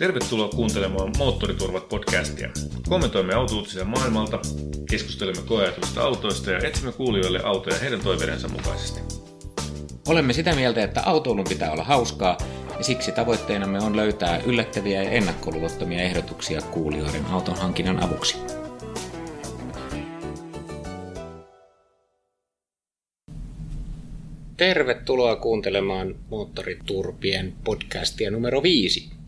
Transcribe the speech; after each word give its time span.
Tervetuloa 0.00 0.48
kuuntelemaan 0.48 1.12
Moottoriturvat 1.18 1.88
podcastia. 1.88 2.50
Kommentoimme 2.88 3.34
autouutisia 3.34 3.84
maailmalta, 3.84 4.38
keskustelemme 4.90 5.42
koeajatuista 5.42 6.02
autoista 6.02 6.50
ja 6.50 6.58
etsimme 6.58 6.92
kuulijoille 6.92 7.40
autoja 7.44 7.78
heidän 7.78 8.00
toiveidensa 8.00 8.48
mukaisesti. 8.48 9.00
Olemme 10.08 10.32
sitä 10.32 10.54
mieltä, 10.54 10.84
että 10.84 11.02
autoilun 11.04 11.44
pitää 11.48 11.72
olla 11.72 11.84
hauskaa, 11.84 12.38
ja 12.78 12.84
siksi 12.84 13.12
tavoitteenamme 13.12 13.78
on 13.78 13.96
löytää 13.96 14.40
yllättäviä 14.46 15.02
ja 15.02 15.10
ennakkoluulottomia 15.10 16.02
ehdotuksia 16.02 16.60
kuulijoiden 16.62 17.26
auton 17.26 17.56
hankinnan 17.56 18.02
avuksi. 18.02 18.36
Tervetuloa 24.56 25.36
kuuntelemaan 25.36 26.14
Moottoriturpien 26.30 27.52
podcastia 27.64 28.30
numero 28.30 28.62
5 28.62 29.19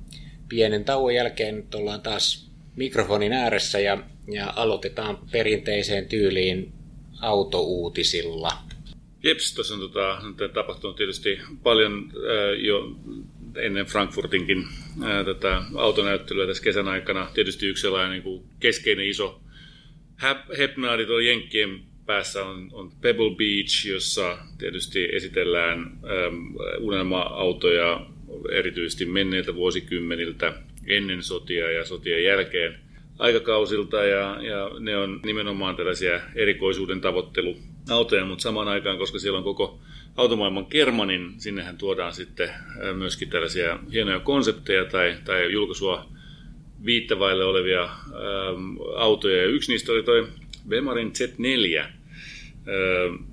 pienen 0.53 0.85
tauon 0.85 1.15
jälkeen 1.15 1.57
nyt 1.57 1.75
ollaan 1.75 2.01
taas 2.01 2.51
mikrofonin 2.77 3.33
ääressä 3.33 3.81
ja, 3.81 3.99
ja 4.33 4.53
aloitetaan 4.57 5.19
perinteiseen 5.33 6.07
tyyliin 6.07 6.73
autouutisilla. 7.21 8.53
Jeps, 9.25 9.55
tuossa 9.55 9.75
on 9.75 9.81
tota, 9.81 10.23
tapahtunut 10.55 10.97
tietysti 10.97 11.39
paljon 11.63 12.13
ää, 12.15 12.55
jo 12.55 12.97
ennen 13.57 13.87
Frankfurtinkin 13.87 14.65
ää, 15.03 15.25
tätä 15.25 15.63
autonäyttelyä 15.75 16.47
tässä 16.47 16.63
kesän 16.63 16.89
aikana. 16.89 17.31
Tietysti 17.35 17.67
yksi 17.67 17.81
sellainen 17.81 18.11
niin 18.11 18.23
kuin 18.23 18.45
keskeinen 18.61 19.07
iso 19.07 19.41
hepnaadi 20.59 21.07
tuolla 21.07 21.23
Jenkkien 21.23 21.81
päässä 22.07 22.45
on, 22.45 22.69
on 22.73 22.93
Pebble 23.01 23.35
Beach, 23.37 23.87
jossa 23.87 24.39
tietysti 24.59 25.09
esitellään 25.13 25.79
ähm, 25.81 26.57
unelma-autoja 26.81 28.07
erityisesti 28.53 29.07
menneiltä 29.07 29.55
vuosikymmeniltä 29.55 30.53
ennen 30.87 31.23
sotia 31.23 31.71
ja 31.71 31.85
sotien 31.85 32.25
jälkeen 32.25 32.79
aikakausilta 33.19 33.97
ja, 33.97 34.39
ja 34.43 34.71
ne 34.79 34.97
on 34.97 35.21
nimenomaan 35.25 35.77
tällaisia 35.77 36.21
erikoisuuden 36.35 37.01
tavoitteluautoja, 37.01 38.25
mutta 38.25 38.43
samaan 38.43 38.69
aikaan, 38.69 38.99
koska 38.99 39.19
siellä 39.19 39.39
on 39.39 39.45
koko 39.45 39.79
automaailman 40.17 40.67
kerma, 40.67 41.07
niin 41.07 41.35
sinnehän 41.39 41.79
tuodaan 41.79 42.13
sitten 42.13 42.51
myöskin 42.95 43.31
tällaisia 43.31 43.79
hienoja 43.93 44.21
konsepteja 44.21 44.85
tai, 44.85 45.17
tai 45.25 45.53
julkaisua 45.53 46.09
viittavaille 46.85 47.45
olevia 47.45 47.83
äm, 47.85 48.77
autoja. 48.97 49.37
Ja 49.37 49.49
yksi 49.49 49.73
niistä 49.73 49.93
oli 49.93 50.03
toi 50.03 50.29
Bemarin 50.69 51.13
Z4, 51.19 51.81
äm, 51.81 53.32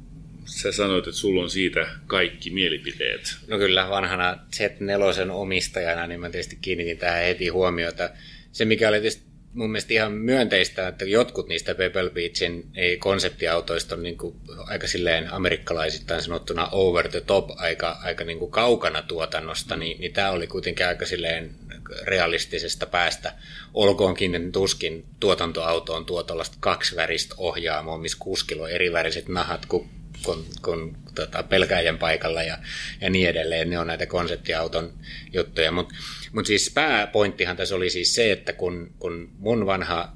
sä 0.49 0.71
sanoit, 0.71 1.07
että 1.07 1.19
sulla 1.19 1.43
on 1.43 1.49
siitä 1.49 1.87
kaikki 2.07 2.49
mielipiteet. 2.49 3.35
No 3.47 3.57
kyllä, 3.57 3.89
vanhana 3.89 4.39
Z4 4.55 5.31
omistajana, 5.31 6.07
niin 6.07 6.19
mä 6.19 6.29
tietysti 6.29 6.57
kiinnitin 6.61 6.97
tähän 6.97 7.23
heti 7.23 7.47
huomiota. 7.47 8.09
Se, 8.51 8.65
mikä 8.65 8.89
oli 8.89 8.99
tietysti 8.99 9.29
mun 9.53 9.71
mielestä 9.71 9.93
ihan 9.93 10.11
myönteistä, 10.11 10.87
että 10.87 11.05
jotkut 11.05 11.47
niistä 11.47 11.75
Pebble 11.75 12.09
Beachin 12.09 12.71
konseptiautoista 12.99 13.95
on 13.95 14.03
niin 14.03 14.17
kuin 14.17 14.35
aika 14.67 14.87
silleen 14.87 15.33
amerikkalaisittain 15.33 16.21
sanottuna 16.21 16.69
over 16.71 17.07
the 17.07 17.21
top, 17.21 17.49
aika, 17.55 17.97
aika 18.03 18.23
niin 18.23 18.39
kuin 18.39 18.51
kaukana 18.51 19.01
tuotannosta, 19.01 19.75
niin, 19.75 19.99
niin 20.01 20.13
tämä 20.13 20.31
oli 20.31 20.47
kuitenkin 20.47 20.87
aika 20.87 21.05
silleen 21.05 21.55
realistisesta 22.03 22.85
päästä. 22.85 23.33
Olkoonkin 23.73 24.51
tuskin 24.51 25.05
tuotantoautoon 25.19 26.05
tuo 26.05 26.23
tuollaista 26.23 26.57
kaksiväristä 26.59 27.35
ohjaamoa, 27.37 27.97
missä 27.97 28.17
kuskilla 28.21 28.63
on 28.63 28.71
eri 28.71 28.93
väriset 28.93 29.27
nahat 29.27 29.65
kuin 29.65 29.89
kun, 30.23 30.45
kun 30.61 30.97
tota, 31.15 31.43
pelkäjän 31.43 31.97
paikalla 31.97 32.43
ja, 32.43 32.57
ja 33.01 33.09
niin 33.09 33.29
edelleen. 33.29 33.69
Ne 33.69 33.79
on 33.79 33.87
näitä 33.87 34.05
konseptiauton 34.05 34.93
juttuja. 35.33 35.71
Mutta 35.71 35.95
mut 36.33 36.45
siis 36.45 36.71
pääpointtihan 36.73 37.57
tässä 37.57 37.75
oli 37.75 37.89
siis 37.89 38.15
se, 38.15 38.31
että 38.31 38.53
kun, 38.53 38.91
kun 38.99 39.29
mun 39.39 39.65
vanha 39.65 40.13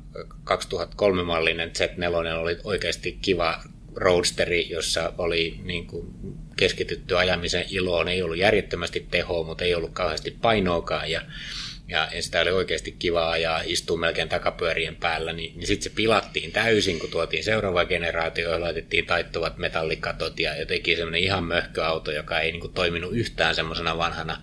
2003-mallinen 0.49 1.71
Z4 1.79 2.33
oli 2.37 2.57
oikeasti 2.63 3.17
kiva 3.21 3.63
roadsteri, 3.95 4.69
jossa 4.69 5.13
oli 5.17 5.59
niin 5.63 5.87
kuin 5.87 6.07
keskitytty 6.57 7.17
ajamisen 7.17 7.65
iloon, 7.69 8.07
ei 8.07 8.23
ollut 8.23 8.37
järjettömästi 8.37 9.07
tehoa, 9.11 9.43
mutta 9.43 9.63
ei 9.63 9.75
ollut 9.75 9.93
kauheasti 9.93 10.37
painoakaan 10.41 11.11
ja 11.11 11.21
ja, 11.87 12.09
ja 12.15 12.23
sitä 12.23 12.41
oli 12.41 12.51
oikeasti 12.51 12.91
kivaa 12.91 13.37
ja 13.37 13.61
istuu 13.65 13.97
melkein 13.97 14.29
takapyörien 14.29 14.95
päällä, 14.95 15.33
niin, 15.33 15.57
niin 15.57 15.67
sitten 15.67 15.83
se 15.83 15.95
pilattiin 15.95 16.51
täysin, 16.51 16.99
kun 16.99 17.09
tuotiin 17.09 17.43
seuraava 17.43 17.85
generaatio 17.85 18.51
ja 18.51 18.61
laitettiin 18.61 19.05
taittuvat 19.05 19.57
metallikatot 19.57 20.39
ja 20.39 20.59
jotenkin 20.59 20.97
semmoinen 20.97 21.21
ihan 21.21 21.43
möhköauto, 21.43 22.11
joka 22.11 22.39
ei 22.39 22.51
niin 22.51 22.61
kuin, 22.61 22.73
toiminut 22.73 23.13
yhtään 23.13 23.55
semmoisena 23.55 23.97
vanhana 23.97 24.41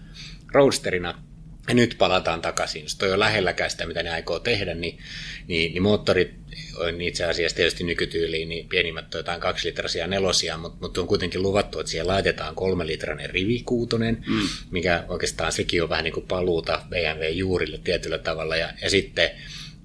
roadsterina. 0.53 1.30
Ja 1.70 1.75
nyt 1.75 1.94
palataan 1.98 2.41
takaisin. 2.42 2.82
Jos 2.82 2.97
toi 2.97 3.12
on 3.12 3.19
lähelläkään 3.19 3.70
sitä, 3.70 3.86
mitä 3.86 4.03
ne 4.03 4.10
aikoo 4.10 4.38
tehdä, 4.38 4.75
niin, 4.75 4.98
niin, 5.47 5.72
niin 5.72 5.82
moottorit 5.82 6.31
on 6.76 7.00
itse 7.00 7.25
asiassa 7.25 7.56
tietysti 7.56 7.84
nykytyyliin 7.84 8.48
niin 8.48 8.69
pienimmät 8.69 9.14
jotain 9.14 9.41
kaksilitraisia 9.41 10.06
nelosia, 10.06 10.56
mutta, 10.56 10.78
mutta 10.81 11.00
on 11.00 11.06
kuitenkin 11.06 11.42
luvattu, 11.42 11.81
että 11.81 11.91
siihen 11.91 12.06
laitetaan 12.06 12.54
kolme 12.54 12.86
litrainen 12.86 13.31
rivikuutonen, 13.31 14.25
mm. 14.26 14.48
mikä 14.70 15.04
oikeastaan 15.08 15.53
sekin 15.53 15.82
on 15.82 15.88
vähän 15.88 16.04
niin 16.04 16.14
kuin 16.14 16.26
paluuta 16.26 16.82
BMW-juurille 16.88 17.78
tietyllä 17.84 18.19
tavalla. 18.19 18.56
Ja, 18.56 18.72
ja 18.82 18.91
sitten 18.91 19.31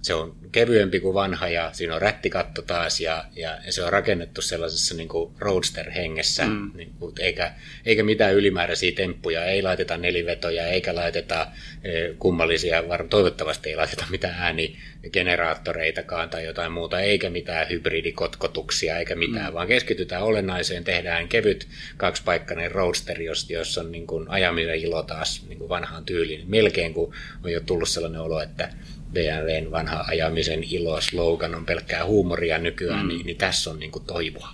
se 0.06 0.14
on 0.14 0.36
kevyempi 0.52 1.00
kuin 1.00 1.14
vanha 1.14 1.48
ja 1.48 1.70
siinä 1.74 1.96
on 1.96 2.02
rättikatto 2.02 2.62
taas 2.62 3.00
ja, 3.00 3.26
ja, 3.36 3.58
se 3.70 3.84
on 3.84 3.92
rakennettu 3.92 4.42
sellaisessa 4.42 4.96
niin 4.96 5.08
kuin 5.08 5.34
roadster-hengessä, 5.40 6.46
mm. 6.46 6.72
niin 6.76 6.94
kuin, 7.00 7.14
eikä, 7.20 7.54
eikä 7.86 8.04
mitään 8.04 8.34
ylimääräisiä 8.34 8.92
temppuja, 8.92 9.46
ei 9.46 9.62
laiteta 9.62 9.98
nelivetoja 9.98 10.68
eikä 10.68 10.96
laiteta 10.96 11.48
e, 11.84 12.14
kummallisia, 12.20 12.88
var, 12.88 13.08
toivottavasti 13.08 13.70
ei 13.70 13.76
laiteta 13.76 14.06
mitään 14.10 14.36
äänigeneraattoreitakaan 14.38 16.30
tai 16.30 16.46
jotain 16.46 16.72
muuta, 16.72 17.00
eikä 17.00 17.30
mitään 17.30 17.70
hybridikotkotuksia 17.70 18.98
eikä 18.98 19.16
mitään, 19.16 19.48
mm. 19.52 19.54
vaan 19.54 19.68
keskitytään 19.68 20.24
olennaiseen, 20.24 20.84
tehdään 20.84 21.28
kevyt 21.28 21.68
kaksipaikkainen 21.98 22.72
roadster, 22.72 23.22
jos, 23.22 23.50
jos 23.50 23.78
on 23.78 23.92
niin 23.92 24.08
kuin 24.08 24.30
ajamisen 24.30 24.80
ilo 24.80 25.04
taas 25.04 25.46
niin 25.48 25.60
kuin 25.60 25.70
vanhaan 25.70 26.06
tyyliin, 26.06 26.44
melkein 26.48 26.94
kun 26.94 27.14
on 27.44 27.52
jo 27.52 27.60
tullut 27.60 27.90
sellainen 27.90 28.22
olo, 28.22 28.42
että 28.42 28.70
BMWn 29.14 29.72
vanha 29.72 30.06
ajamisen 30.08 30.64
ilo 30.64 31.02
slogan 31.02 31.56
on 31.56 31.66
pelkkää 31.66 32.06
huumoria 32.06 32.58
nykyään, 32.58 33.06
mm. 33.06 33.08
niin, 33.08 33.26
niin 33.26 33.38
tässä 33.38 33.72
on 33.72 33.80
niin 33.80 33.92
kuin 33.92 34.06
toivoa. 34.06 34.50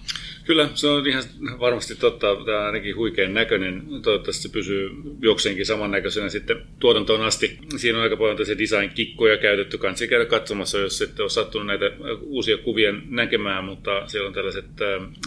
Kyllä, 0.45 0.69
se 0.73 0.87
on 0.87 1.07
ihan 1.07 1.23
varmasti 1.59 1.95
totta. 1.95 2.27
Tämä 2.45 2.59
on 2.59 2.65
ainakin 2.65 2.95
huikean 2.95 3.33
näköinen. 3.33 3.83
Toivottavasti 4.03 4.43
se 4.43 4.49
pysyy 4.49 4.89
jokseenkin 5.21 5.65
samannäköisenä 5.65 6.29
sitten 6.29 6.57
tuotantoon 6.79 7.21
asti. 7.21 7.57
Siinä 7.77 7.97
on 7.97 8.03
aika 8.03 8.17
paljon 8.17 8.37
tässä 8.37 8.57
design-kikkoja 8.57 9.37
käytetty. 9.37 9.77
Kansi 9.77 10.07
käydä 10.07 10.25
katsomassa, 10.25 10.77
jos 10.77 10.97
sitten 10.97 11.23
on 11.23 11.29
sattunut 11.29 11.67
näitä 11.67 11.85
uusia 12.21 12.57
kuvia 12.57 12.93
näkemään, 13.09 13.63
mutta 13.63 14.07
siellä 14.07 14.27
on 14.27 14.33
tällaiset 14.33 14.65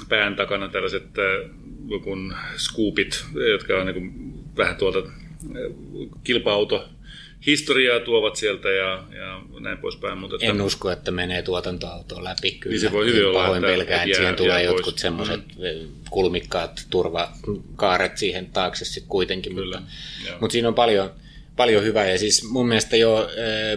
pään 0.09 0.37
takana 0.37 0.69
tällaiset 0.69 1.05
kun 2.05 2.35
scoopit, 2.57 3.25
jotka 3.51 3.81
on 3.81 3.87
niin 3.87 4.13
vähän 4.57 4.77
tuolta 4.77 5.03
kilpa-auto 6.25 6.89
historiaa 7.47 8.01
tuovat 8.01 8.37
sieltä 8.37 8.69
ja, 8.69 9.05
ja 9.17 9.43
näin 9.61 9.79
poispäin. 9.79 10.19
Mutta 10.19 10.37
en 10.41 10.51
että, 10.51 10.63
usko, 10.63 10.91
että 10.91 11.11
menee 11.11 11.43
tuotantoautoon 11.43 12.25
läpi. 12.25 12.51
Kyllä. 12.51 12.75
Niin 12.75 12.81
se 12.81 12.93
voi 12.93 13.07
hyvin 13.07 13.27
olla. 13.27 13.43
Pahoin 13.43 13.63
pelkään, 13.63 14.03
että 14.03 14.17
siihen 14.17 14.37
tulee 14.37 14.63
jotkut 14.63 14.99
semmoiset 14.99 15.41
mm. 15.41 15.89
kulmikkaat 16.11 16.87
turvakaaret 16.91 18.19
siihen 18.19 18.47
taakse 18.47 18.85
sitten 18.85 19.09
kuitenkin. 19.09 19.55
Kyllä, 19.55 19.81
mutta, 19.81 20.37
mutta 20.41 20.53
siinä 20.53 20.69
on 20.69 20.75
paljon, 20.75 21.11
paljon 21.57 21.85
hyvää. 21.85 22.11
Ja 22.11 22.19
siis 22.19 22.45
mun 22.45 22.69
mielestä 22.69 22.97
jo 22.97 23.29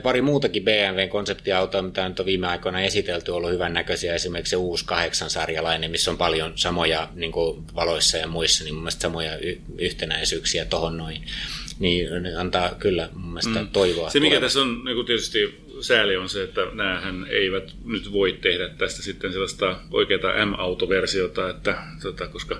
pari 0.03 0.21
muutakin 0.21 0.63
BMW-konseptiautoa, 0.63 1.81
mitä 1.81 2.09
nyt 2.09 2.19
on 2.19 2.25
viime 2.25 2.47
aikoina 2.47 2.81
esitelty, 2.81 3.31
on 3.31 3.37
ollut 3.37 3.51
hyvän 3.51 3.73
näköisiä. 3.73 4.13
Esimerkiksi 4.13 4.49
se 4.49 4.55
uusi 4.55 4.85
kahdeksansarjalainen, 4.85 5.91
missä 5.91 6.11
on 6.11 6.17
paljon 6.17 6.53
samoja 6.55 7.09
niin 7.15 7.31
valoissa 7.75 8.17
ja 8.17 8.27
muissa, 8.27 8.63
niin 8.63 8.73
mun 8.73 8.83
mielestä 8.83 9.01
samoja 9.01 9.37
y- 9.37 9.61
yhtenäisyyksiä 9.77 10.65
tuohon 10.65 10.97
noin 10.97 11.23
niin 11.79 12.09
antaa 12.37 12.75
kyllä 12.79 13.09
mun 13.13 13.29
mielestä 13.29 13.61
mm. 13.61 13.67
toivoa. 13.67 14.09
Se 14.09 14.19
mikä 14.19 14.39
tässä 14.39 14.61
on 14.61 14.85
niin 14.85 15.05
tietysti 15.05 15.61
sääli 15.81 16.17
on 16.17 16.29
se, 16.29 16.43
että 16.43 16.61
näähän 16.73 17.27
eivät 17.29 17.75
nyt 17.85 18.11
voi 18.11 18.37
tehdä 18.41 18.69
tästä 18.69 19.01
sitten 19.01 19.31
sellaista 19.31 19.79
oikeaa 19.91 20.45
M-autoversiota, 20.45 21.49
että, 21.49 21.77
tota, 22.01 22.27
koska 22.27 22.59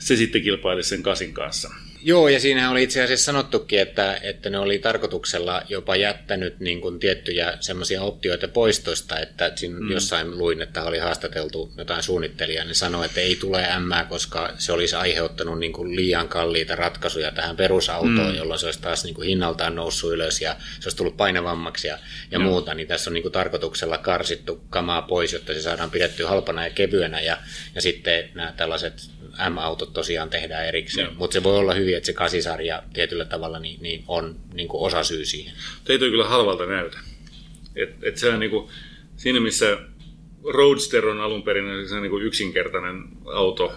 se 0.00 0.16
sitten 0.16 0.42
kilpaili 0.42 0.82
sen 0.82 1.02
kasin 1.02 1.34
kanssa. 1.34 1.70
Joo, 2.02 2.28
ja 2.28 2.40
siinähän 2.40 2.70
oli 2.70 2.82
itse 2.82 3.02
asiassa 3.02 3.24
sanottukin, 3.24 3.80
että, 3.80 4.18
että 4.22 4.50
ne 4.50 4.58
oli 4.58 4.78
tarkoituksella 4.78 5.62
jopa 5.68 5.96
jättänyt 5.96 6.60
niin 6.60 6.80
kuin 6.80 7.00
tiettyjä 7.00 7.56
semmoisia 7.60 8.02
optioita 8.02 8.48
poistosta, 8.48 9.18
että 9.18 9.52
siinä 9.56 9.80
mm. 9.80 9.90
jossain 9.90 10.38
luin, 10.38 10.62
että 10.62 10.82
oli 10.82 10.98
haastateltu 10.98 11.72
jotain 11.76 12.02
suunnittelijaa, 12.02 12.64
niin 12.64 12.74
sanoi, 12.74 13.06
että 13.06 13.20
ei 13.20 13.36
tule 13.36 13.66
M, 13.78 14.08
koska 14.08 14.54
se 14.58 14.72
olisi 14.72 14.96
aiheuttanut 14.96 15.58
niin 15.58 15.72
kuin 15.72 15.96
liian 15.96 16.28
kalliita 16.28 16.76
ratkaisuja 16.76 17.32
tähän 17.32 17.56
perusautoon, 17.56 18.30
mm. 18.30 18.36
jolloin 18.36 18.60
se 18.60 18.66
olisi 18.66 18.80
taas 18.80 19.04
niin 19.04 19.14
kuin 19.14 19.28
hinnaltaan 19.28 19.74
noussut 19.74 20.12
ylös 20.12 20.40
ja 20.40 20.56
se 20.80 20.86
olisi 20.86 20.96
tullut 20.96 21.16
painavammaksi 21.16 21.88
ja, 21.88 21.98
ja 22.30 22.38
muuta, 22.38 22.74
niin 22.74 22.88
tässä 22.88 23.10
on 23.10 23.14
niin 23.14 23.22
kuin 23.22 23.32
tarkoituksella 23.32 23.98
karsittu 23.98 24.60
kamaa 24.70 25.02
pois, 25.02 25.32
jotta 25.32 25.54
se 25.54 25.62
saadaan 25.62 25.90
pidettyä 25.90 26.28
halpana 26.28 26.64
ja 26.64 26.70
kevyenä 26.70 27.20
ja, 27.20 27.36
ja 27.74 27.82
sitten 27.82 28.30
nämä 28.34 28.52
tällaiset 28.56 29.19
M-autot 29.50 29.92
tosiaan 29.92 30.30
tehdään 30.30 30.66
erikseen, 30.66 31.16
mutta 31.16 31.34
se 31.34 31.42
voi 31.42 31.56
olla 31.56 31.74
hyvin, 31.74 31.96
että 31.96 32.06
se 32.06 32.12
kasisarja 32.12 32.82
tietyllä 32.92 33.24
tavalla 33.24 33.58
niin, 33.58 33.82
niin 33.82 34.04
on 34.08 34.36
niin 34.54 34.68
kuin 34.68 34.82
osa 34.82 35.04
syy 35.04 35.24
siihen. 35.24 35.54
Ei 35.88 35.98
kyllä 35.98 36.28
halvalta 36.28 36.66
näytä. 36.66 36.98
Et, 37.76 37.90
et 38.02 38.16
se 38.16 38.28
on 38.28 38.40
niin 38.40 38.50
kuin, 38.50 38.68
siinä 39.16 39.40
missä 39.40 39.78
Roadster 40.44 41.08
on 41.08 41.20
alun 41.20 41.42
perin 41.42 41.88
se 41.88 42.00
niin 42.00 42.10
kuin 42.10 42.24
yksinkertainen 42.24 43.04
auto 43.34 43.72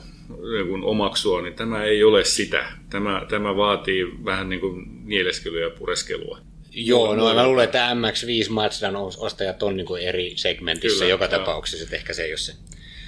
niin 0.52 0.68
kuin 0.68 0.84
omaksua, 0.84 1.42
niin 1.42 1.54
tämä 1.54 1.84
ei 1.84 2.04
ole 2.04 2.24
sitä. 2.24 2.66
Tämä, 2.90 3.26
tämä 3.30 3.56
vaatii 3.56 4.06
vähän 4.26 4.50
niin 4.50 4.60
kuin 4.60 5.08
nieleskelyä 5.08 5.64
ja 5.64 5.70
pureskelua. 5.70 6.40
Joo, 6.72 7.16
no 7.16 7.34
mä 7.34 7.48
luulen, 7.48 7.64
että 7.64 7.90
MX-5 7.94 8.50
Mazdan 8.50 8.96
ostajat 8.96 9.64
on 9.64 9.78
niin 9.78 9.88
kuin 9.88 10.02
eri 10.02 10.34
segmentissä 10.36 11.00
Kyllä, 11.00 11.10
joka 11.10 11.26
joo. 11.26 11.40
tapauksessa, 11.40 11.84
että 11.84 11.96
ehkä 11.96 12.14
se 12.14 12.24
ei 12.24 12.32
ole 12.32 12.38
se 12.38 12.54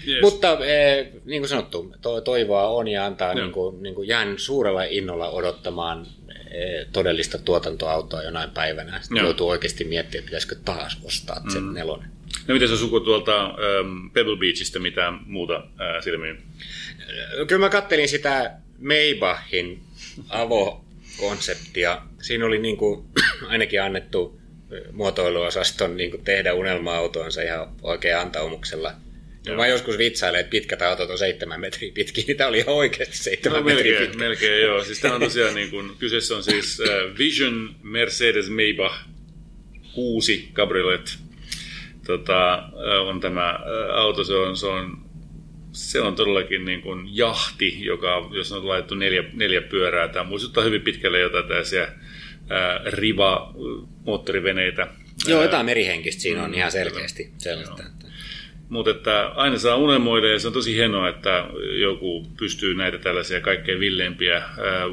Yes. 0.08 0.22
Mutta 0.22 0.66
eh, 0.66 1.08
niin 1.26 1.42
kuin 1.42 1.50
sanottu, 1.50 1.96
to, 2.02 2.22
toivoa 2.22 2.68
on 2.68 2.88
ja 2.88 3.06
antaa, 3.06 3.34
niin 3.34 3.52
kuin, 3.52 3.84
niin 3.84 3.96
kuin 3.96 4.08
jään 4.08 4.40
suurella 4.40 4.84
innolla 4.84 5.30
odottamaan 5.30 6.08
eh, 6.52 6.88
todellista 6.94 7.38
tuotantoautoa 7.38 8.24
jonain 8.24 8.50
päivänä. 8.50 9.02
Sitten 9.02 9.18
Joo. 9.18 9.26
joutuu 9.26 9.50
oikeasti 9.50 9.84
miettimään, 9.84 10.20
että 10.20 10.28
pitäisikö 10.28 10.56
taas 10.66 10.98
ostaa 11.04 11.40
mm. 11.40 11.76
Z4. 11.76 12.04
No 12.48 12.54
miten 12.54 12.68
se 12.68 12.78
suku 12.78 13.00
tuolta 13.00 13.48
um, 13.48 14.12
Pebble 14.12 14.38
Beachistä, 14.38 14.80
mitä 14.80 15.14
muuta 15.26 15.58
uh, 15.58 16.04
silmiin? 16.04 16.38
Kyllä 17.48 17.66
mä 17.66 17.70
kattelin 17.70 18.10
sitä 18.10 18.52
Maybachin 18.80 19.82
Avo-konseptia. 20.30 22.02
Siinä 22.22 22.46
oli 22.46 22.60
niin 22.60 22.78
kuin, 22.78 23.06
ainakin 23.48 23.82
annettu 23.82 24.40
muotoiluosaston 24.92 25.98
niin 25.98 26.12
kuin 26.12 26.24
tehdä 26.24 26.54
unelma-autoonsa 26.54 27.42
ihan 27.42 27.68
oikein 27.84 28.18
antaumuksella– 28.18 28.94
Joo. 29.46 29.58
Mä 29.58 29.68
joskus 29.68 29.98
vitsailen, 29.98 30.40
että 30.40 30.50
pitkät 30.50 30.82
autot 30.82 31.10
on 31.10 31.18
seitsemän 31.18 31.60
metriä 31.60 31.92
pitkiä, 31.94 32.24
niin 32.28 32.38
tämä 32.38 32.48
oli 32.48 32.58
ihan 32.58 32.76
oikeasti 32.76 33.18
seitsemän 33.18 33.60
no, 33.60 33.66
metriä 33.66 33.84
melkein, 33.84 34.08
pitkä. 34.08 34.26
Melkein 34.26 34.62
joo. 34.62 34.84
Siis 34.84 35.00
tämä 35.00 35.16
on 35.16 35.22
tosiaan 35.22 35.56
niin 35.56 35.70
kuin, 35.70 35.92
kyseessä 36.00 36.36
on 36.36 36.44
siis 36.44 36.80
uh, 36.80 37.18
Vision 37.18 37.76
Mercedes 37.84 38.50
Maybach 38.50 38.96
6 39.94 40.50
Cabriolet. 40.54 41.18
Tota, 42.06 42.70
uh, 42.74 43.08
on 43.08 43.20
tämä 43.20 43.60
uh, 43.60 43.96
auto, 43.96 44.24
se 44.24 44.34
on, 44.34 44.58
se 44.58 44.66
on 44.66 45.06
se 45.72 46.02
on 46.02 46.16
todellakin 46.16 46.66
niin 46.66 46.82
kuin 46.82 47.18
jahti, 47.18 47.86
joka, 47.86 48.30
jos 48.34 48.52
on 48.52 48.68
laitettu 48.68 48.96
neljä, 48.96 49.24
neljä 49.34 49.62
pyörää. 49.62 50.08
Tämä 50.08 50.30
muistuttaa 50.30 50.64
hyvin 50.64 50.82
pitkälle 50.82 51.20
jotain 51.20 51.48
tällaisia 51.48 51.88
riva-moottoriveneitä. 52.86 54.88
Joo, 55.28 55.42
jotain 55.42 55.66
merihenkistä 55.66 56.22
siinä 56.22 56.44
on 56.44 56.50
mm, 56.50 56.54
ihan 56.54 56.72
selkeästi 56.72 57.32
sellaista. 57.38 57.84
Joo. 57.84 58.05
Mutta 58.70 58.92
että 58.92 59.28
aina 59.28 59.58
saa 59.58 59.76
unelmoida 59.76 60.28
ja 60.28 60.40
se 60.40 60.48
on 60.48 60.54
tosi 60.54 60.76
hienoa, 60.76 61.10
että 61.10 61.46
joku 61.80 62.28
pystyy 62.40 62.76
näitä 62.76 62.98
tällaisia 62.98 63.42
kaikkein 63.42 63.80
villeimpiä 63.80 64.44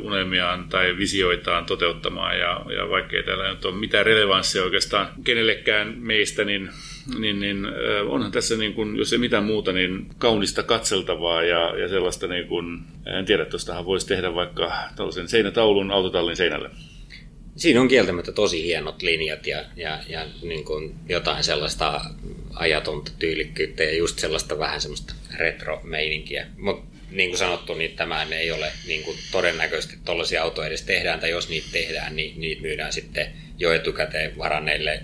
unelmiaan 0.03 0.69
tai 0.69 0.97
visioitaan 0.99 1.65
toteuttamaan. 1.65 2.39
Ja, 2.39 2.65
ja 2.77 2.89
vaikkei 2.89 3.23
täällä 3.23 3.51
nyt 3.51 3.65
ole 3.65 3.75
mitään 3.75 4.07
relevanssia 4.07 4.65
oikeastaan 4.65 5.09
kenellekään 5.25 5.95
meistä, 5.99 6.45
niin, 6.45 6.71
niin, 7.19 7.41
niin 7.41 7.67
onhan 8.07 8.33
tässä, 8.33 8.57
niin 8.57 8.75
kuin, 8.75 8.97
jos 8.97 9.13
ei 9.13 9.19
mitään 9.19 9.45
muuta, 9.45 9.73
niin 9.73 10.07
kaunista 10.19 10.63
katseltavaa 10.63 11.43
ja, 11.43 11.79
ja 11.79 11.89
sellaista, 11.89 12.27
niin 12.27 12.47
kuin, 12.47 12.79
en 13.07 13.25
tiedä, 13.25 13.45
tuostahan 13.45 13.87
voisi 13.87 14.09
tehdä 14.09 14.35
vaikka 14.35 14.73
tällaisen 14.97 15.29
seinätaulun 15.29 15.91
autotallin 15.91 16.37
seinälle. 16.37 16.71
Siinä 17.57 17.81
on 17.81 17.89
kieltämättä 17.89 18.33
tosi 18.33 18.63
hienot 18.63 19.03
linjat 19.03 19.47
ja, 19.47 19.65
ja, 19.77 19.99
ja 20.09 20.27
niin 20.43 20.65
kuin 20.65 20.95
jotain 21.09 21.45
sellaista 21.45 22.01
ajatonta 22.55 23.13
tyylikkyyttä 23.19 23.83
ja 23.85 23.97
just 23.97 24.19
sellaista 24.19 24.59
vähän 24.59 24.81
semmoista 24.81 25.15
retro-meininkiä. 25.37 26.47
Mutta 26.59 26.93
niin 27.11 27.31
kuin 27.31 27.39
sanottu, 27.39 27.75
niin 27.75 27.97
tämä 27.97 28.23
ei 28.23 28.53
ole 28.53 28.73
niin 28.87 29.03
kuin 29.03 29.19
todennäköisesti 29.33 29.99
tuollaisia 30.05 30.43
autoja 30.43 30.69
edes 30.69 30.83
tehdään, 30.83 31.21
tai 31.21 31.31
jos 31.31 31.49
niitä 31.49 31.69
tehdään, 31.73 32.17
niin 32.17 32.41
niitä 32.41 32.63
myydään 32.63 32.93
sitten 32.93 33.27
jo 33.59 33.73
etukäteen 33.73 34.39
varanneille 34.39 35.03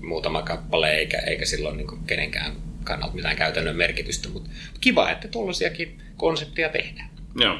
muutama 0.00 0.42
kappale, 0.42 0.90
eikä, 0.96 1.18
eikä 1.18 1.44
silloin 1.44 1.76
niin 1.76 1.86
kuin 1.86 2.04
kenenkään 2.04 2.52
kannalta 2.84 3.14
mitään 3.14 3.36
käytännön 3.36 3.76
merkitystä. 3.76 4.28
Mutta 4.28 4.50
kiva, 4.80 5.10
että 5.10 5.28
tuollaisiakin 5.28 6.02
konsepteja 6.16 6.68
tehdään. 6.68 7.10
Joo. 7.40 7.58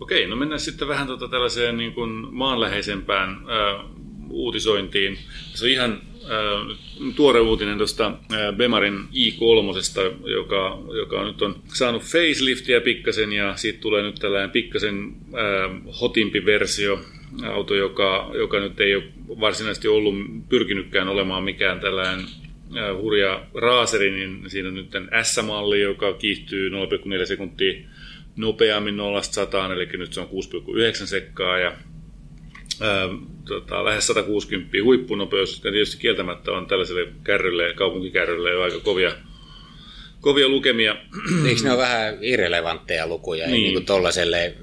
Okei, 0.00 0.26
no 0.26 0.36
mennään 0.36 0.60
sitten 0.60 0.88
vähän 0.88 1.06
tuota 1.06 1.28
tällaiseen 1.28 1.76
niin 1.76 1.92
kuin 1.92 2.10
maanläheisempään 2.30 3.30
äh, 3.30 3.86
uutisointiin. 4.30 5.18
Se 5.54 5.64
on 5.64 5.70
ihan 5.70 6.00
äh, 6.24 6.76
tuore 7.14 7.40
uutinen 7.40 7.78
tuosta 7.78 8.12
Bemarin 8.56 8.98
i3, 8.98 10.30
joka, 10.30 10.78
joka 10.96 11.24
nyt 11.24 11.42
on 11.42 11.62
saanut 11.74 12.02
faceliftiä 12.02 12.80
pikkasen 12.80 13.32
ja 13.32 13.56
siitä 13.56 13.80
tulee 13.80 14.02
nyt 14.02 14.14
tällainen 14.14 14.50
pikkasen 14.50 15.16
äh, 15.34 15.96
hotimpi 16.00 16.44
versio, 16.44 17.00
auto, 17.52 17.74
joka, 17.74 18.30
joka 18.34 18.60
nyt 18.60 18.80
ei 18.80 18.94
ole 18.96 19.04
varsinaisesti 19.40 19.88
ollut 19.88 20.14
pyrkinytkään 20.48 21.08
olemaan 21.08 21.44
mikään 21.44 21.80
tällainen 21.80 22.20
hurja 23.00 23.46
raaseri, 23.54 24.10
niin 24.10 24.50
siinä 24.50 24.68
on 24.68 24.74
nyt 24.74 24.90
S-malli, 25.22 25.80
joka 25.80 26.12
kiihtyy 26.12 26.70
0,4 26.70 27.26
sekuntia 27.26 27.74
nopeammin 28.36 28.96
0-100, 28.96 29.72
eli 29.72 29.86
nyt 29.86 30.12
se 30.12 30.20
on 30.20 30.28
6,9 30.28 31.06
sekkaa 31.06 31.58
ja 31.58 31.72
ää, 32.80 33.08
tota, 33.44 33.84
lähes 33.84 34.06
160 34.06 34.76
huippunopeus, 34.84 35.52
jotka 35.52 35.70
tietysti 35.70 35.98
kieltämättä 35.98 36.52
on 36.52 36.66
tällaiselle 36.66 37.12
kärrylle, 37.24 37.74
kaupunkikärrylle 37.74 38.50
jo 38.50 38.62
aika 38.62 38.80
kovia, 38.80 39.12
kovia 40.26 40.48
lukemia. 40.48 40.96
Eikö 41.48 41.60
ne 41.62 41.70
ole 41.70 41.78
vähän 41.78 42.18
irrelevantteja 42.20 43.06
lukuja? 43.06 43.46
Niin. 43.46 43.74
niin 43.74 43.86
tuollaiselle 43.86 44.44
e, 44.44 44.54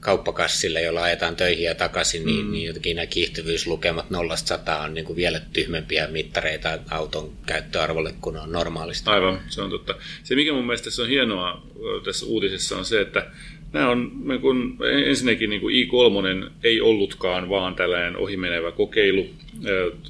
kauppakassille, 0.00 0.82
jolla 0.82 1.02
ajetaan 1.02 1.36
töihin 1.36 1.64
ja 1.64 1.74
takaisin, 1.74 2.26
niin, 2.26 2.46
mm. 2.46 2.52
niin 2.52 2.66
jotenkin 2.66 2.96
nämä 2.96 3.06
kiihtyvyyslukemat 3.06 4.06
0-100 4.10 4.84
on 4.84 4.94
niin 4.94 5.04
kuin 5.04 5.16
vielä 5.16 5.40
tyhmempiä 5.52 6.06
mittareita 6.06 6.78
auton 6.90 7.32
käyttöarvolle 7.46 8.14
kuin 8.20 8.36
on 8.36 8.52
normaalisti. 8.52 9.10
Aivan, 9.10 9.40
se 9.48 9.62
on 9.62 9.70
totta. 9.70 9.94
Se 10.22 10.34
mikä 10.34 10.52
mun 10.52 10.66
mielestä 10.66 10.84
tässä 10.84 11.02
on 11.02 11.08
hienoa 11.08 11.62
tässä 12.04 12.26
uutisessa 12.26 12.76
on 12.78 12.84
se, 12.84 13.00
että 13.00 13.26
Nämä 13.72 13.88
on 13.88 14.10
niin 14.24 14.40
kun, 14.40 14.76
ensinnäkin 15.06 15.50
niin 15.50 15.60
kuin 15.60 15.74
i3 15.74 16.50
ei 16.64 16.80
ollutkaan 16.80 17.48
vaan 17.48 17.74
tällainen 17.74 18.16
ohimenevä 18.16 18.72
kokeilu, 18.72 19.26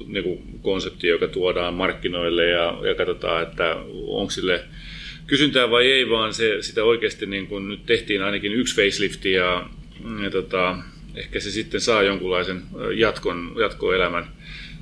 niin 0.07 0.23
kuin 0.23 0.43
konsepti, 0.61 1.07
joka 1.07 1.27
tuodaan 1.27 1.73
markkinoille 1.73 2.45
ja, 2.45 2.77
ja 2.87 2.95
katsotaan, 2.95 3.43
että 3.43 3.75
onko 4.07 4.31
sille 4.31 4.63
kysyntää 5.27 5.71
vai 5.71 5.91
ei, 5.91 6.09
vaan 6.09 6.33
se, 6.33 6.57
sitä 6.61 6.83
oikeasti 6.83 7.25
niin 7.25 7.47
kun 7.47 7.69
nyt 7.69 7.85
tehtiin 7.85 8.23
ainakin 8.23 8.53
yksi 8.53 8.75
facelifti 8.75 9.31
ja, 9.31 9.69
ja 10.23 10.31
tota, 10.31 10.77
ehkä 11.15 11.39
se 11.39 11.51
sitten 11.51 11.81
saa 11.81 12.03
jonkunlaisen 12.03 12.61
jatkon, 12.95 13.55
jatkoelämän. 13.59 14.27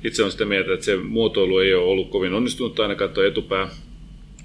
Itse 0.04 0.22
on 0.22 0.32
sitä 0.32 0.44
mieltä, 0.44 0.74
että 0.74 0.86
se 0.86 0.96
muotoilu 0.96 1.58
ei 1.58 1.74
ole 1.74 1.84
ollut 1.84 2.10
kovin 2.10 2.34
onnistunut 2.34 2.80
ainakaan 2.80 3.10
tuo 3.10 3.24
etupää 3.24 3.68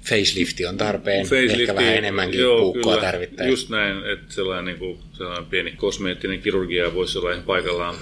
facelifti 0.02 0.66
on 0.66 0.76
tarpeen, 0.76 1.24
facelifti, 1.24 1.62
ehkä 1.62 1.74
vähän 1.74 1.94
enemmänkin 1.94 2.40
joo, 2.40 2.60
puukkoa 2.60 2.82
kyllä, 2.82 3.06
tarvittaessa. 3.06 3.50
Just 3.50 3.68
näin, 3.68 3.96
että 4.12 4.34
sellainen, 4.34 4.64
niin 4.64 4.78
kuin, 4.78 4.98
sellainen 5.12 5.46
pieni 5.46 5.72
kosmeettinen 5.72 6.42
kirurgia 6.42 6.94
voisi 6.94 7.18
olla 7.18 7.30
ihan 7.30 7.44
paikallaan. 7.44 7.94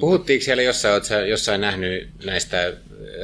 Puhuttiinko 0.00 0.44
siellä 0.44 0.62
jossain, 0.62 0.94
oletko 0.94 1.14
jossain 1.14 1.60
nähnyt 1.60 2.08
näistä 2.24 2.76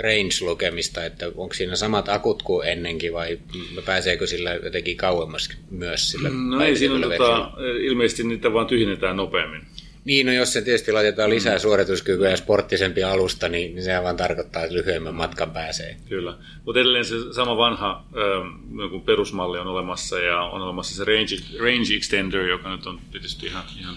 range-lukemista, 0.02 1.04
että 1.04 1.26
onko 1.26 1.54
siinä 1.54 1.76
samat 1.76 2.08
akut 2.08 2.42
kuin 2.42 2.68
ennenkin 2.68 3.12
vai 3.12 3.38
pääseekö 3.84 4.26
sillä 4.26 4.54
jotenkin 4.54 4.96
kauemmas 4.96 5.50
myös 5.70 6.10
sillä 6.10 6.28
No 6.28 6.64
ei 6.64 6.76
siinä 6.76 6.94
on, 6.94 7.02
tota, 7.02 7.50
ilmeisesti 7.80 8.24
niitä 8.24 8.52
vaan 8.52 8.66
tyhjennetään 8.66 9.16
nopeammin. 9.16 9.60
Niin, 10.04 10.26
no 10.26 10.32
jos 10.32 10.52
se 10.52 10.62
tietysti 10.62 10.92
laitetaan 10.92 11.30
lisää 11.30 11.54
mm. 11.54 11.60
suorituskykyä 11.60 12.30
ja 12.30 12.36
sporttisempi 12.36 13.02
alusta, 13.02 13.48
niin, 13.48 13.74
niin 13.74 13.84
sehän 13.84 14.02
vaan 14.02 14.16
tarkoittaa, 14.16 14.62
että 14.62 14.74
lyhyemmän 14.74 15.14
matkan 15.14 15.50
pääsee. 15.50 15.96
Kyllä, 16.08 16.36
mutta 16.64 16.80
edelleen 16.80 17.04
se 17.04 17.14
sama 17.32 17.56
vanha 17.56 18.04
äh, 18.06 19.04
perusmalli 19.04 19.58
on 19.58 19.66
olemassa 19.66 20.18
ja 20.18 20.40
on 20.40 20.62
olemassa 20.62 20.96
se 20.96 21.04
range, 21.04 21.36
range 21.58 21.94
extender, 21.96 22.46
joka 22.46 22.70
nyt 22.70 22.86
on 22.86 23.00
tietysti 23.10 23.46
ihan, 23.46 23.64
ihan 23.80 23.96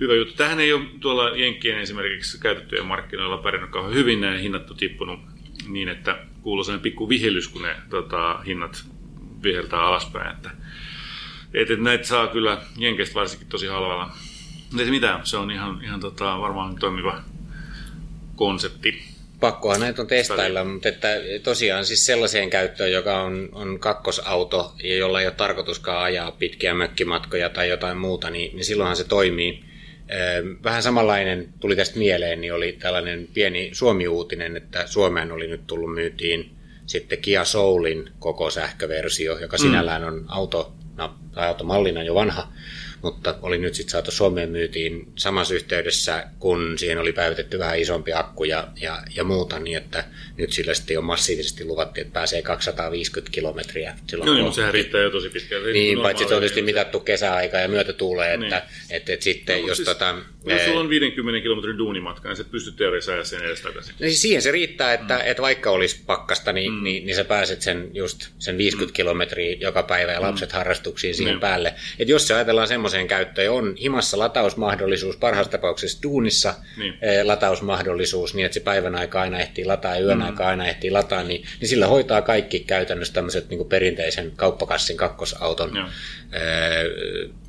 hyvä 0.00 0.14
juttu. 0.14 0.34
Tähän 0.34 0.60
ei 0.60 0.72
ole 0.72 0.84
tuolla 1.00 1.36
Jenkkien 1.36 1.78
esimerkiksi 1.78 2.40
käytettyjen 2.40 2.86
markkinoilla 2.86 3.38
pärjännyt 3.38 3.70
kauhean 3.70 3.94
hyvin, 3.94 4.20
nämä 4.20 4.38
hinnat 4.38 4.70
on 4.70 4.76
tippunut 4.76 5.20
niin, 5.68 5.88
että 5.88 6.18
kuuluu 6.42 6.64
sellainen 6.64 6.82
pikku 6.82 7.08
vihellys, 7.08 7.48
kun 7.48 7.62
ne 7.62 7.76
tota, 7.90 8.38
hinnat 8.38 8.84
viheltää 9.42 9.80
alaspäin. 9.80 10.36
Että 10.36 10.50
Et, 11.54 11.70
et 11.70 11.80
näitä 11.80 12.04
saa 12.04 12.26
kyllä 12.26 12.60
Jenkeistä 12.78 13.14
varsinkin 13.14 13.48
tosi 13.48 13.66
halvalla. 13.66 14.10
Ei 14.78 14.90
mitään, 14.90 15.26
se 15.26 15.36
on 15.36 15.50
ihan, 15.50 15.80
ihan 15.84 16.00
tota, 16.00 16.40
varmaan 16.40 16.76
toimiva 16.76 17.22
konsepti. 18.36 19.04
Pakkoa 19.40 19.78
näitä 19.78 20.02
on 20.02 20.08
testailla, 20.08 20.64
mutta 20.64 20.88
että 20.88 21.08
tosiaan 21.42 21.84
siis 21.84 22.06
sellaiseen 22.06 22.50
käyttöön, 22.50 22.92
joka 22.92 23.22
on, 23.22 23.48
on 23.52 23.78
kakkosauto 23.78 24.74
ja 24.82 24.96
jolla 24.96 25.20
ei 25.20 25.26
ole 25.26 25.34
tarkoituskaan 25.34 26.02
ajaa 26.02 26.30
pitkiä 26.30 26.74
mökkimatkoja 26.74 27.50
tai 27.50 27.68
jotain 27.68 27.96
muuta, 27.96 28.30
niin, 28.30 28.56
niin 28.56 28.64
silloinhan 28.64 28.96
se 28.96 29.04
toimii. 29.04 29.64
Vähän 30.64 30.82
samanlainen 30.82 31.48
tuli 31.60 31.76
tästä 31.76 31.98
mieleen, 31.98 32.40
niin 32.40 32.54
oli 32.54 32.72
tällainen 32.72 33.28
pieni 33.34 33.70
Suomi-uutinen, 33.72 34.56
että 34.56 34.86
Suomeen 34.86 35.32
oli 35.32 35.46
nyt 35.46 35.66
tullut 35.66 35.94
myytiin 35.94 36.50
sitten 36.86 37.18
Kia 37.18 37.44
Soulin 37.44 38.10
koko 38.18 38.50
sähköversio, 38.50 39.38
joka 39.38 39.56
mm. 39.56 39.60
sinällään 39.60 40.04
on 40.04 40.24
auto, 40.28 40.72
no, 40.96 41.14
tai 41.34 41.48
automallina 41.48 42.02
jo 42.02 42.14
vanha, 42.14 42.52
mutta 43.02 43.34
oli 43.42 43.58
nyt 43.58 43.74
sitten 43.74 43.92
saatu 43.92 44.10
Suomeen 44.10 44.50
myytiin 44.50 45.12
samassa 45.16 45.54
yhteydessä, 45.54 46.28
kun 46.38 46.78
siihen 46.78 46.98
oli 46.98 47.12
päivitetty 47.12 47.58
vähän 47.58 47.78
isompi 47.78 48.12
akku 48.12 48.44
ja, 48.44 48.68
ja, 48.80 49.02
ja 49.14 49.24
muuta, 49.24 49.58
niin 49.58 49.76
että 49.76 50.04
nyt 50.38 50.52
sillä 50.52 50.74
sitten 50.74 50.98
on 50.98 51.04
massiivisesti 51.04 51.64
luvattiin, 51.64 52.06
että 52.06 52.14
pääsee 52.14 52.42
250 52.42 53.32
kilometriä. 53.32 53.94
Silloin, 54.06 54.26
no, 54.26 54.34
niin, 54.34 54.52
sehän 54.52 54.74
riittää 54.74 55.00
jo 55.00 55.10
tosi 55.10 55.30
pitkään. 55.30 55.62
Niin, 55.72 56.00
paitsi 56.00 56.28
se 56.28 56.34
on 56.34 56.40
tietysti 56.40 56.62
mitattu 56.62 57.00
kesäaika 57.00 57.56
ja 57.56 57.68
myötätuulee, 57.68 58.34
että, 58.34 58.46
niin. 58.46 58.54
että, 58.54 58.68
että, 58.90 59.12
että 59.12 59.24
sitten 59.24 59.60
no, 59.60 59.68
jos 59.68 59.76
siis, 59.76 59.88
tota... 59.88 60.14
Jos 60.44 60.64
sulla 60.64 60.80
on 60.80 60.88
50 60.88 61.42
kilometrin 61.42 61.78
duunimatka, 61.78 62.28
niin 62.28 62.36
se 62.36 62.44
pystyt 62.44 62.76
teoriassa 62.76 63.12
ajaa 63.12 63.24
sen 63.24 63.44
edes 63.44 63.60
takaisin. 63.60 63.94
Niin 64.00 64.10
siis 64.10 64.22
siihen 64.22 64.42
se 64.42 64.50
riittää, 64.50 64.92
että, 64.92 65.14
mm. 65.14 65.20
että 65.24 65.42
vaikka 65.42 65.70
olisi 65.70 66.02
pakkasta, 66.06 66.52
niin, 66.52 66.72
mm. 66.72 66.82
niin, 66.82 67.06
niin 67.06 67.16
sä 67.16 67.24
pääset 67.24 67.62
sen 67.62 67.90
just 67.94 68.28
sen 68.38 68.58
50 68.58 68.92
mm. 68.92 68.94
kilometriä 68.94 69.56
joka 69.60 69.82
päivä 69.82 70.12
ja 70.12 70.20
lapset 70.20 70.52
mm. 70.52 70.56
harrastuksiin 70.56 71.14
siihen 71.14 71.34
mm. 71.34 71.40
päälle. 71.40 71.74
Että 71.98 72.12
jos 72.12 72.28
se 72.28 72.34
ajatellaan 72.34 72.68
semmoiseen 72.68 73.06
käyttöön, 73.06 73.50
on 73.50 73.76
himassa 73.76 74.18
latausmahdollisuus, 74.18 75.16
parhaassa 75.16 75.50
tapauksessa 75.50 76.02
duunissa 76.02 76.54
niin. 76.76 76.94
Eh, 77.02 77.24
latausmahdollisuus, 77.24 78.34
niin 78.34 78.46
että 78.46 78.54
se 78.54 78.60
päivän 78.60 78.94
aika 78.94 79.20
aina 79.20 79.38
ehtii 79.38 79.64
lataa 79.64 79.96
ja 79.96 80.00
yön 80.00 80.18
mm. 80.18 80.24
Aika 80.30 80.48
aina 80.48 80.66
ehtii 80.66 80.90
lataa, 80.90 81.22
niin, 81.22 81.46
niin 81.60 81.68
sillä 81.68 81.86
hoitaa 81.86 82.22
kaikki 82.22 82.60
käytännössä 82.60 83.14
tämmöiset 83.14 83.48
niin 83.50 83.68
perinteisen 83.68 84.32
kauppakassin 84.36 84.96
kakkosauton 84.96 85.76
ää, 85.76 85.90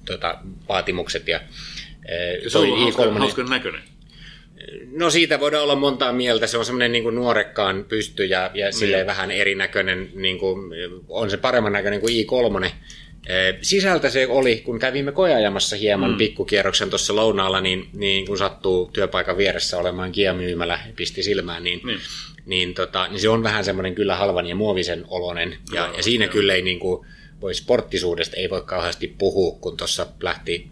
tota, 0.05 0.37
vaatimukset. 0.69 1.27
Ja, 1.27 1.37
ää, 1.37 2.49
se 2.49 2.57
on 2.57 2.67
i3, 2.67 3.19
hauskan 3.19 3.49
näköinen. 3.49 3.81
No 4.91 5.09
siitä 5.09 5.39
voidaan 5.39 5.63
olla 5.63 5.75
montaa 5.75 6.13
mieltä. 6.13 6.47
Se 6.47 6.57
on 6.57 6.65
semmoinen 6.65 6.91
niin 6.91 7.15
nuorekkaan 7.15 7.85
pysty 7.89 8.25
ja, 8.25 8.51
ja 8.53 8.71
silleen 8.71 9.05
mm. 9.05 9.07
vähän 9.07 9.31
erinäköinen. 9.31 10.11
Niin 10.13 10.39
kuin, 10.39 10.71
on 11.07 11.29
se 11.29 11.37
paremman 11.37 11.73
näköinen 11.73 12.01
kuin 12.01 12.13
i3. 12.13 12.71
Sisältä 13.61 14.09
se 14.09 14.27
oli, 14.27 14.57
kun 14.57 14.79
kävimme 14.79 15.11
koeajamassa 15.11 15.75
hieman 15.75 16.11
mm. 16.11 16.17
pikkukierroksen 16.17 16.89
tuossa 16.89 17.15
lounaalla, 17.15 17.61
niin, 17.61 17.89
niin 17.93 18.27
kun 18.27 18.37
sattuu 18.37 18.89
työpaikan 18.93 19.37
vieressä 19.37 19.77
olemaan 19.77 20.11
kiamyymälä, 20.11 20.79
pisti 20.95 21.23
silmään, 21.23 21.63
niin, 21.63 21.81
niin. 21.83 21.99
Niin, 22.45 22.73
tota, 22.73 23.07
niin 23.07 23.19
se 23.19 23.29
on 23.29 23.43
vähän 23.43 23.65
semmoinen 23.65 23.95
kyllä 23.95 24.15
halvan 24.15 24.45
ja 24.45 24.55
muovisen 24.55 25.05
olonen. 25.07 25.57
Ja, 25.73 25.87
no, 25.87 25.93
ja 25.97 26.03
siinä 26.03 26.25
joo. 26.25 26.31
kyllä 26.31 26.53
ei 26.53 26.61
niin 26.61 26.79
kuin, 26.79 27.05
voi 27.41 27.53
sporttisuudesta 27.53 28.37
ei 28.37 28.49
voi 28.49 28.61
kauheasti 28.61 29.15
puhua, 29.17 29.57
kun 29.61 29.77
tuossa 29.77 30.07
lähti 30.21 30.71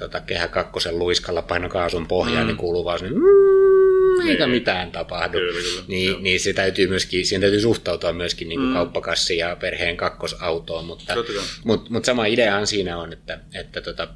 tota, 0.00 0.20
kehä 0.20 0.48
kakkosen 0.48 0.98
luiskalla 0.98 1.42
painokaasun 1.42 2.06
pohjaan, 2.06 2.42
mm. 2.42 2.46
niin 2.46 2.56
kuuluu 2.56 2.84
vaan 2.84 3.00
mm, 3.00 3.20
eikä 4.30 4.46
niin. 4.46 4.54
mitään 4.54 4.92
tapahdu. 4.92 5.38
Kyllä, 5.38 5.52
kyllä. 5.52 5.82
Niin, 5.88 6.22
niin 6.22 6.40
se 6.40 6.52
täytyy 6.52 6.86
myöskin, 6.86 7.26
siihen 7.26 7.40
täytyy 7.40 7.60
suhtautua 7.60 8.12
myöskin 8.12 8.48
niin 8.48 8.60
kuin 8.60 8.68
mm. 8.68 8.74
kauppakassi 8.74 9.36
ja 9.36 9.56
perheen 9.56 9.96
kakkosautoon, 9.96 10.84
mutta, 10.84 11.14
mutta, 11.64 11.90
mutta 11.90 12.06
sama 12.06 12.26
ideahan 12.26 12.66
siinä 12.66 12.98
on, 12.98 13.12
että, 13.12 13.40
että 13.54 13.80
tota, 13.80 14.08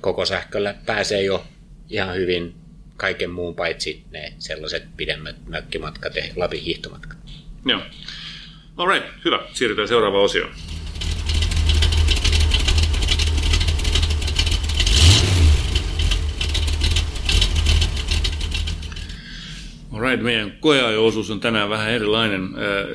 koko 0.00 0.26
sähköllä 0.26 0.74
pääsee 0.86 1.22
jo 1.22 1.44
ihan 1.90 2.14
hyvin 2.14 2.54
kaiken 2.96 3.30
muun 3.30 3.54
paitsi 3.54 4.04
ne 4.10 4.32
sellaiset 4.38 4.84
pidemmät 4.96 5.36
mökkimatkat 5.46 6.16
ja 6.16 6.24
Lapin 6.36 6.62
hiihtomatkat. 6.62 7.18
Joo. 7.66 7.80
Alright, 8.76 9.06
hyvä. 9.24 9.40
Siirrytään 9.52 9.88
seuraavaan 9.88 10.24
osioon. 10.24 10.52
Alright, 20.00 20.22
meidän 20.22 20.52
koeajo-osuus 20.60 21.30
on 21.30 21.40
tänään 21.40 21.70
vähän 21.70 21.90
erilainen. 21.90 22.48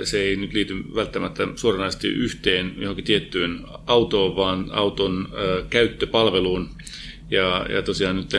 Se 0.04 0.22
ei 0.22 0.36
nyt 0.36 0.54
liity 0.54 0.74
välttämättä 0.96 1.48
suoranaisesti 1.56 2.08
yhteen 2.08 2.74
johonkin 2.78 3.06
tiettyyn 3.06 3.60
autoon, 3.86 4.36
vaan 4.36 4.70
auton 4.72 5.30
käyttöpalveluun. 5.70 6.70
Ja, 7.30 7.66
ja 7.70 7.82
tosiaan 7.82 8.16
nyt 8.16 8.32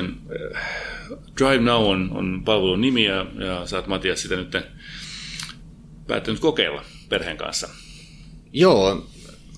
Drive 1.38 1.58
Now 1.58 1.84
on, 1.84 2.10
on 2.12 2.42
palvelun 2.44 2.80
nimi 2.80 3.04
ja, 3.04 3.26
ja 3.38 3.64
oot 3.76 3.86
Matias 3.86 4.22
sitä 4.22 4.36
nyt 4.36 4.56
päättänyt 6.06 6.40
kokeilla 6.40 6.84
perheen 7.08 7.36
kanssa. 7.36 7.68
Joo, 8.52 9.06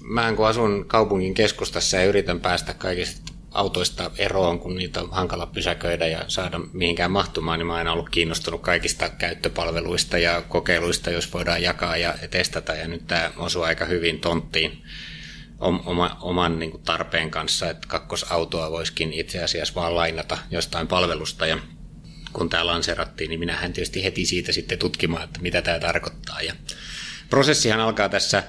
mä 0.03 0.33
kun 0.33 0.47
asun 0.49 0.85
kaupungin 0.87 1.35
keskustassa 1.35 1.97
ja 1.97 2.05
yritän 2.05 2.41
päästä 2.41 2.75
kaikista 2.75 3.28
autoista 3.59 4.11
eroon, 4.19 4.59
kun 4.59 4.77
niitä 4.77 5.01
on 5.01 5.11
hankala 5.11 5.47
pysäköidä 5.47 6.07
ja 6.07 6.25
saada 6.29 6.61
mihinkään 6.73 7.11
mahtumaan, 7.11 7.59
niin 7.59 7.67
mä 7.67 7.73
oon 7.73 7.79
aina 7.79 7.93
ollut 7.93 8.11
kiinnostunut 8.11 8.61
kaikista 8.61 9.09
käyttöpalveluista 9.09 10.19
ja 10.19 10.43
kokeiluista, 10.43 11.11
jos 11.11 11.33
voidaan 11.33 11.63
jakaa 11.63 11.97
ja 11.97 12.15
testata. 12.31 12.75
Ja 12.75 12.89
nyt 12.89 13.07
tämä 13.07 13.31
osuu 13.37 13.63
aika 13.63 13.85
hyvin 13.85 14.21
tonttiin 14.21 14.83
oma, 15.61 16.19
oman 16.21 16.59
niin 16.59 16.71
kuin 16.71 16.83
tarpeen 16.83 17.31
kanssa, 17.31 17.71
että 17.71 17.89
kakkosautoa 17.89 18.71
voisikin 18.71 19.13
itse 19.13 19.43
asiassa 19.45 19.75
vaan 19.75 19.95
lainata 19.95 20.39
jostain 20.51 20.87
palvelusta. 20.87 21.47
Ja 21.47 21.59
kun 22.33 22.49
tämä 22.49 22.67
lanserattiin, 22.67 23.29
niin 23.29 23.41
minähän 23.41 23.73
tietysti 23.73 24.05
heti 24.05 24.27
siitä 24.27 24.53
sitten 24.53 24.79
tutkimaan, 24.79 25.25
että 25.25 25.41
mitä 25.41 25.63
tämä 25.63 25.81
tarkoittaa. 25.81 26.43
Ja 26.43 26.55
prosessihan 27.31 27.81
alkaa 27.81 28.09
tässä 28.09 28.43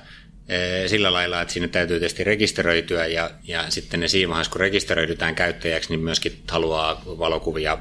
sillä 0.87 1.13
lailla, 1.13 1.41
että 1.41 1.53
sinne 1.53 1.67
täytyy 1.67 1.99
tietysti 1.99 2.23
rekisteröityä 2.23 3.05
ja, 3.05 3.31
ja 3.43 3.65
sitten 3.69 3.99
ne 3.99 4.07
siinä 4.07 4.29
vaiheessa, 4.29 4.51
kun 4.51 4.61
rekisteröidytään 4.61 5.35
käyttäjäksi, 5.35 5.89
niin 5.89 5.99
myöskin 5.99 6.43
haluaa 6.51 7.01
valokuvia 7.05 7.77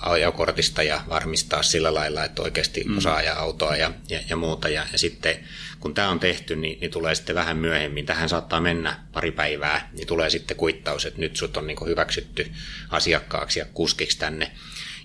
ajokortista 0.00 0.82
ja 0.82 1.00
varmistaa 1.08 1.62
sillä 1.62 1.94
lailla, 1.94 2.24
että 2.24 2.42
oikeasti 2.42 2.84
mm. 2.84 2.98
osaa 2.98 3.16
ajaa 3.16 3.38
autoa 3.38 3.76
ja, 3.76 3.92
ja, 4.08 4.20
ja 4.28 4.36
muuta. 4.36 4.68
Ja, 4.68 4.86
ja 4.92 4.98
sitten 4.98 5.36
kun 5.80 5.94
tämä 5.94 6.08
on 6.08 6.20
tehty, 6.20 6.56
niin, 6.56 6.80
niin 6.80 6.90
tulee 6.90 7.14
sitten 7.14 7.34
vähän 7.34 7.56
myöhemmin, 7.56 8.06
tähän 8.06 8.28
saattaa 8.28 8.60
mennä 8.60 9.00
pari 9.12 9.30
päivää, 9.30 9.90
niin 9.92 10.06
tulee 10.06 10.30
sitten 10.30 10.56
kuittaus, 10.56 11.06
että 11.06 11.20
nyt 11.20 11.36
sut 11.36 11.56
on 11.56 11.66
niin 11.66 11.86
hyväksytty 11.86 12.52
asiakkaaksi 12.90 13.58
ja 13.58 13.66
kuskiksi 13.74 14.18
tänne. 14.18 14.50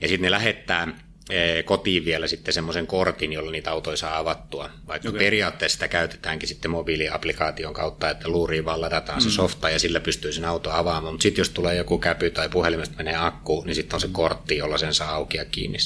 Ja 0.02 0.08
sitten 0.08 0.22
ne 0.22 0.32
lähettää 0.32 0.88
kotiin 1.66 2.06
vielä 2.06 2.28
sitten 2.28 2.54
semmoisen 2.54 2.88
kortin, 2.88 3.34
jolla 3.34 3.52
niitä 3.52 3.72
autoja 3.72 3.98
saa 3.98 4.18
avattua. 4.18 4.70
Vaikka 4.88 5.10
okay. 5.10 5.20
periaatteessa 5.20 5.76
sitä 5.76 5.88
käytetäänkin 5.88 6.50
sitten 6.50 6.72
mobiiliaplikaation 6.72 7.74
kautta, 7.74 8.10
että 8.10 8.30
luuriin 8.30 8.66
vaan 8.66 8.82
ladataan 8.82 9.20
mm. 9.20 9.24
se 9.24 9.30
softa 9.30 9.70
ja 9.70 9.80
sillä 9.80 10.00
pystyy 10.00 10.32
sen 10.32 10.46
auto 10.46 10.72
avaamaan. 10.72 11.14
Mutta 11.14 11.24
sitten 11.24 11.42
jos 11.42 11.50
tulee 11.50 11.76
joku 11.76 11.98
käpy 11.98 12.30
tai 12.30 12.50
puhelimesta 12.50 12.98
menee 12.98 13.16
akku, 13.16 13.64
niin 13.66 13.76
sitten 13.76 13.96
on 13.96 14.02
se 14.02 14.10
kortti, 14.12 14.58
jolla 14.58 14.78
sen 14.78 14.94
saa 14.94 15.16
auki 15.16 15.38
ja 15.38 15.46
kiinni. 15.46 15.78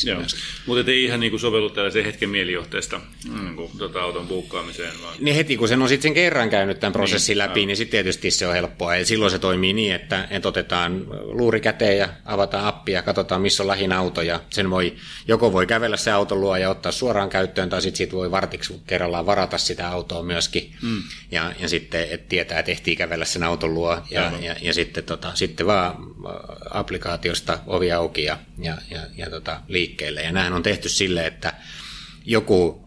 Mutta 0.65 0.91
ei 0.91 1.03
ihan 1.03 1.19
niin 1.19 1.39
sovellu 1.39 1.69
tällaiseen 1.69 2.05
hetken 2.05 2.29
mielijohteesta 2.29 3.01
niin 3.39 3.55
kuin, 3.55 3.71
tota 3.77 4.01
auton 4.01 4.27
buukkaamiseen. 4.27 4.93
Vaan... 5.01 5.15
Niin 5.19 5.35
heti 5.35 5.57
kun 5.57 5.67
sen 5.67 5.81
on 5.81 5.89
sitten 5.89 6.09
sen 6.09 6.13
kerran 6.13 6.49
käynyt 6.49 6.79
tämän 6.79 6.93
prosessin 6.93 7.33
niin, 7.33 7.37
läpi, 7.37 7.65
niin 7.65 7.77
sitten 7.77 7.91
tietysti 7.91 8.31
se 8.31 8.47
on 8.47 8.53
helppoa. 8.53 8.95
Ja 8.95 9.05
silloin 9.05 9.31
se 9.31 9.39
toimii 9.39 9.73
niin, 9.73 9.95
että, 9.95 10.27
että 10.29 10.47
otetaan 10.47 11.05
luuri 11.23 11.61
käteen 11.61 11.97
ja 11.97 12.09
avataan 12.25 12.65
appi 12.65 12.91
ja 12.91 13.01
katsotaan, 13.01 13.41
missä 13.41 13.63
on 13.63 13.67
lähin 13.67 13.91
auto 13.91 14.21
ja 14.21 14.39
sen 14.49 14.69
voi 14.69 14.95
joko 15.27 15.53
voi 15.53 15.67
kävellä 15.67 15.97
se 15.97 16.11
auton 16.11 16.41
luo 16.41 16.57
ja 16.57 16.69
ottaa 16.69 16.91
suoraan 16.91 17.29
käyttöön, 17.29 17.69
tai 17.69 17.81
sitten 17.81 17.97
siitä 17.97 18.13
voi 18.13 18.31
vartiksi 18.31 18.81
kerrallaan 18.87 19.25
varata 19.25 19.57
sitä 19.57 19.89
autoa 19.89 20.23
myöskin, 20.23 20.73
mm. 20.81 21.03
ja, 21.31 21.53
ja 21.59 21.69
sitten 21.69 22.07
et 22.09 22.29
tietää, 22.29 22.59
että 22.59 22.71
ehtii 22.71 22.95
kävellä 22.95 23.25
sen 23.25 23.43
auton 23.43 23.73
luo, 23.73 24.01
ja, 24.11 24.31
ja, 24.41 24.55
ja 24.61 24.73
sitten, 24.73 25.03
tota, 25.03 25.31
sitten 25.35 25.67
vaan 25.67 25.91
äh, 25.91 25.97
applikaatiosta 26.69 27.59
ovi 27.67 27.91
auki 27.91 28.23
ja, 28.23 28.37
ja, 28.57 28.77
ja, 28.91 28.99
ja 29.15 29.29
tota, 29.29 29.61
liikkeelle. 29.67 30.21
Ja 30.21 30.31
näin 30.31 30.53
on 30.53 30.63
tehty 30.63 30.89
sille, 30.89 31.27
että 31.27 31.53
joku 32.29 32.83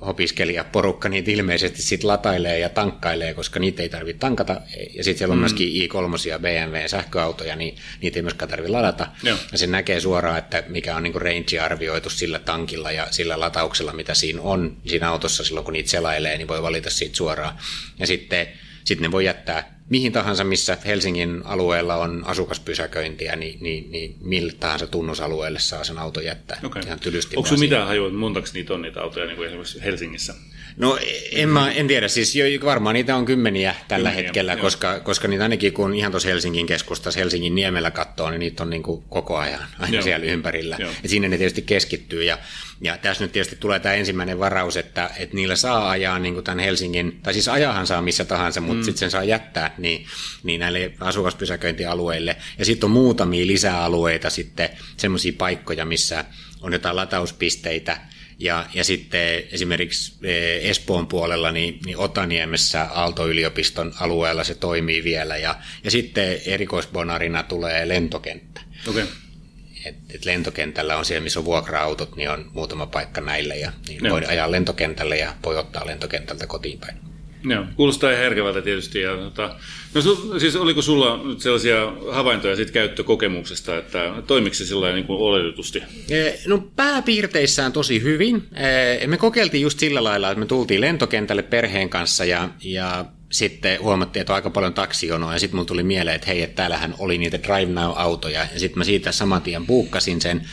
opiskelijaporukka 0.00 1.08
niitä 1.08 1.30
ilmeisesti 1.30 1.82
sitten 1.82 2.08
latailee 2.08 2.58
ja 2.58 2.68
tankkailee, 2.68 3.34
koska 3.34 3.60
niitä 3.60 3.82
ei 3.82 3.88
tarvitse 3.88 4.20
tankata. 4.20 4.60
Ja 4.96 5.04
sitten 5.04 5.18
siellä 5.18 5.32
on 5.32 5.38
mm. 5.38 5.40
myöskin 5.40 5.68
i3 5.68 6.28
ja 6.28 6.38
BMW 6.38 6.76
sähköautoja, 6.86 7.56
niin 7.56 7.76
niitä 8.02 8.18
ei 8.18 8.22
myöskään 8.22 8.48
tarvitse 8.48 8.72
ladata. 8.72 9.06
Joo. 9.22 9.38
Ja 9.52 9.58
se 9.58 9.66
näkee 9.66 10.00
suoraan, 10.00 10.38
että 10.38 10.62
mikä 10.68 10.96
on 10.96 11.02
niinku 11.02 11.18
range 11.18 11.60
arvioitu 11.60 12.10
sillä 12.10 12.38
tankilla 12.38 12.92
ja 12.92 13.06
sillä 13.10 13.40
latauksella, 13.40 13.92
mitä 13.92 14.14
siinä 14.14 14.42
on 14.42 14.76
siinä 14.86 15.10
autossa 15.10 15.44
silloin, 15.44 15.64
kun 15.64 15.72
niitä 15.72 15.90
selailee, 15.90 16.38
niin 16.38 16.48
voi 16.48 16.62
valita 16.62 16.90
siitä 16.90 17.16
suoraan. 17.16 17.58
Ja 17.98 18.06
sitten, 18.06 18.46
sitten 18.84 19.02
ne 19.02 19.12
voi 19.12 19.24
jättää 19.24 19.79
mihin 19.90 20.12
tahansa, 20.12 20.44
missä 20.44 20.78
Helsingin 20.86 21.42
alueella 21.44 21.96
on 21.96 22.22
asukaspysäköintiä, 22.26 23.36
niin, 23.36 23.58
niin, 23.60 23.90
niin 23.90 24.16
millä 24.20 24.52
tahansa 24.60 24.86
tunnusalueelle 24.86 25.58
saa 25.58 25.84
sen 25.84 25.98
auton 25.98 26.24
jättää. 26.24 26.60
Okay. 26.64 26.82
Ihan 26.86 26.98
Onko 27.36 27.48
sinulla 27.48 27.60
mitään 27.60 27.86
hajua, 27.86 28.10
montaks 28.10 28.54
niitä 28.54 28.74
on 28.74 28.82
niitä 28.82 29.02
autoja 29.02 29.26
niin 29.26 29.36
kuin 29.36 29.46
esimerkiksi 29.46 29.84
Helsingissä? 29.84 30.34
No 30.80 30.98
en, 31.32 31.48
mä, 31.48 31.70
en 31.70 31.88
tiedä, 31.88 32.08
siis 32.08 32.36
jo, 32.36 32.44
varmaan 32.64 32.94
niitä 32.94 33.16
on 33.16 33.24
kymmeniä 33.24 33.74
tällä 33.88 34.08
kymmeniä, 34.08 34.26
hetkellä, 34.26 34.56
koska, 34.56 35.00
koska 35.00 35.28
niitä 35.28 35.42
ainakin 35.42 35.72
kun 35.72 35.94
ihan 35.94 36.12
tuossa 36.12 36.28
Helsingin 36.28 36.66
keskustassa, 36.66 37.20
Helsingin 37.20 37.54
niemellä 37.54 37.90
katsoo, 37.90 38.30
niin 38.30 38.38
niitä 38.40 38.62
on 38.62 38.70
niin 38.70 38.82
kuin 38.82 39.02
koko 39.08 39.36
ajan 39.36 39.60
aina 39.78 39.94
joo. 39.94 40.02
siellä 40.02 40.26
ympärillä. 40.26 40.76
Joo. 40.78 40.90
Ja 41.02 41.08
sinne 41.08 41.28
ne 41.28 41.38
tietysti 41.38 41.62
keskittyy. 41.62 42.24
Ja, 42.24 42.38
ja 42.80 42.98
tässä 42.98 43.24
nyt 43.24 43.32
tietysti 43.32 43.56
tulee 43.56 43.80
tämä 43.80 43.94
ensimmäinen 43.94 44.38
varaus, 44.38 44.76
että, 44.76 45.10
että 45.18 45.34
niillä 45.34 45.56
saa 45.56 45.90
ajaa 45.90 46.18
niin 46.18 46.34
kuin 46.34 46.44
tämän 46.44 46.64
Helsingin, 46.64 47.20
tai 47.22 47.32
siis 47.32 47.48
ajahan 47.48 47.86
saa 47.86 48.02
missä 48.02 48.24
tahansa, 48.24 48.60
mutta 48.60 48.76
mm. 48.76 48.84
sitten 48.84 48.98
sen 48.98 49.10
saa 49.10 49.24
jättää 49.24 49.74
niin, 49.78 50.06
niin 50.42 50.60
näille 50.60 50.92
asukaspysäköintialueille. 51.00 52.36
Ja 52.58 52.64
sitten 52.64 52.86
on 52.86 52.90
muutamia 52.90 53.46
lisäalueita 53.46 54.30
sitten, 54.30 54.68
semmoisia 54.96 55.32
paikkoja, 55.38 55.84
missä 55.84 56.24
on 56.60 56.72
jotain 56.72 56.96
latauspisteitä, 56.96 58.00
ja, 58.40 58.66
ja 58.74 58.84
sitten 58.84 59.42
esimerkiksi 59.52 60.12
eh, 60.22 60.70
Espoon 60.70 61.06
puolella, 61.06 61.50
niin, 61.50 61.80
niin 61.84 61.98
Otaniemessä 61.98 62.82
Aalto-yliopiston 62.82 63.94
alueella 64.00 64.44
se 64.44 64.54
toimii 64.54 65.04
vielä. 65.04 65.36
Ja, 65.36 65.54
ja 65.84 65.90
sitten 65.90 66.40
erikoisbonarina 66.46 67.42
tulee 67.42 67.88
lentokenttä. 67.88 68.60
Okay. 68.88 69.06
Et, 69.84 69.96
et 70.14 70.24
lentokentällä 70.24 70.96
on 70.96 71.04
siellä, 71.04 71.24
missä 71.24 71.40
on 71.40 71.44
vuokra-autot, 71.44 72.16
niin 72.16 72.30
on 72.30 72.50
muutama 72.52 72.86
paikka 72.86 73.20
näille. 73.20 73.56
Ja 73.56 73.72
niin 73.88 74.10
voi 74.10 74.24
ajaa 74.26 74.50
lentokentälle 74.50 75.16
ja 75.16 75.34
voi 75.44 75.56
ottaa 75.56 75.86
lentokentältä 75.86 76.46
kotiin 76.46 76.78
päin. 76.78 77.09
Joo, 77.44 77.64
kuulostaa 77.76 78.10
herkevältä 78.10 78.62
tietysti. 78.62 79.00
Ja, 79.00 79.16
tota, 79.16 79.56
no, 79.94 80.02
su, 80.02 80.38
siis 80.38 80.56
oliko 80.56 80.82
sulla 80.82 81.20
nyt 81.24 81.40
sellaisia 81.40 81.92
havaintoja 82.10 82.56
sit 82.56 82.70
käyttökokemuksesta, 82.70 83.78
että 83.78 84.12
toimiko 84.26 84.54
se 84.54 84.66
sillä 84.66 84.92
niin 84.92 85.06
kuin 85.06 85.18
oletetusti? 85.18 85.82
E, 86.10 86.32
no 86.46 86.58
pääpiirteissään 86.76 87.72
tosi 87.72 88.02
hyvin. 88.02 88.48
E, 89.00 89.06
me 89.06 89.16
kokeiltiin 89.16 89.62
just 89.62 89.78
sillä 89.78 90.04
lailla, 90.04 90.30
että 90.30 90.40
me 90.40 90.46
tultiin 90.46 90.80
lentokentälle 90.80 91.42
perheen 91.42 91.88
kanssa 91.88 92.24
ja, 92.24 92.48
ja 92.64 93.04
sitten 93.30 93.80
huomattiin, 93.82 94.20
että 94.20 94.32
on 94.32 94.34
aika 94.34 94.50
paljon 94.50 94.74
taksijonoa, 94.74 95.32
ja 95.32 95.38
sitten 95.38 95.56
mulla 95.56 95.66
tuli 95.66 95.82
mieleen, 95.82 96.16
että 96.16 96.26
hei, 96.26 96.42
että 96.42 96.56
täällähän 96.56 96.94
oli 96.98 97.18
niitä 97.18 97.42
Drive 97.42 97.72
Now-autoja, 97.72 98.46
ja 98.52 98.60
sitten 98.60 98.78
mä 98.78 98.84
siitä 98.84 99.12
saman 99.12 99.42
tien 99.42 99.66
buukkasin 99.66 100.20
sen 100.20 100.48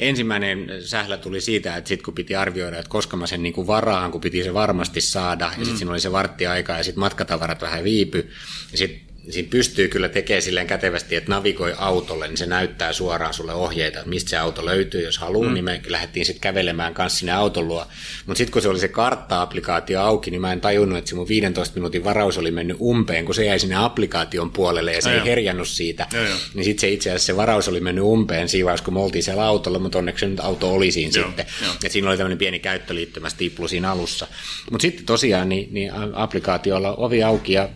ensimmäinen 0.00 0.72
sählä 0.80 1.16
tuli 1.16 1.40
siitä, 1.40 1.76
että 1.76 1.88
sitten 1.88 2.04
kun 2.04 2.14
piti 2.14 2.36
arvioida, 2.36 2.78
että 2.78 2.90
koska 2.90 3.16
mä 3.16 3.26
sen 3.26 3.42
niin 3.42 3.52
kuin 3.52 3.66
varaan, 3.66 4.12
kun 4.12 4.20
piti 4.20 4.44
se 4.44 4.54
varmasti 4.54 5.00
saada, 5.00 5.44
ja 5.44 5.50
sitten 5.50 5.72
mm. 5.72 5.76
siinä 5.76 5.90
oli 5.90 6.00
se 6.00 6.12
varttiaika, 6.12 6.72
ja 6.72 6.84
sitten 6.84 7.00
matkatavarat 7.00 7.62
vähän 7.62 7.84
viipy, 7.84 8.30
ja 8.72 8.78
sitten 8.78 9.00
siinä 9.28 9.48
pystyy 9.50 9.88
kyllä 9.88 10.08
tekemään 10.08 10.42
silleen 10.42 10.66
kätevästi, 10.66 11.16
että 11.16 11.30
navigoi 11.30 11.74
autolle, 11.78 12.28
niin 12.28 12.36
se 12.36 12.46
näyttää 12.46 12.92
suoraan 12.92 13.34
sulle 13.34 13.54
ohjeita, 13.54 13.98
että 13.98 14.10
mistä 14.10 14.30
se 14.30 14.36
auto 14.36 14.64
löytyy, 14.64 15.04
jos 15.04 15.18
haluaa, 15.18 15.48
mm. 15.48 15.54
niin 15.54 15.64
me 15.64 15.80
lähdettiin 15.86 16.26
sitten 16.26 16.40
kävelemään 16.40 16.94
kanssa 16.94 17.18
sinne 17.18 17.32
auton 17.32 17.68
luo. 17.68 17.86
Mutta 18.26 18.38
sitten 18.38 18.52
kun 18.52 18.62
se 18.62 18.68
oli 18.68 18.78
se 18.78 18.88
kartta-applikaatio 18.88 20.00
auki, 20.00 20.30
niin 20.30 20.40
mä 20.40 20.52
en 20.52 20.60
tajunnut, 20.60 20.98
että 20.98 21.08
se 21.08 21.14
mun 21.14 21.28
15 21.28 21.74
minuutin 21.74 22.04
varaus 22.04 22.38
oli 22.38 22.50
mennyt 22.50 22.76
umpeen, 22.80 23.24
kun 23.24 23.34
se 23.34 23.44
jäi 23.44 23.58
sinne 23.58 23.76
applikaation 23.76 24.50
puolelle 24.50 24.92
ja 24.92 25.02
se 25.02 25.14
ei 25.14 25.24
herjannut 25.24 25.68
siitä. 25.68 26.06
Ja, 26.12 26.20
ja. 26.20 26.36
Niin 26.54 26.64
sitten 26.64 26.80
se 26.80 26.88
itse 26.88 27.10
asiassa 27.10 27.26
se 27.26 27.36
varaus 27.36 27.68
oli 27.68 27.80
mennyt 27.80 28.04
umpeen 28.04 28.48
siinä 28.48 28.64
vaiheessa, 28.64 28.84
kun 28.84 28.94
me 28.94 29.00
oltiin 29.00 29.22
siellä 29.22 29.44
autolla, 29.44 29.78
mutta 29.78 29.98
onneksi 29.98 30.26
nyt 30.26 30.40
auto 30.40 30.74
oli 30.74 30.90
siinä 30.90 31.12
Joo, 31.14 31.26
sitten. 31.26 31.46
että 31.72 31.88
siinä 31.88 32.08
oli 32.08 32.16
tämmöinen 32.16 32.38
pieni 32.38 32.58
käyttöliittymä 32.58 33.28
stiplu 33.28 33.68
siinä 33.68 33.90
alussa. 33.90 34.26
Mutta 34.70 34.82
sitten 34.82 35.06
tosiaan 35.06 35.48
niin, 35.48 35.68
niin 35.74 35.92
applikaatiolla 36.14 36.94
ovi 36.94 37.22
auki 37.22 37.52
ja 37.52 37.68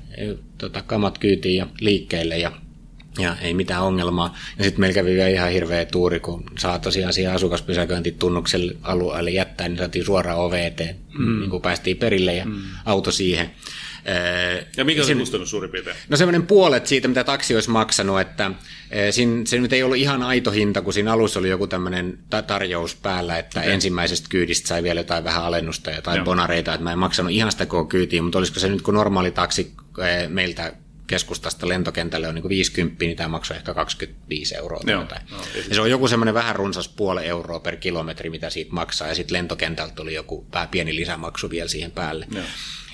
tota, 0.58 0.82
kamat 0.82 1.18
kyytiin 1.18 1.56
ja 1.56 1.66
liikkeelle 1.80 2.38
ja 2.38 2.52
ja 3.18 3.36
ei 3.42 3.54
mitään 3.54 3.82
ongelmaa. 3.82 4.36
Ja 4.58 4.64
sitten 4.64 4.80
meillä 4.80 4.94
kävi 4.94 5.14
vielä 5.14 5.28
ihan 5.28 5.50
hirveä 5.50 5.84
tuuri, 5.84 6.20
kun 6.20 6.44
saa 6.58 6.78
tosiaan 6.78 7.12
siihen 7.12 7.32
asukaspysäköintitunnukselle 7.32 8.76
alueelle 8.82 9.30
jättää, 9.30 9.68
niin 9.68 9.78
saatiin 9.78 10.04
suoraan 10.04 10.38
ove 10.38 10.66
eteen, 10.66 10.96
mm. 11.18 11.40
niin 11.40 11.50
kuin 11.50 11.62
päästiin 11.62 11.96
perille 11.96 12.34
ja 12.34 12.44
mm. 12.44 12.62
auto 12.84 13.12
siihen. 13.12 13.50
Ja 14.76 14.84
mikä 14.84 15.00
on 15.00 15.06
se 15.06 15.14
kustannus 15.14 15.50
suurin 15.50 15.70
piirtein? 15.70 15.96
No 16.08 16.16
semmoinen 16.16 16.46
puolet 16.46 16.86
siitä, 16.86 17.08
mitä 17.08 17.24
taksi 17.24 17.54
olisi 17.54 17.70
maksanut, 17.70 18.20
että 18.20 18.50
siinä, 19.10 19.46
se 19.46 19.58
nyt 19.58 19.72
ei 19.72 19.82
ollut 19.82 19.96
ihan 19.96 20.22
aito 20.22 20.50
hinta, 20.50 20.82
kun 20.82 20.92
siinä 20.92 21.12
alussa 21.12 21.40
oli 21.40 21.48
joku 21.48 21.66
tämmöinen 21.66 22.18
tarjous 22.46 22.94
päällä, 22.94 23.38
että 23.38 23.60
okay. 23.60 23.72
ensimmäisestä 23.72 24.26
kyydistä 24.30 24.68
sai 24.68 24.82
vielä 24.82 25.00
jotain 25.00 25.24
vähän 25.24 25.44
alennusta 25.44 25.90
ja 25.90 25.96
jotain 25.96 26.16
Joo. 26.16 26.24
bonareita, 26.24 26.74
että 26.74 26.84
mä 26.84 26.92
en 26.92 26.98
maksanut 26.98 27.32
ihan 27.32 27.52
sitä 27.52 27.66
koko 27.66 27.84
kyytiä, 27.84 28.22
mutta 28.22 28.38
olisiko 28.38 28.60
se 28.60 28.68
nyt 28.68 28.82
kun 28.82 28.94
normaali 28.94 29.30
taksi 29.30 29.72
meiltä 30.28 30.72
keskustasta 31.06 31.68
lentokentälle 31.68 32.28
on 32.28 32.34
niin 32.34 32.48
50, 32.48 33.04
niin 33.04 33.16
tämä 33.16 33.28
maksaa 33.28 33.56
ehkä 33.56 33.74
25 33.74 34.56
euroa. 34.56 34.80
Joo, 34.86 35.02
no, 35.02 35.08
ja 35.68 35.74
se 35.74 35.80
on 35.80 35.90
joku 35.90 36.08
semmoinen 36.08 36.34
vähän 36.34 36.56
runsas 36.56 36.88
puoli 36.88 37.26
euroa 37.26 37.60
per 37.60 37.76
kilometri, 37.76 38.30
mitä 38.30 38.50
siitä 38.50 38.72
maksaa, 38.72 39.08
ja 39.08 39.14
sitten 39.14 39.36
lentokentältä 39.36 39.94
tuli 39.94 40.14
joku 40.14 40.46
vähän 40.52 40.68
pieni 40.68 40.96
lisämaksu 40.96 41.50
vielä 41.50 41.68
siihen 41.68 41.90
päälle. 41.90 42.26
Joo. 42.34 42.44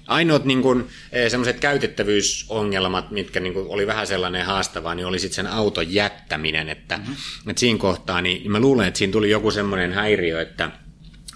Ainoat 0.06 0.44
niin 0.44 0.88
eh, 1.12 1.30
semmoiset 1.30 1.60
käytettävyysongelmat, 1.60 3.10
mitkä 3.10 3.40
niin 3.40 3.52
kuin, 3.52 3.68
oli 3.68 3.86
vähän 3.86 4.06
sellainen 4.06 4.46
haastavaa, 4.46 4.94
niin 4.94 5.06
oli 5.06 5.18
sitten 5.18 5.36
sen 5.36 5.46
auton 5.46 5.92
jättäminen. 5.92 6.68
Että, 6.68 6.96
mm-hmm. 6.96 7.50
että 7.50 7.60
siinä 7.60 7.78
kohtaa, 7.78 8.22
niin 8.22 8.50
mä 8.50 8.60
luulen, 8.60 8.88
että 8.88 8.98
siinä 8.98 9.12
tuli 9.12 9.30
joku 9.30 9.50
semmoinen 9.50 9.92
häiriö, 9.92 10.40
että 10.40 10.70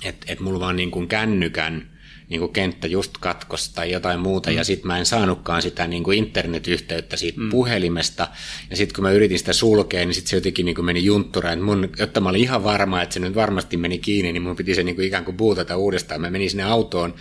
että 0.05 0.27
että 0.33 0.45
mulla 0.45 0.61
vaan 0.61 0.77
niin 0.77 0.91
kuin 0.91 1.09
kännykän 1.09 1.94
niin 2.29 2.41
kuin 2.41 2.53
kenttä 2.53 2.87
just 2.87 3.13
katkos 3.21 3.69
tai 3.69 3.93
jotain 3.93 4.21
muuta, 4.21 4.51
mm. 4.51 4.57
ja 4.57 4.65
sitten 4.65 4.87
mä 4.87 4.99
en 4.99 5.07
saanutkaan 5.07 5.63
sitä 5.63 5.87
niin 5.87 6.05
kuin 6.05 6.19
internetyhteyttä 6.19 7.17
siitä 7.17 7.41
mm. 7.41 7.51
puhelimesta, 7.51 8.29
ja 8.71 8.77
sitten 8.77 8.95
kun 8.95 9.05
mä 9.05 9.11
yritin 9.11 9.39
sitä 9.39 9.53
sulkea, 9.53 10.05
niin 10.05 10.15
sitten 10.15 10.31
se 10.31 10.37
jotenkin 10.37 10.67
niin 10.67 10.75
kuin 10.75 10.85
meni 10.85 11.05
juntturaan, 11.05 11.61
mun, 11.61 11.89
jotta 11.99 12.21
mä 12.21 12.29
olin 12.29 12.41
ihan 12.41 12.65
varma, 12.65 13.03
että 13.03 13.13
se 13.13 13.21
nyt 13.21 13.35
varmasti 13.35 13.77
meni 13.77 13.99
kiinni, 13.99 14.33
niin 14.33 14.43
mun 14.43 14.57
piti 14.57 14.75
se 14.75 14.83
niin 14.83 14.97
kuin 14.97 15.07
ikään 15.07 15.25
kuin 15.25 15.37
bootata 15.37 15.77
uudestaan. 15.77 16.21
Mä 16.21 16.31
menin 16.31 16.51
sinne 16.51 16.65
autoon 16.65 17.15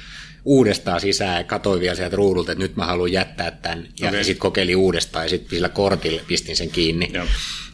uudestaan 0.46 1.02
sisään 1.02 1.38
ja 1.38 1.44
katsoin 1.44 1.82
vielä 1.82 1.96
sieltä 1.96 2.16
ruudulta, 2.16 2.52
että 2.52 2.64
nyt 2.64 2.76
mä 2.76 2.86
haluan 2.86 3.12
jättää 3.12 3.52
tämän, 3.52 3.88
ja 4.00 4.10
okay. 4.10 4.24
sitten 4.24 4.42
kokeilin 4.42 4.76
uudestaan, 4.76 5.26
ja 5.26 5.30
sitten 5.30 5.50
sillä 5.50 5.70
kortilla 5.70 6.22
pistin 6.28 6.56
sen 6.56 6.70
kiinni. 6.70 7.10
Joo. 7.14 7.26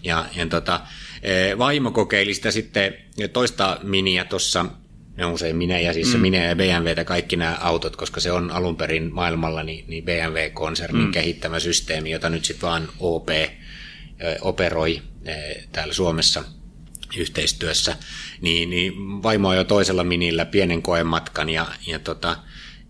Ja, 0.03 0.25
ja 0.35 0.45
tota, 0.45 0.81
e, 1.23 1.57
vaimo 1.57 1.91
kokeili 1.91 2.33
sitä 2.33 2.51
sitten 2.51 2.93
toista 3.33 3.79
miniä 3.83 4.25
tuossa 4.25 4.65
ne 5.19 5.25
on 5.25 5.33
usein 5.33 5.55
minä 5.55 5.79
ja 5.79 5.93
siis 5.93 6.13
mm. 6.13 6.19
minä 6.19 6.45
ja 6.45 6.55
BMWtä 6.55 7.03
kaikki 7.03 7.35
nämä 7.35 7.57
autot, 7.61 7.95
koska 7.95 8.19
se 8.19 8.31
on 8.31 8.51
alun 8.51 8.75
perin 8.75 9.13
maailmalla 9.13 9.63
niin, 9.63 9.85
niin 9.87 10.05
BMW-konsernin 10.05 11.05
mm. 11.05 11.11
kehittämä 11.11 11.59
systeemi, 11.59 12.11
jota 12.11 12.29
nyt 12.29 12.45
sitten 12.45 12.69
vaan 12.69 12.89
OP 12.99 13.29
operoi 14.41 15.01
täällä 15.71 15.93
Suomessa 15.93 16.43
yhteistyössä, 17.17 17.95
niin, 18.41 18.69
niin 18.69 18.93
vaimo 19.23 19.49
on 19.49 19.55
jo 19.55 19.63
toisella 19.63 20.03
minillä 20.03 20.45
pienen 20.45 20.81
koematkan 20.81 21.49
ja, 21.49 21.67
ja 21.87 21.99
tota, 21.99 22.37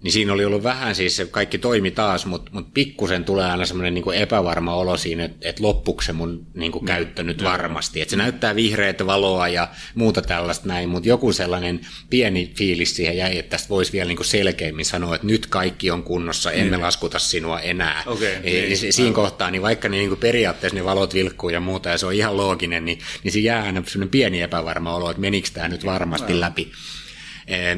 niin 0.04 0.12
siinä 0.12 0.34
oli 0.34 0.46
ollut 0.46 0.64
vähän 0.64 0.96
siis, 0.96 1.16
se 1.16 1.26
kaikki 1.26 1.58
toimi 1.58 1.92
taas, 1.92 2.26
mutta 2.26 2.52
mut 2.54 2.74
pikkusen 2.74 3.26
tulee 3.26 3.46
aina 3.46 3.66
semmoinen 3.66 3.94
niin 3.94 4.14
epävarma 4.14 4.76
olo 4.76 4.98
siinä, 4.98 5.26
että 5.26 5.50
et 5.50 5.60
loppuuko 5.60 6.02
se 6.02 6.14
mun 6.14 6.48
niin 6.54 6.72
kuin 6.72 6.86
käyttö 6.86 7.24
nyt 7.24 7.44
varmasti. 7.44 8.02
Että 8.02 8.10
se 8.10 8.18
näyttää 8.18 8.56
vihreät 8.56 9.06
valoa 9.06 9.48
ja 9.48 9.68
muuta 9.96 10.22
tällaista 10.22 10.68
näin, 10.68 10.90
mutta 10.90 11.10
joku 11.10 11.34
sellainen 11.34 11.80
pieni 12.10 12.52
fiilis 12.56 12.96
siihen 12.96 13.18
jäi, 13.18 13.38
että 13.38 13.50
tästä 13.50 13.70
voisi 13.70 13.92
vielä 13.92 14.08
niin 14.08 14.18
kuin 14.18 14.28
selkeämmin 14.28 14.86
sanoa, 14.86 15.16
että 15.16 15.28
nyt 15.28 15.48
kaikki 15.48 15.92
on 15.92 16.04
kunnossa, 16.04 16.52
emme 16.52 16.72
niin. 16.72 16.82
laskuta 16.82 17.20
sinua 17.20 17.60
enää. 17.60 18.04
Okay, 18.06 18.28
e, 18.28 18.40
niin, 18.44 18.70
niin, 18.70 18.94
siinä 18.94 19.14
kohtaa, 19.14 19.52
niin 19.52 19.62
vaikka 19.62 19.90
ne 19.90 19.98
niin 19.98 20.10
kuin 20.10 20.20
periaatteessa 20.20 20.76
ne 20.76 20.86
valot 20.86 21.14
vilkkuu 21.14 21.50
ja 21.50 21.60
muuta, 21.60 21.90
ja 21.90 21.98
se 21.98 22.06
on 22.06 22.14
ihan 22.14 22.38
looginen, 22.38 22.86
niin, 22.86 23.00
niin 23.24 23.32
se 23.32 23.40
jää 23.40 23.64
aina 23.64 23.84
semmoinen 23.88 24.10
pieni 24.10 24.42
epävarma 24.42 24.96
olo, 24.96 25.10
että 25.10 25.22
menikö 25.22 25.50
tämä 25.54 25.68
nyt 25.68 25.86
varmasti 25.86 26.40
läpi. 26.40 26.72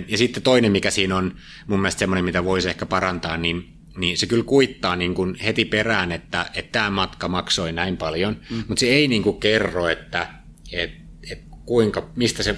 Ja 0.08 0.18
sitten 0.18 0.44
toinen, 0.44 0.72
mikä 0.72 0.92
siinä 0.92 1.16
on 1.16 1.36
mun 1.68 1.80
mielestä 1.80 2.00
semmoinen, 2.00 2.26
mitä 2.26 2.44
voisi 2.44 2.70
ehkä 2.70 2.86
parantaa, 2.86 3.38
niin 3.38 3.74
niin 3.98 4.18
se 4.18 4.26
kyllä 4.26 4.44
kuittaa 4.44 4.96
niin 4.96 5.14
kuin 5.14 5.36
heti 5.36 5.66
perään, 5.66 6.12
että, 6.12 6.46
että 6.54 6.72
tämä 6.72 6.90
matka 6.90 7.28
maksoi 7.28 7.72
näin 7.72 7.98
paljon, 7.98 8.38
mm. 8.50 8.64
mutta 8.68 8.80
se 8.80 8.86
ei 8.86 9.08
niin 9.08 9.24
kuin 9.24 9.40
kerro, 9.40 9.88
että, 9.88 10.28
että, 10.72 10.98
että 11.32 11.56
kuinka, 11.66 12.10
mistä 12.16 12.44
se 12.44 12.56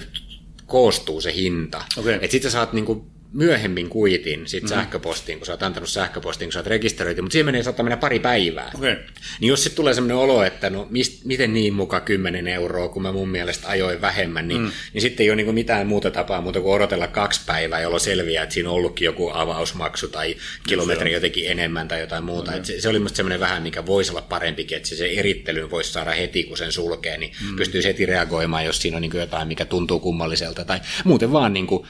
koostuu 0.66 1.20
se 1.20 1.34
hinta. 1.34 1.84
Okay. 1.96 2.12
Että 2.12 2.28
sitten 2.28 2.50
sä 2.50 2.52
saat 2.52 2.72
niin 2.72 2.84
kuin 2.84 3.13
myöhemmin 3.34 3.88
kuitin 3.88 4.46
sit 4.46 4.62
mm. 4.62 4.68
sähköpostiin, 4.68 5.38
kun 5.38 5.46
sä 5.46 5.52
oot 5.52 5.62
antanut 5.62 5.88
sähköpostiin, 5.88 6.46
kun 6.46 6.52
sä 6.52 6.58
oot 6.58 6.66
rekisteröity, 6.66 7.22
mutta 7.22 7.32
siihen 7.32 7.46
menee, 7.46 7.62
saattaa 7.62 7.84
mennä 7.84 7.96
pari 7.96 8.18
päivää. 8.18 8.70
Okay. 8.74 8.96
Niin 9.40 9.48
jos 9.48 9.62
sitten 9.62 9.76
tulee 9.76 9.94
sellainen 9.94 10.16
olo, 10.16 10.44
että 10.44 10.70
no 10.70 10.86
mist, 10.90 11.24
miten 11.24 11.54
niin 11.54 11.74
muka 11.74 12.00
10 12.00 12.48
euroa, 12.48 12.88
kun 12.88 13.02
mä 13.02 13.12
mun 13.12 13.28
mielestä 13.28 13.68
ajoin 13.68 14.00
vähemmän, 14.00 14.48
niin, 14.48 14.60
mm. 14.60 14.70
niin 14.92 15.02
sitten 15.02 15.24
ei 15.24 15.30
ole 15.30 15.36
niin 15.36 15.54
mitään 15.54 15.86
muuta 15.86 16.10
tapaa 16.10 16.40
muuta 16.40 16.60
kuin 16.60 16.74
odotella 16.74 17.06
kaksi 17.06 17.40
päivää, 17.46 17.80
jolloin 17.80 18.00
selviää, 18.00 18.42
että 18.42 18.54
siinä 18.54 18.68
on 18.70 18.76
ollutkin 18.76 19.06
joku 19.06 19.30
avausmaksu 19.34 20.08
tai 20.08 20.36
kilometri 20.68 21.12
jotenkin 21.12 21.50
enemmän 21.50 21.88
tai 21.88 22.00
jotain 22.00 22.24
muuta. 22.24 22.50
Okay. 22.50 22.64
se, 22.64 22.80
se 22.80 22.88
oli 22.88 22.98
musta 22.98 23.16
semmoinen 23.16 23.40
vähän, 23.40 23.62
mikä 23.62 23.86
voisi 23.86 24.10
olla 24.10 24.22
parempikin, 24.22 24.76
että 24.76 24.88
se, 24.88 24.96
se 24.96 25.06
erittelyn 25.06 25.70
voisi 25.70 25.92
saada 25.92 26.10
heti, 26.10 26.44
kun 26.44 26.56
sen 26.56 26.72
sulkee, 26.72 27.18
niin 27.18 27.32
mm. 27.50 27.56
pystyy 27.56 27.84
heti 27.84 28.06
reagoimaan, 28.06 28.64
jos 28.64 28.82
siinä 28.82 28.96
on 28.96 29.02
niin 29.02 29.16
jotain, 29.16 29.48
mikä 29.48 29.64
tuntuu 29.64 30.00
kummalliselta. 30.00 30.64
Tai 30.64 30.80
muuten 31.04 31.32
vaan 31.32 31.52
niin 31.52 31.66
kuin, 31.66 31.86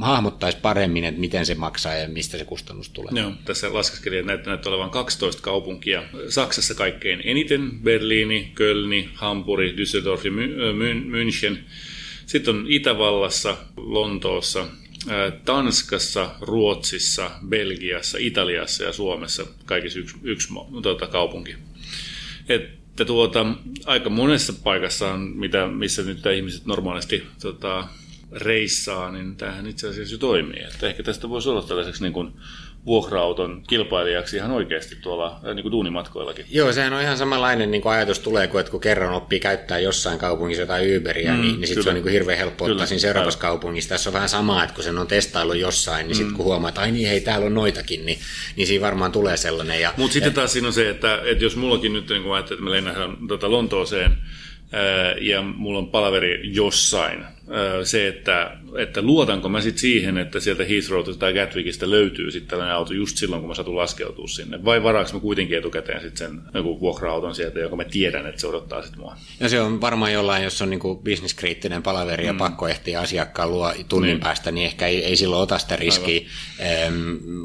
hahmottaisi 0.00 0.58
paremmin 0.62 0.83
paremmin, 0.84 1.04
että 1.04 1.20
miten 1.20 1.46
se 1.46 1.54
maksaa 1.54 1.94
ja 1.94 2.08
mistä 2.08 2.38
se 2.38 2.44
kustannus 2.44 2.88
tulee. 2.88 3.22
Joo, 3.22 3.32
tässä 3.44 3.74
laskeskelin, 3.74 4.18
että 4.18 4.26
näyttää, 4.26 4.50
näyttää 4.50 4.72
olevan 4.72 4.90
12 4.90 5.42
kaupunkia. 5.42 6.02
Saksassa 6.28 6.74
kaikkein 6.74 7.20
eniten 7.24 7.70
Berliini, 7.82 8.52
Kölni, 8.54 9.08
Hampuri, 9.14 9.74
Düsseldorf 9.76 10.24
ja 10.24 10.30
München. 10.30 11.58
Sitten 12.26 12.54
on 12.54 12.64
Itävallassa, 12.68 13.56
Lontoossa, 13.76 14.66
Tanskassa, 15.44 16.30
Ruotsissa, 16.40 17.30
Belgiassa, 17.48 18.18
Italiassa 18.20 18.84
ja 18.84 18.92
Suomessa 18.92 19.46
kaikissa 19.64 19.98
yksi, 19.98 20.16
yksi 20.22 20.48
tuota, 20.82 21.06
kaupunki. 21.06 21.54
Että 22.48 23.04
tuota, 23.04 23.46
aika 23.84 24.10
monessa 24.10 24.52
paikassa 24.52 25.12
on, 25.12 25.20
mitä, 25.20 25.66
missä 25.66 26.02
nyt 26.02 26.26
ihmiset 26.36 26.66
normaalisti 26.66 27.22
tota, 27.42 27.88
reissaa, 28.36 29.10
niin 29.10 29.36
tämähän 29.36 29.66
itse 29.66 29.88
asiassa 29.88 30.14
jo 30.14 30.18
toimii. 30.18 30.62
Että 30.62 30.86
ehkä 30.86 31.02
tästä 31.02 31.28
voisi 31.28 31.48
olla 31.48 31.62
tällaiseksi 31.62 32.02
niin 32.02 32.12
kuin 32.12 32.32
vuokra-auton 32.86 33.62
kilpailijaksi 33.68 34.36
ihan 34.36 34.50
oikeasti 34.50 34.96
tuolla 34.96 35.40
niin 35.54 35.62
kuin 35.62 35.72
duunimatkoillakin. 35.72 36.46
Joo, 36.50 36.72
sehän 36.72 36.92
on 36.92 37.02
ihan 37.02 37.18
samanlainen 37.18 37.70
niin 37.70 37.82
kuin 37.82 37.92
ajatus 37.92 38.18
tulee, 38.18 38.46
kun, 38.46 38.60
että 38.60 38.70
kun 38.70 38.80
kerran 38.80 39.14
oppii 39.14 39.40
käyttää 39.40 39.78
jossain 39.78 40.18
kaupungissa 40.18 40.62
jotain 40.62 40.96
Uberia, 40.96 41.32
mm, 41.32 41.40
niin, 41.40 41.60
niin 41.60 41.66
sitten 41.66 41.84
se 41.84 41.90
on 41.90 41.94
niin 41.94 42.02
kuin 42.02 42.12
hirveän 42.12 42.38
helppo 42.38 42.64
kyllä, 42.64 42.74
ottaa 42.74 42.86
siinä 42.86 43.00
seuraavassa 43.00 43.40
kaupungissa. 43.40 43.88
Tässä 43.88 44.10
on 44.10 44.14
vähän 44.14 44.28
sama, 44.28 44.64
että 44.64 44.74
kun 44.74 44.84
sen 44.84 44.98
on 44.98 45.06
testaillut 45.06 45.56
jossain, 45.56 46.06
niin 46.06 46.16
mm. 46.16 46.18
sitten 46.18 46.36
kun 46.36 46.44
huomaa, 46.44 46.68
että 46.68 46.80
ai 46.80 46.92
niin, 46.92 47.08
hei, 47.08 47.20
täällä 47.20 47.46
on 47.46 47.54
noitakin, 47.54 48.06
niin, 48.06 48.18
niin 48.56 48.66
siinä 48.66 48.84
varmaan 48.84 49.12
tulee 49.12 49.36
sellainen. 49.36 49.90
Mutta 49.96 50.12
sitten 50.12 50.34
taas 50.34 50.52
siinä 50.52 50.68
on 50.68 50.74
se, 50.74 50.90
että, 50.90 51.20
että 51.24 51.44
jos 51.44 51.56
mullakin 51.56 51.92
nyt, 51.92 52.08
niin 52.08 52.22
kun 52.22 52.38
että 52.38 52.56
me 52.56 52.70
lennähdään 52.70 53.16
tota 53.28 53.50
Lontooseen, 53.50 54.16
ja 55.20 55.42
mulla 55.42 55.78
on 55.78 55.90
palaveri 55.90 56.40
jossain. 56.44 57.24
Se, 57.84 58.08
että, 58.08 58.56
että 58.78 59.02
luotanko 59.02 59.48
mä 59.48 59.60
sitten 59.60 59.80
siihen, 59.80 60.18
että 60.18 60.40
sieltä 60.40 60.64
Heathrowta 60.64 61.14
tai 61.14 61.32
Gatwickista 61.32 61.90
löytyy 61.90 62.30
sitten 62.30 62.50
tällainen 62.50 62.74
auto 62.74 62.92
just 62.92 63.16
silloin, 63.16 63.42
kun 63.42 63.48
mä 63.48 63.54
satun 63.54 63.76
laskeutua 63.76 64.28
sinne. 64.28 64.64
Vai 64.64 64.82
varaanko 64.82 65.10
mä 65.12 65.20
kuitenkin 65.20 65.58
etukäteen 65.58 66.00
sitten 66.00 66.28
sen 66.28 66.40
joku 66.54 66.80
vuokra-auton 66.80 67.34
sieltä, 67.34 67.58
joka 67.58 67.76
mä 67.76 67.84
tiedän, 67.84 68.26
että 68.26 68.40
se 68.40 68.46
odottaa 68.46 68.82
sitten 68.82 69.00
mua. 69.00 69.16
Ja 69.40 69.48
se 69.48 69.60
on 69.60 69.80
varmaan 69.80 70.12
jollain, 70.12 70.44
jos 70.44 70.62
on 70.62 70.70
niinku 70.70 70.94
bisneskriittinen 70.96 71.82
palaveri 71.82 72.26
ja 72.26 72.32
mm. 72.32 72.38
pakko 72.38 72.68
ehtiä 72.68 73.00
asiakkaan 73.00 73.50
luo 73.50 73.72
tunnin 73.88 74.08
niin. 74.08 74.20
päästä, 74.20 74.50
niin 74.50 74.66
ehkä 74.66 74.86
ei, 74.86 75.04
ei 75.04 75.16
silloin 75.16 75.42
ota 75.42 75.58
sitä 75.58 75.76
riskiä. 75.76 76.20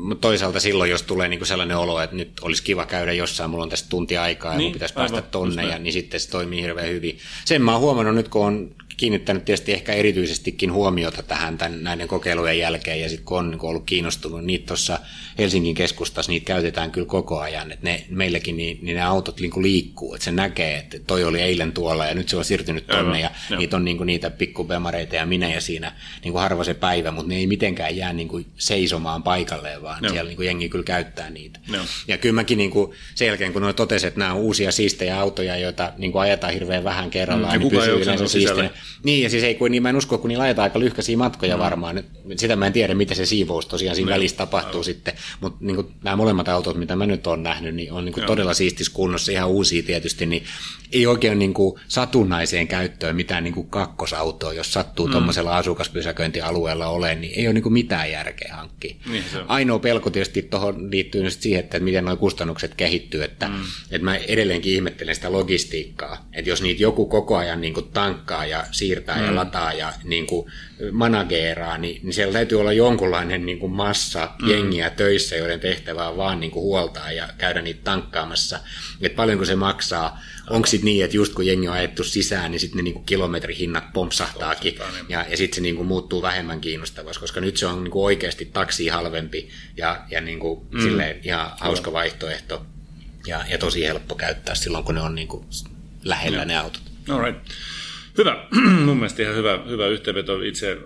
Mutta 0.01 0.27
toisaalta 0.27 0.59
silloin, 0.59 0.91
jos 0.91 1.03
tulee 1.03 1.27
niinku 1.27 1.45
sellainen 1.45 1.77
olo, 1.77 2.01
että 2.01 2.15
nyt 2.15 2.31
olisi 2.41 2.63
kiva 2.63 2.85
käydä 2.85 3.13
jossain, 3.13 3.49
mulla 3.49 3.63
on 3.63 3.69
tästä 3.69 3.89
tunti 3.89 4.17
aikaa 4.17 4.51
ja 4.51 4.57
niin, 4.57 4.65
mun 4.65 4.73
pitäisi 4.73 4.93
aivan, 4.97 5.11
päästä 5.11 5.31
tonne, 5.31 5.65
ja, 5.65 5.79
niin 5.79 5.93
sitten 5.93 6.19
se 6.19 6.29
toimii 6.29 6.61
hirveän 6.61 6.89
hyvin. 6.89 7.17
Sen 7.45 7.61
mä 7.61 7.71
oon 7.71 7.81
huomannut 7.81 8.15
nyt, 8.15 8.29
kun 8.29 8.45
on 8.45 8.75
kiinnittänyt 8.99 9.45
tietysti 9.45 9.73
ehkä 9.73 9.93
erityisestikin 9.93 10.73
huomiota 10.73 11.23
tähän 11.23 11.57
tämän, 11.57 11.83
näiden 11.83 12.07
kokeilujen 12.07 12.59
jälkeen, 12.59 13.01
ja 13.01 13.09
sitten 13.09 13.25
kun 13.25 13.37
on 13.37 13.51
niin 13.51 13.65
ollut 13.65 13.83
kiinnostunut, 13.85 14.45
niitä 14.45 14.65
tuossa 14.65 14.99
Helsingin 15.37 15.75
keskustassa, 15.75 16.31
niitä 16.31 16.45
käytetään 16.45 16.91
kyllä 16.91 17.07
koko 17.07 17.39
ajan, 17.39 17.71
että 17.71 17.85
ne, 17.85 18.05
meilläkin 18.09 18.57
niin, 18.57 18.79
niin 18.81 18.95
ne 18.95 19.03
autot 19.03 19.39
niin 19.39 19.51
liikkuu, 19.61 20.13
että 20.15 20.25
se 20.25 20.31
näkee, 20.31 20.77
että 20.77 20.99
toi 21.07 21.23
oli 21.23 21.41
eilen 21.41 21.71
tuolla, 21.71 22.05
ja 22.05 22.13
nyt 22.13 22.29
se 22.29 22.37
on 22.37 22.45
siirtynyt 22.45 22.87
tonne, 22.87 23.19
ja 23.19 23.31
Joo. 23.49 23.59
niitä 23.59 23.75
on 23.75 23.85
niin 23.85 23.97
kuin 23.97 24.07
niitä 24.07 24.29
pikkubemareita 24.29 25.15
ja 25.15 25.25
minä 25.25 25.53
ja 25.53 25.61
siinä 25.61 25.91
niin 26.23 26.31
kuin 26.31 26.41
harva 26.41 26.63
se 26.63 26.73
päivä, 26.73 27.11
mutta 27.11 27.29
ne 27.29 27.35
ei 27.35 27.47
mitenkään 27.47 27.97
jää 27.97 28.13
niin 28.13 28.27
kuin 28.27 28.45
seisomaan 28.57 29.23
paikalleen, 29.23 29.81
vaan 29.81 30.03
Joo. 30.03 30.11
siellä 30.11 30.27
niin 30.27 30.35
kuin 30.35 30.45
jengi 30.45 30.69
kyllä 30.69 30.83
käyttää 30.83 31.29
niitä. 31.29 31.59
Joo. 31.73 31.83
Ja 32.07 32.17
kyllä 32.17 32.35
mäkin 32.35 32.57
niin 32.57 32.71
kuin 32.71 32.91
sen 33.15 33.27
jälkeen, 33.27 33.53
kun 33.53 33.61
noin 33.61 33.75
totesi, 33.75 34.07
että 34.07 34.19
nämä 34.19 34.33
on 34.33 34.39
uusia 34.39 34.71
siistejä 34.71 35.19
autoja, 35.19 35.57
joita 35.57 35.93
niin 35.97 36.11
kuin 36.11 36.21
ajetaan 36.21 36.53
hirveän 36.53 36.83
vähän 36.83 37.09
kerrallaan, 37.09 37.53
mm, 37.53 37.59
niin 37.59 37.71
pysyy 37.71 38.01
yleensä 38.01 38.27
siistinä. 38.27 38.69
Niin, 39.03 39.23
ja 39.23 39.29
siis 39.29 39.43
ei, 39.43 39.55
kun, 39.55 39.71
niin 39.71 39.83
mä 39.83 39.89
en 39.89 39.95
usko, 39.95 40.17
kun 40.17 40.27
niillä 40.27 40.43
ajetaan 40.43 40.63
aika 40.63 40.79
lyhkäisiä 40.79 41.17
matkoja 41.17 41.55
mm. 41.55 41.59
varmaan. 41.59 42.03
Sitä 42.35 42.55
mä 42.55 42.67
en 42.67 42.73
tiedä, 42.73 42.95
miten 42.95 43.17
se 43.17 43.25
siivous 43.25 43.65
tosiaan 43.65 43.95
siinä 43.95 44.11
no, 44.11 44.15
välissä 44.15 44.37
tapahtuu 44.37 44.79
no. 44.79 44.83
sitten. 44.83 45.13
Mutta 45.41 45.57
niin 45.65 45.85
nämä 46.03 46.15
molemmat 46.15 46.49
autot, 46.49 46.77
mitä 46.77 46.95
mä 46.95 47.05
nyt 47.05 47.27
olen 47.27 47.43
nähnyt, 47.43 47.75
niin 47.75 47.91
on 47.91 48.05
niin 48.05 48.13
kuin 48.13 48.25
todella 48.25 48.53
siistis 48.53 48.89
kunnossa, 48.89 49.31
ihan 49.31 49.49
uusia 49.49 49.83
tietysti, 49.83 50.25
niin 50.25 50.43
ei 50.91 51.07
oikein 51.07 51.39
niin 51.39 51.53
kuin 51.53 51.79
satunnaiseen 51.87 52.67
käyttöön 52.67 53.15
mitään 53.15 53.43
niin 53.43 53.53
kuin 53.53 53.67
kakkosautoa, 53.67 54.53
jos 54.53 54.73
sattuu 54.73 55.07
mm. 55.07 55.11
tuommoisella 55.11 55.57
asukaspysäköintialueella 55.57 56.87
olemaan, 56.87 57.21
niin 57.21 57.33
ei 57.35 57.47
ole 57.47 57.53
niin 57.53 57.63
kuin 57.63 57.73
mitään 57.73 58.11
järkeä 58.11 58.55
hankkia. 58.55 58.95
Niin 59.11 59.23
Ainoa 59.47 59.79
pelko 59.79 60.09
tietysti 60.09 60.41
tuohon 60.41 60.91
liittyy 60.91 61.23
nyt 61.23 61.33
siihen, 61.33 61.59
että 61.59 61.79
miten 61.79 62.05
nuo 62.05 62.15
kustannukset 62.15 62.75
kehittyy, 62.75 63.23
että, 63.23 63.47
mm. 63.47 63.55
että 63.91 64.05
mä 64.05 64.15
edelleenkin 64.15 64.73
ihmettelen 64.73 65.15
sitä 65.15 65.31
logistiikkaa, 65.31 66.29
että 66.33 66.49
jos 66.49 66.61
niitä 66.61 66.83
joku 66.83 67.05
koko 67.05 67.37
ajan 67.37 67.61
niin 67.61 67.73
kuin 67.73 67.87
tankkaa 67.93 68.45
ja 68.45 68.65
siirtää 68.79 69.17
mm. 69.17 69.25
ja 69.25 69.35
lataa 69.35 69.73
ja 69.73 69.93
niin 70.03 70.27
kuin 70.27 70.51
manageeraa, 70.91 71.77
niin, 71.77 72.01
niin 72.03 72.13
siellä 72.13 72.33
täytyy 72.33 72.59
olla 72.59 72.73
jonkunlainen 72.73 73.45
niin 73.45 73.59
kuin 73.59 73.71
massa 73.71 74.31
mm. 74.41 74.49
jengiä 74.49 74.89
töissä, 74.89 75.35
joiden 75.35 75.59
tehtävä 75.59 76.09
on 76.09 76.17
vaan 76.17 76.39
niin 76.39 76.51
kuin 76.51 76.63
huoltaa 76.63 77.11
ja 77.11 77.29
käydä 77.37 77.61
niitä 77.61 77.81
tankkaamassa, 77.83 78.59
että 79.01 79.15
paljonko 79.15 79.45
se 79.45 79.55
maksaa, 79.55 80.21
onko 80.49 80.67
sitten 80.67 80.85
niin, 80.85 81.05
että 81.05 81.17
just 81.17 81.33
kun 81.33 81.45
jengi 81.45 81.67
on 81.67 81.73
ajettu 81.73 82.03
sisään, 82.03 82.51
niin 82.51 82.59
sitten 82.59 82.77
ne 82.77 82.83
niinku 82.83 82.99
kilometrihinnat 82.99 83.93
pompsahtaakin, 83.93 84.73
niin. 84.73 85.05
ja, 85.09 85.25
ja 85.29 85.37
sitten 85.37 85.55
se 85.55 85.61
niinku 85.61 85.83
muuttuu 85.83 86.21
vähemmän 86.21 86.61
kiinnostavaksi, 86.61 87.19
koska 87.19 87.41
nyt 87.41 87.57
se 87.57 87.65
on 87.65 87.83
niinku 87.83 88.05
oikeasti 88.05 88.45
taksi 88.45 88.87
halvempi, 88.87 89.49
ja, 89.77 90.01
ja 90.11 90.21
niinku 90.21 90.67
mm. 90.71 90.81
silleen 90.81 91.19
ihan 91.23 91.51
hauska 91.59 91.93
vaihtoehto, 91.93 92.65
ja, 93.27 93.45
ja 93.49 93.57
tosi 93.57 93.83
helppo 93.83 94.15
käyttää 94.15 94.55
silloin, 94.55 94.83
kun 94.83 94.95
ne 94.95 95.01
on 95.01 95.15
niinku 95.15 95.45
lähellä 96.03 96.41
mm. 96.41 96.47
ne 96.47 96.57
autot. 96.57 96.81
All 97.09 97.21
right. 97.23 97.39
Hyvä. 98.19 98.45
Mun 98.85 98.97
mielestä 98.97 99.21
ihan 99.21 99.35
hyvä, 99.35 99.59
hyvä 99.69 99.87
yhteenveto 99.87 100.41
itse 100.41 100.77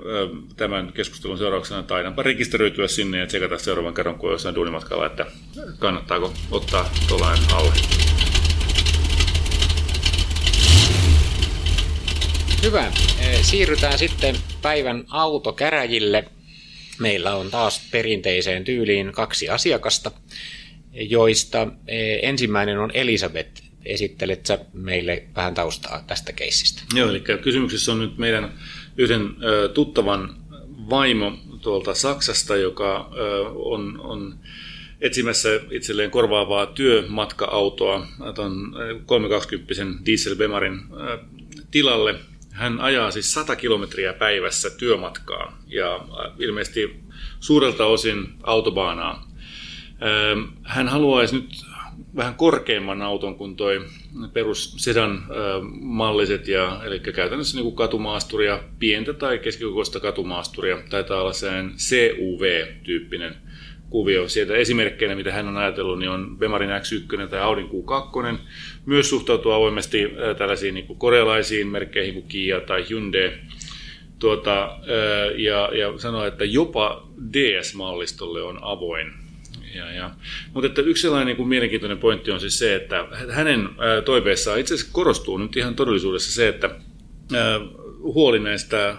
tämän 0.58 0.94
keskustelun 0.94 1.38
seurauksena. 1.38 1.84
Taidanpa 1.84 2.24
rekisteröityä 2.24 2.88
sinne 2.88 3.18
ja 3.18 3.28
tsekata 3.28 3.58
seuraavan 3.58 3.94
kerran, 3.94 4.16
kun 4.16 4.30
on 4.30 4.34
jossain 4.34 4.56
duunimatkalla, 4.56 5.06
että 5.06 5.26
kannattaako 5.80 6.34
ottaa 6.52 6.90
tuollainen 7.08 7.44
alle. 7.54 7.74
Hyvä. 12.64 12.92
Siirrytään 13.42 14.00
sitten 14.00 14.36
päivän 14.62 15.06
autokäräjille. 15.10 16.26
Meillä 17.00 17.36
on 17.36 17.52
taas 17.52 17.88
perinteiseen 17.92 18.64
tyyliin 18.64 19.12
kaksi 19.12 19.50
asiakasta, 19.50 20.12
joista 20.92 21.68
ensimmäinen 22.22 22.80
on 22.80 22.92
Elisabeth. 22.94 23.73
Esittelet 23.86 24.46
sä 24.46 24.60
meille 24.74 25.24
vähän 25.36 25.54
taustaa 25.54 26.04
tästä 26.08 26.34
keissistä? 26.34 26.84
Joo, 26.96 27.10
eli 27.10 27.24
kysymyksessä 27.42 27.92
on 27.92 28.00
nyt 28.00 28.18
meidän 28.18 28.54
yhden 28.98 29.36
tuttavan 29.74 30.36
vaimo 30.90 31.38
tuolta 31.62 31.94
Saksasta, 31.94 32.56
joka 32.56 33.10
on, 33.56 34.00
on 34.00 34.36
etsimässä 35.02 35.50
itselleen 35.72 36.12
korvaavaa 36.12 36.66
työmatka-autoa 36.66 38.08
tuon 38.36 38.76
320 39.06 40.06
diesel 40.06 40.36
Bemarin 40.36 40.80
tilalle 41.72 42.16
hän 42.54 42.82
ajaa 42.82 43.12
siis 43.12 43.34
100 43.34 43.56
kilometriä 43.56 44.14
päivässä 44.14 44.70
työmatkaa 44.70 45.58
ja 45.68 46.00
ilmeisesti 46.40 47.00
suurelta 47.40 47.86
osin 47.86 48.34
autobaanaa. 48.44 49.32
Hän 50.64 50.88
haluaisi 50.88 51.36
nyt 51.36 51.66
vähän 52.16 52.36
korkeamman 52.36 53.02
auton 53.02 53.36
kuin 53.36 53.56
toi 53.56 53.86
perus 54.34 54.74
sedan 54.78 55.24
malliset, 55.82 56.48
ja, 56.48 56.82
eli 56.86 57.00
käytännössä 57.00 57.58
niin 57.58 57.64
kuin 57.64 57.76
katumaasturia, 57.76 58.60
pientä 58.80 59.14
tai 59.14 59.40
keskikokoista 59.40 60.00
katumaasturia, 60.00 60.78
taitaa 60.90 61.22
olla 61.22 61.34
sellainen 61.34 61.72
CUV-tyyppinen 61.72 63.36
kuvio. 63.90 64.28
Sieltä 64.28 64.56
esimerkkeinä, 64.56 65.16
mitä 65.16 65.32
hän 65.32 65.48
on 65.48 65.58
ajatellut, 65.58 66.00
niin 66.00 66.10
on 66.10 66.38
Bemarin 66.38 66.70
X1 66.70 67.28
tai 67.30 67.40
Audin 67.40 67.70
Q2. 67.70 68.38
Myös 68.86 69.10
suhtautuu 69.10 69.52
avoimesti 69.52 70.04
tällaisiin 70.38 70.74
niin 70.74 70.88
kuin 70.88 71.00
korealaisiin 71.00 71.68
merkkeihin 71.68 72.14
kuin 72.14 72.28
Kia 72.28 72.62
tai 72.62 72.86
Hyundai. 72.90 73.32
Tuota, 74.20 74.78
ja, 75.36 75.70
ja 75.74 75.98
sanoo, 75.98 76.26
että 76.26 76.46
jopa 76.46 77.08
DS-mallistolle 77.34 78.42
on 78.42 78.60
avoin. 78.62 79.23
Ja, 79.76 79.92
ja. 79.92 80.12
Mutta 80.54 80.68
että 80.68 80.82
yksi 80.82 81.02
sellainen 81.02 81.28
niin 81.28 81.38
kuin 81.38 81.50
mielenkiintoinen 81.50 81.98
pointti 81.98 82.32
on 82.32 82.40
siis 82.40 82.60
se, 82.60 82.76
että 82.76 83.08
hänen 83.30 83.70
toiveessaan 84.06 84.60
itse 84.60 84.74
asiassa 84.74 84.94
korostuu 84.94 85.38
nyt 85.38 85.58
ihan 85.58 85.76
todellisuudessa 85.76 86.34
se, 86.34 86.48
että 86.48 86.70
huoli 88.02 88.40
näistä 88.40 88.96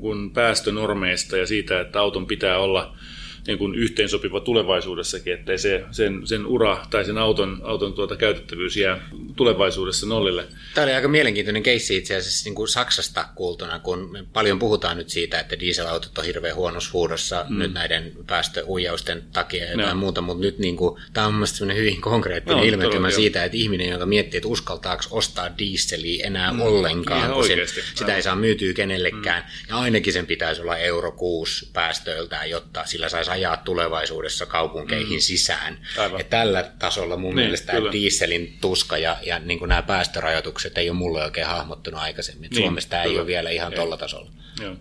kun 0.00 0.30
päästönormeista 0.34 1.36
ja 1.36 1.46
siitä, 1.46 1.80
että 1.80 2.00
auton 2.00 2.26
pitää 2.26 2.58
olla 2.58 2.96
niin 3.46 3.58
kuin 3.58 3.74
yhteensopiva 3.74 4.40
tulevaisuudessakin, 4.40 5.32
ettei 5.32 5.58
se, 5.58 5.84
sen, 5.90 6.26
sen 6.26 6.46
ura 6.46 6.86
tai 6.90 7.04
sen 7.04 7.18
auton, 7.18 7.60
auton 7.64 7.92
tuota 7.92 8.16
käytettävyys 8.16 8.76
jää 8.76 9.08
tulevaisuudessa 9.36 10.06
nollille. 10.06 10.44
Tämä 10.74 10.84
oli 10.84 10.94
aika 10.94 11.08
mielenkiintoinen 11.08 11.62
keissi 11.62 11.96
itse 11.96 12.16
asiassa 12.16 12.44
niin 12.44 12.54
kuin 12.54 12.68
Saksasta 12.68 13.24
kuultuna, 13.34 13.78
kun 13.78 14.12
me 14.12 14.24
paljon 14.32 14.58
puhutaan 14.58 14.96
nyt 14.96 15.08
siitä, 15.08 15.40
että 15.40 15.60
dieselautot 15.60 16.18
on 16.18 16.24
hirveän 16.24 16.56
huonossa 16.56 16.90
huudossa 16.92 17.46
mm. 17.48 17.58
nyt 17.58 17.74
näiden 17.74 18.12
päästöhuijausten 18.26 19.22
takia 19.32 19.64
ja 19.64 19.70
jotain 19.70 19.88
no. 19.88 20.00
muuta, 20.00 20.20
mutta 20.20 20.44
nyt 20.44 20.58
niin 20.58 20.76
kuin, 20.76 21.02
tämä 21.12 21.26
on 21.26 21.34
mielestäni 21.34 21.74
hyvin 21.74 22.00
konkreettinen 22.00 22.58
no, 22.58 22.64
ilmentymä 22.64 23.10
siitä, 23.10 23.44
että 23.44 23.56
ihminen, 23.56 23.88
joka 23.88 24.06
miettii, 24.06 24.38
että 24.38 24.48
uskaltaako 24.48 25.02
ostaa 25.10 25.58
dieseliä 25.58 26.26
enää 26.26 26.52
mm. 26.52 26.60
ollenkaan, 26.60 27.32
kun 27.32 27.46
sen, 27.46 27.58
sitä 27.94 28.16
ei 28.16 28.22
saa 28.22 28.36
myytyä 28.36 28.72
kenellekään, 28.72 29.42
mm. 29.42 29.68
ja 29.68 29.76
ainakin 29.76 30.12
sen 30.12 30.26
pitäisi 30.26 30.62
olla 30.62 30.76
euro 30.76 31.12
6 31.12 31.70
päästöiltään, 31.72 32.50
jotta 32.50 32.84
sillä 32.84 33.08
saisi 33.08 33.27
ajaa 33.28 33.56
tulevaisuudessa 33.56 34.46
kaupunkeihin 34.46 35.18
mm. 35.18 35.20
sisään. 35.20 35.78
Ja 36.18 36.24
tällä 36.30 36.70
tasolla 36.78 37.16
mun 37.16 37.34
niin, 37.34 37.44
mielestä 37.44 37.72
kyllä. 37.72 37.92
dieselin 37.92 38.58
tuska 38.60 38.98
ja, 38.98 39.16
ja 39.22 39.38
niin 39.38 39.58
kuin 39.58 39.68
nämä 39.68 39.82
päästörajoitukset 39.82 40.78
ei 40.78 40.90
ole 40.90 40.98
mulle 40.98 41.24
oikein 41.24 41.46
hahmottunut 41.46 42.00
aikaisemmin. 42.00 42.50
Niin, 42.50 42.62
Suomessa 42.62 42.90
tämä 42.90 43.02
ei 43.02 43.18
ole 43.18 43.26
vielä 43.26 43.50
ihan 43.50 43.72
tuolla 43.72 43.96
tasolla. 43.96 44.30
Joo. 44.62 44.74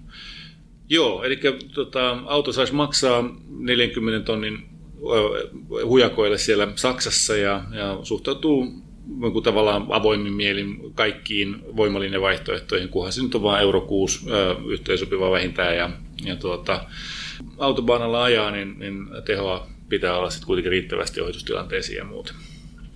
Joo, 0.90 1.24
eli 1.24 1.40
tota, 1.74 2.18
auto 2.26 2.54
saisi 2.54 2.74
maksaa 2.74 3.24
40 3.50 4.26
tonnin 4.26 4.70
hujakoille 5.86 6.38
siellä 6.38 6.68
Saksassa 6.76 7.38
ja, 7.38 7.64
ja 7.72 8.00
suhtautuu 8.04 8.88
tavallaan 9.44 9.86
avoimin 9.90 10.34
mielin 10.34 10.94
kaikkiin 10.96 11.76
voimalinevaihtoehtoihin, 11.76 12.90
kunhan 12.90 13.14
se 13.14 13.24
nyt 13.24 13.36
on 13.36 13.44
vain 13.44 13.62
euro 13.62 13.82
6 13.82 14.26
yhteensopiva 14.68 15.32
vähintään 15.32 15.78
ja, 15.78 15.90
ja 16.24 16.36
tuota, 16.36 16.86
autobaanalla 17.58 18.24
ajaa, 18.24 18.52
niin, 18.52 18.80
niin 18.80 19.08
tehoa 19.26 19.68
pitää 19.90 20.18
olla 20.18 20.30
sitten 20.30 20.48
kuitenkin 20.48 20.72
riittävästi 20.72 21.22
ohitustilanteisiin 21.22 21.98
ja 21.98 22.04
muuta. 22.04 22.34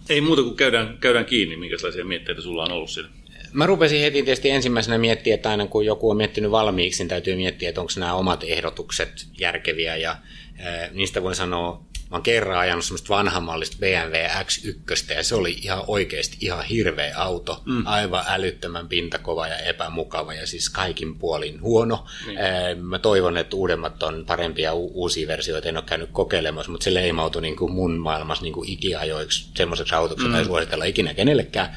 Ei 0.10 0.22
muuta 0.22 0.44
kuin 0.44 0.56
käydään, 0.56 0.98
käydään 1.02 1.26
kiinni, 1.26 1.58
minkälaisia 1.58 2.06
mietteitä 2.06 2.42
sulla 2.42 2.64
on 2.64 2.72
ollut 2.72 2.90
siinä. 2.90 3.10
Mä 3.54 3.66
rupesin 3.66 4.02
heti 4.02 4.24
tietysti 4.24 4.50
ensimmäisenä 4.50 4.98
miettiä, 4.98 5.36
että 5.36 5.50
aina 5.50 5.68
kun 5.68 5.86
joku 5.86 6.10
on 6.10 6.18
miettinyt 6.18 6.52
valmiiksi, 6.52 7.04
niin 7.04 7.10
täytyy 7.10 7.36
miettiä, 7.36 7.70
että 7.70 7.82
onko 7.82 7.94
nämä 7.98 8.14
omat 8.14 8.44
ehdotukset 8.48 9.28
järkeviä. 9.40 9.98
Ja 9.98 10.16
ää, 10.60 10.90
niistä 10.92 11.24
voin 11.24 11.36
sanoa 11.36 11.86
Mä 12.12 12.16
oon 12.16 12.24
kerran 12.24 12.60
ajanut 12.60 12.86
semmoista 12.86 13.10
vanhamallista 13.10 13.78
BMW 13.80 14.16
X1 14.16 15.14
ja 15.14 15.24
se 15.24 15.36
oli 15.36 15.52
ihan 15.52 15.84
oikeasti 15.88 16.38
ihan 16.42 16.64
hirveä 16.64 17.18
auto. 17.18 17.62
Mm. 17.66 17.84
Aivan 17.86 18.24
älyttömän 18.28 18.88
pintakova 18.88 19.48
ja 19.48 19.58
epämukava 19.58 20.34
ja 20.34 20.48
siis 20.48 20.70
kaikin 20.70 21.20
puolin 21.20 21.62
huono. 21.62 22.06
Niin. 22.28 22.86
Mä 22.86 23.00
toivon, 23.00 23.38
että 23.38 23.56
uudemmat 23.56 24.04
on 24.04 24.24
parempia 24.28 24.74
u- 24.74 24.92
uusia 24.94 25.28
versioita. 25.28 25.70
En 25.70 25.78
ole 25.78 25.84
käynyt 25.88 26.10
kokeilemassa, 26.12 26.72
mutta 26.72 26.84
se 26.84 26.94
leimautui 26.94 27.42
niin 27.42 27.56
kuin 27.56 27.72
mun 27.72 27.98
maailmassa 27.98 28.44
niin 28.44 28.54
kuin 28.54 28.70
ikiajoiksi 28.70 29.50
semmoiseksi 29.56 29.96
autoksi, 29.96 30.26
jota 30.26 30.36
mm. 30.36 30.40
ei 30.40 30.46
suositella 30.46 30.86
ikinä 30.86 31.14
kenellekään. 31.14 31.76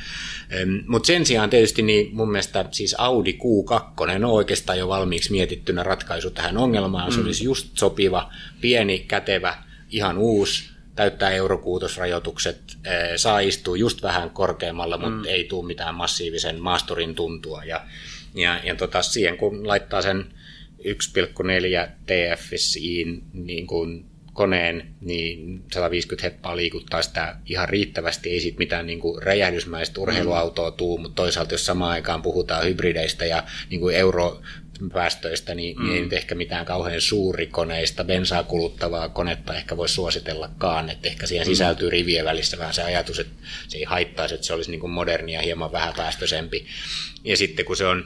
Mutta 0.86 1.06
sen 1.06 1.26
sijaan 1.26 1.50
tietysti 1.50 1.82
niin 1.82 2.16
mun 2.16 2.30
mielestä 2.30 2.64
siis 2.70 2.94
Audi 2.98 3.32
Q2 3.32 4.14
on 4.14 4.24
oikeastaan 4.24 4.78
jo 4.78 4.88
valmiiksi 4.88 5.32
mietittynä 5.32 5.82
ratkaisu 5.82 6.30
tähän 6.30 6.56
ongelmaan. 6.56 7.12
Se 7.12 7.18
mm. 7.18 7.26
olisi 7.26 7.44
just 7.44 7.68
sopiva, 7.74 8.32
pieni, 8.60 8.98
kätevä, 8.98 9.64
ihan 9.90 10.18
uusi, 10.18 10.70
täyttää 10.96 11.30
eurokuutosrajoitukset, 11.30 12.60
saa 13.16 13.40
istua 13.40 13.76
just 13.76 14.02
vähän 14.02 14.30
korkeammalla, 14.30 14.98
mutta 14.98 15.16
mm. 15.16 15.24
ei 15.24 15.44
tule 15.44 15.66
mitään 15.66 15.94
massiivisen 15.94 16.60
maasturin 16.60 17.14
tuntua. 17.14 17.64
Ja, 17.64 17.86
ja, 18.34 18.60
ja 18.64 18.74
tota, 18.74 19.02
siihen 19.02 19.36
kun 19.36 19.68
laittaa 19.68 20.02
sen 20.02 20.26
1,4 20.84 21.88
TFSIin 22.06 23.22
niin 23.32 23.66
kuin 23.66 24.04
koneen, 24.32 24.86
niin 25.00 25.62
150 25.72 26.28
heppaa 26.28 26.56
liikuttaa 26.56 27.02
sitä 27.02 27.36
ihan 27.46 27.68
riittävästi. 27.68 28.30
Ei 28.30 28.40
siitä 28.40 28.58
mitään 28.58 28.86
niin 28.86 29.00
kuin 29.00 29.22
räjähdysmäistä 29.22 30.00
urheiluautoa 30.00 30.70
tuu, 30.70 30.98
mutta 30.98 31.22
toisaalta 31.22 31.54
jos 31.54 31.66
samaan 31.66 31.90
aikaan 31.90 32.22
puhutaan 32.22 32.64
hybrideistä 32.64 33.24
ja 33.26 33.44
niin 33.70 33.80
kuin 33.80 33.96
euro 33.96 34.40
päästöistä, 34.92 35.54
niin, 35.54 35.76
mm. 35.78 35.94
ei 35.94 36.00
nyt 36.00 36.12
ehkä 36.12 36.34
mitään 36.34 36.66
kauhean 36.66 37.00
suurikoneista, 37.00 38.04
bensaa 38.04 38.42
kuluttavaa 38.42 39.08
konetta 39.08 39.54
ehkä 39.54 39.76
voi 39.76 39.88
suositellakaan, 39.88 40.90
että 40.90 41.08
ehkä 41.08 41.26
siihen 41.26 41.46
mm. 41.46 41.50
sisältyy 41.50 41.90
rivien 41.90 42.24
välissä 42.24 42.58
vähän 42.58 42.74
se 42.74 42.82
ajatus, 42.82 43.18
että 43.18 43.34
se 43.68 43.78
ei 43.78 43.84
haittaisi, 43.84 44.34
että 44.34 44.46
se 44.46 44.52
olisi 44.52 44.70
niin 44.70 44.80
kuin 44.80 44.90
modernia, 44.90 45.42
hieman 45.42 45.72
vähäpäästöisempi. 45.72 46.66
Ja 47.24 47.36
sitten 47.36 47.64
kun 47.64 47.76
se 47.76 47.86
on, 47.86 48.04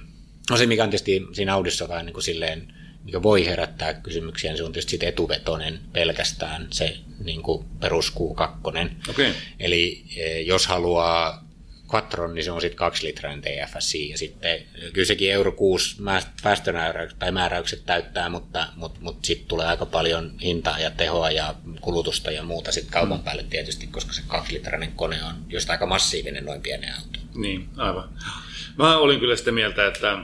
no 0.50 0.57
se 0.57 0.66
mikä 0.66 0.85
on 0.85 0.90
tietysti 0.90 1.26
siinä 1.33 1.54
Audissa 1.54 1.88
vähän 1.88 2.07
niin 2.07 2.14
kuin 2.14 2.24
silleen, 2.24 2.74
mikä 3.04 3.22
voi 3.22 3.46
herättää 3.46 3.94
kysymyksiä, 3.94 4.50
niin 4.50 4.59
se 4.59 4.64
on 4.64 4.72
tietysti 4.72 4.90
sit 4.90 5.02
etuvetonen 5.02 5.81
pelkästään 5.92 6.66
se 6.70 6.96
niin 7.24 7.42
kuin 7.42 7.64
perus 7.81 8.12
Q2. 8.12 8.90
Okay. 9.11 9.33
Eli 9.61 10.04
e, 10.16 10.40
jos 10.40 10.66
haluaa 10.66 11.47
Quattron, 11.94 12.35
niin 12.35 12.44
se 12.44 12.51
on 12.51 12.61
sitten 12.61 12.79
kaksilitrainen 12.79 13.42
TFSI, 13.42 14.11
ja 14.11 14.18
sitten 14.18 14.61
kyllä 14.92 15.07
sekin 15.07 15.33
Euro 15.33 15.53
6 15.53 15.96
päästönääräykset 16.42 17.18
tai 17.18 17.33
määräykset 17.33 17.83
täyttää, 17.87 18.29
mutta, 18.29 18.66
mutta, 18.77 18.98
mutta 19.03 19.27
sitten 19.27 19.48
tulee 19.48 19.66
aika 19.66 19.87
paljon 19.87 20.33
hintaa 20.42 20.79
ja 20.79 20.90
tehoa 20.90 21.31
ja 21.31 21.55
kulutusta 21.81 22.31
ja 22.31 22.42
muuta 22.42 22.72
sitten 22.72 22.92
kaupan 22.92 23.18
mm. 23.18 23.24
päälle 23.24 23.44
tietysti, 23.51 23.87
koska 23.87 24.12
se 24.12 24.22
kaksilitrainen 24.27 24.92
kone 24.92 25.24
on 25.24 25.35
just 25.48 25.70
aika 25.70 25.87
massiivinen 25.87 26.44
noin 26.44 26.62
pienen 26.62 26.94
auto. 26.94 27.18
Niin, 27.35 27.68
aivan. 27.77 28.09
Mä 28.79 28.98
olin 28.98 29.20
kyllä 29.20 29.37
sitä 29.37 29.53
mieltä, 29.53 29.87
että 29.87 30.18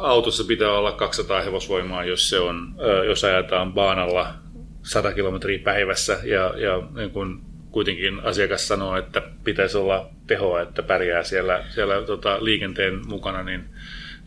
autossa 0.00 0.44
pitää 0.44 0.72
olla 0.72 0.92
200 0.92 1.42
hevosvoimaa, 1.42 2.04
jos 2.04 2.28
se 2.28 2.38
on, 2.38 2.74
jos 3.06 3.24
ajetaan 3.24 3.72
baanalla 3.72 4.34
100 4.82 5.12
kilometriä 5.12 5.58
päivässä 5.58 6.20
ja, 6.24 6.54
ja 6.58 6.82
niin 6.94 7.10
kun 7.10 7.53
kuitenkin 7.74 8.20
asiakas 8.20 8.68
sanoo, 8.68 8.96
että 8.96 9.22
pitäisi 9.44 9.76
olla 9.76 10.10
tehoa, 10.26 10.62
että 10.62 10.82
pärjää 10.82 11.24
siellä, 11.24 11.64
siellä 11.74 12.02
tota, 12.06 12.44
liikenteen 12.44 13.08
mukana, 13.08 13.42
niin, 13.42 13.64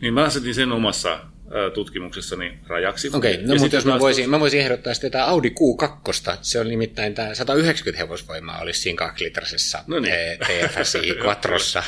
niin 0.00 0.14
mä 0.14 0.24
asetin 0.24 0.54
sen 0.54 0.72
omassa 0.72 1.18
tutkimuksessani 1.74 2.58
rajaksi. 2.66 3.10
Okei, 3.12 3.34
okay, 3.34 3.46
no 3.46 3.54
mutta 3.54 3.76
jos 3.76 3.84
mä 3.84 3.98
voisin, 3.98 4.30
mä 4.30 4.40
voisin 4.40 4.60
ehdottaa 4.60 4.94
sitten 4.94 5.10
tätä 5.10 5.24
Audi 5.24 5.48
Q2, 5.48 6.38
se 6.42 6.60
on 6.60 6.68
nimittäin 6.68 7.14
tämä 7.14 7.34
190 7.34 8.04
hevosvoimaa 8.04 8.60
olisi 8.60 8.80
siinä 8.80 8.96
kaksilitrasessa 8.96 9.84
no 9.86 9.98
niin. 9.98 10.14
TFSI 10.38 11.14
Quattrossa. 11.24 11.82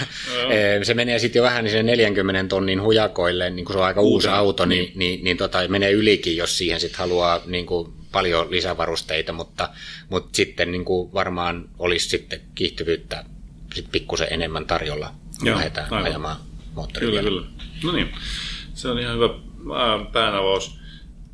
se 0.82 0.94
menee 0.94 1.18
sitten 1.18 1.40
jo 1.40 1.44
vähän 1.44 1.64
niin 1.64 1.86
40 1.86 2.48
tonnin 2.48 2.82
hujakoille, 2.82 3.50
niin 3.50 3.64
kun 3.64 3.72
se 3.72 3.78
on 3.78 3.84
aika 3.84 4.00
uusi 4.00 4.28
auto, 4.28 4.66
niin, 4.66 4.84
niin, 4.84 4.98
niin, 4.98 5.24
niin 5.24 5.36
tota, 5.36 5.68
menee 5.68 5.92
ylikin, 5.92 6.36
jos 6.36 6.58
siihen 6.58 6.80
sitten 6.80 6.98
haluaa 6.98 7.42
niin 7.46 7.66
kuin 7.66 7.99
paljon 8.12 8.50
lisävarusteita, 8.50 9.32
mutta, 9.32 9.68
mutta 10.08 10.36
sitten 10.36 10.72
niin 10.72 10.84
kuin 10.84 11.14
varmaan 11.14 11.68
olisi 11.78 12.08
sitten 12.08 12.40
kiihtyvyyttä 12.54 13.24
sit 13.74 13.86
pikkusen 13.92 14.28
enemmän 14.30 14.66
tarjolla, 14.66 15.14
kun 15.38 15.48
Joo, 15.48 15.56
lähdetään 15.56 15.86
aivan. 15.92 16.04
ajamaan 16.10 16.36
moottorilla. 16.74 17.22
Kyllä, 17.22 17.30
kyllä. 17.30 17.46
No 17.84 17.92
niin, 17.92 18.12
se 18.74 18.88
on 18.88 18.98
ihan 18.98 19.14
hyvä 19.14 19.28
päänavaus. 20.12 20.80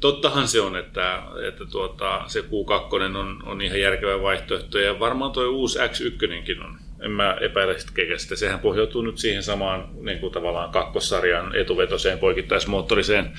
Tottahan 0.00 0.48
se 0.48 0.60
on, 0.60 0.76
että, 0.76 1.22
että 1.48 1.64
tuota, 1.66 2.22
se 2.26 2.40
Q2 2.40 3.16
on, 3.16 3.42
on 3.46 3.62
ihan 3.62 3.80
järkevä 3.80 4.22
vaihtoehto 4.22 4.78
ja 4.78 5.00
varmaan 5.00 5.32
tuo 5.32 5.44
uusi 5.44 5.78
X1 5.78 6.64
on. 6.64 6.78
En 7.00 7.10
mä 7.10 7.36
epäile 7.40 7.76
sitä. 7.78 8.36
Sehän 8.36 8.58
pohjautuu 8.58 9.02
nyt 9.02 9.18
siihen 9.18 9.42
samaan 9.42 9.88
niin 10.00 10.18
kuin 10.18 10.32
tavallaan 10.32 10.70
kakkossarjan 10.70 11.56
etuvetoseen 11.56 12.18
poikittaismoottoriseen 12.18 13.32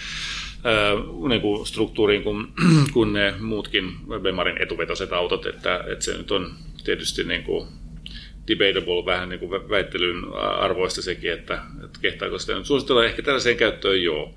niin 1.29 1.41
kuin 1.41 1.67
struktuuriin 1.67 2.23
kuin, 2.23 2.47
kuin 2.93 3.13
ne 3.13 3.33
muutkin 3.39 3.91
Bemarin 4.21 4.61
etuvetoiset 4.61 5.13
autot, 5.13 5.45
että, 5.45 5.83
että 5.91 6.05
se 6.05 6.17
nyt 6.17 6.31
on 6.31 6.53
tietysti 6.83 7.23
niin 7.23 7.43
kuin 7.43 7.67
debatable, 8.47 9.05
vähän 9.05 9.29
niin 9.29 9.39
kuin 9.39 9.69
väittelyn 9.69 10.33
arvoista 10.59 11.01
sekin, 11.01 11.33
että, 11.33 11.61
että 11.85 11.99
kehtaako 12.01 12.39
sitä 12.39 12.55
nyt 12.55 12.65
suositella 12.65 13.05
ehkä 13.05 13.21
tällaiseen 13.21 13.57
käyttöön, 13.57 14.03
joo. 14.03 14.33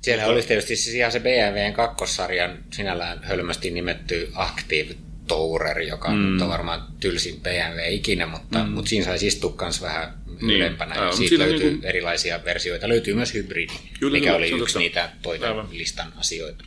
Siellä 0.00 0.22
Mutta... 0.22 0.32
olisi 0.32 0.48
tietysti 0.48 0.76
siis 0.76 0.96
ihan 0.96 1.12
se 1.12 1.20
BMWn 1.20 1.72
kakkosarjan 1.72 2.58
sinällään 2.72 3.22
hölmästi 3.22 3.70
nimetty 3.70 4.28
Active 4.34 4.94
Tourer, 5.28 5.80
joka 5.80 6.10
mm. 6.10 6.40
on 6.40 6.48
varmaan 6.48 6.82
tylsin 7.00 7.40
BMW 7.40 7.78
ikinä, 7.90 8.26
mutta, 8.26 8.58
mm. 8.58 8.70
mutta 8.70 8.88
siinä 8.88 9.04
saisi 9.04 9.26
istua 9.26 9.54
myös 9.60 9.82
vähän 9.82 10.14
niin. 10.40 10.56
ylempänä. 10.56 10.94
Aivan, 10.94 11.16
Siitä 11.16 11.38
löytyy 11.38 11.58
niin 11.58 11.78
kuin... 11.78 11.88
erilaisia 11.88 12.40
versioita. 12.44 12.88
Löytyy 12.88 13.14
myös 13.14 13.34
hybridi, 13.34 13.72
Kyllä, 14.00 14.18
mikä 14.18 14.34
oli 14.34 14.50
yksi 14.50 14.58
totta. 14.58 14.78
niitä 14.78 15.10
toivon 15.22 15.68
listan 15.72 16.12
asioita. 16.16 16.64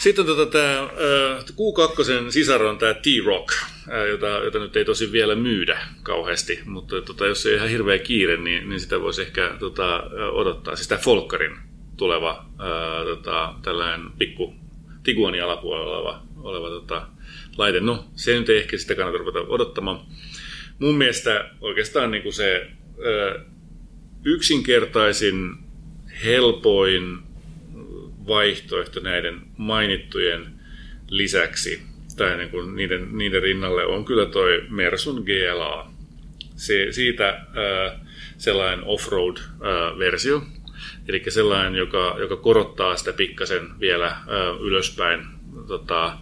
Sitten 0.00 0.26
tota, 0.26 0.46
tämä 0.46 0.88
Q2 1.50 2.30
sisar 2.30 2.62
on 2.62 2.78
tämä 2.78 2.94
T-Rock, 2.94 3.48
jota, 4.10 4.26
jota 4.26 4.58
nyt 4.58 4.76
ei 4.76 4.84
tosi 4.84 5.12
vielä 5.12 5.34
myydä 5.34 5.80
kauheasti, 6.02 6.60
mutta 6.64 7.02
tota, 7.02 7.26
jos 7.26 7.46
ei 7.46 7.54
ihan 7.54 7.68
hirveä 7.68 7.98
kiire, 7.98 8.36
niin, 8.36 8.68
niin 8.68 8.80
sitä 8.80 9.00
voisi 9.00 9.22
ehkä 9.22 9.56
tota, 9.58 10.02
odottaa. 10.32 10.76
Siis 10.76 10.88
tämä 10.88 11.00
Folkarin 11.00 11.56
tuleva 11.96 12.46
ää, 12.58 13.04
tota, 13.04 13.54
tällainen 13.62 14.10
pikku 14.18 14.54
Tiguani 15.02 15.40
alapuolella 15.40 15.96
oleva, 15.96 16.22
oleva 16.42 16.68
tota, 16.68 17.08
laite. 17.56 17.80
No, 17.80 18.04
se 18.14 18.38
nyt 18.38 18.48
ei 18.48 18.58
ehkä 18.58 18.78
sitä 18.78 18.94
kannata 18.94 19.18
ruveta 19.18 19.40
odottamaan 19.40 20.00
mun 20.82 20.98
mielestä 20.98 21.50
oikeastaan 21.60 22.10
niin 22.10 22.22
kuin 22.22 22.32
se 22.32 22.66
ö, 23.04 23.40
yksinkertaisin, 24.24 25.56
helpoin 26.24 27.18
vaihtoehto 28.26 29.00
näiden 29.00 29.40
mainittujen 29.56 30.46
lisäksi 31.10 31.82
tai 32.16 32.36
niin 32.36 32.50
kuin 32.50 32.76
niiden, 32.76 33.18
niiden 33.18 33.42
rinnalle 33.42 33.86
on 33.86 34.04
kyllä 34.04 34.26
toi 34.26 34.64
Mersun 34.68 35.24
GLA. 35.24 35.92
Se, 36.56 36.86
siitä 36.90 37.46
ö, 37.56 37.90
sellainen 38.38 38.84
offroad-versio, 38.84 40.42
eli 41.08 41.22
sellainen, 41.28 41.74
joka, 41.74 42.16
joka 42.18 42.36
korottaa 42.36 42.96
sitä 42.96 43.12
pikkasen 43.12 43.80
vielä 43.80 44.06
ö, 44.06 44.56
ylöspäin 44.60 45.26
tota, 45.68 46.18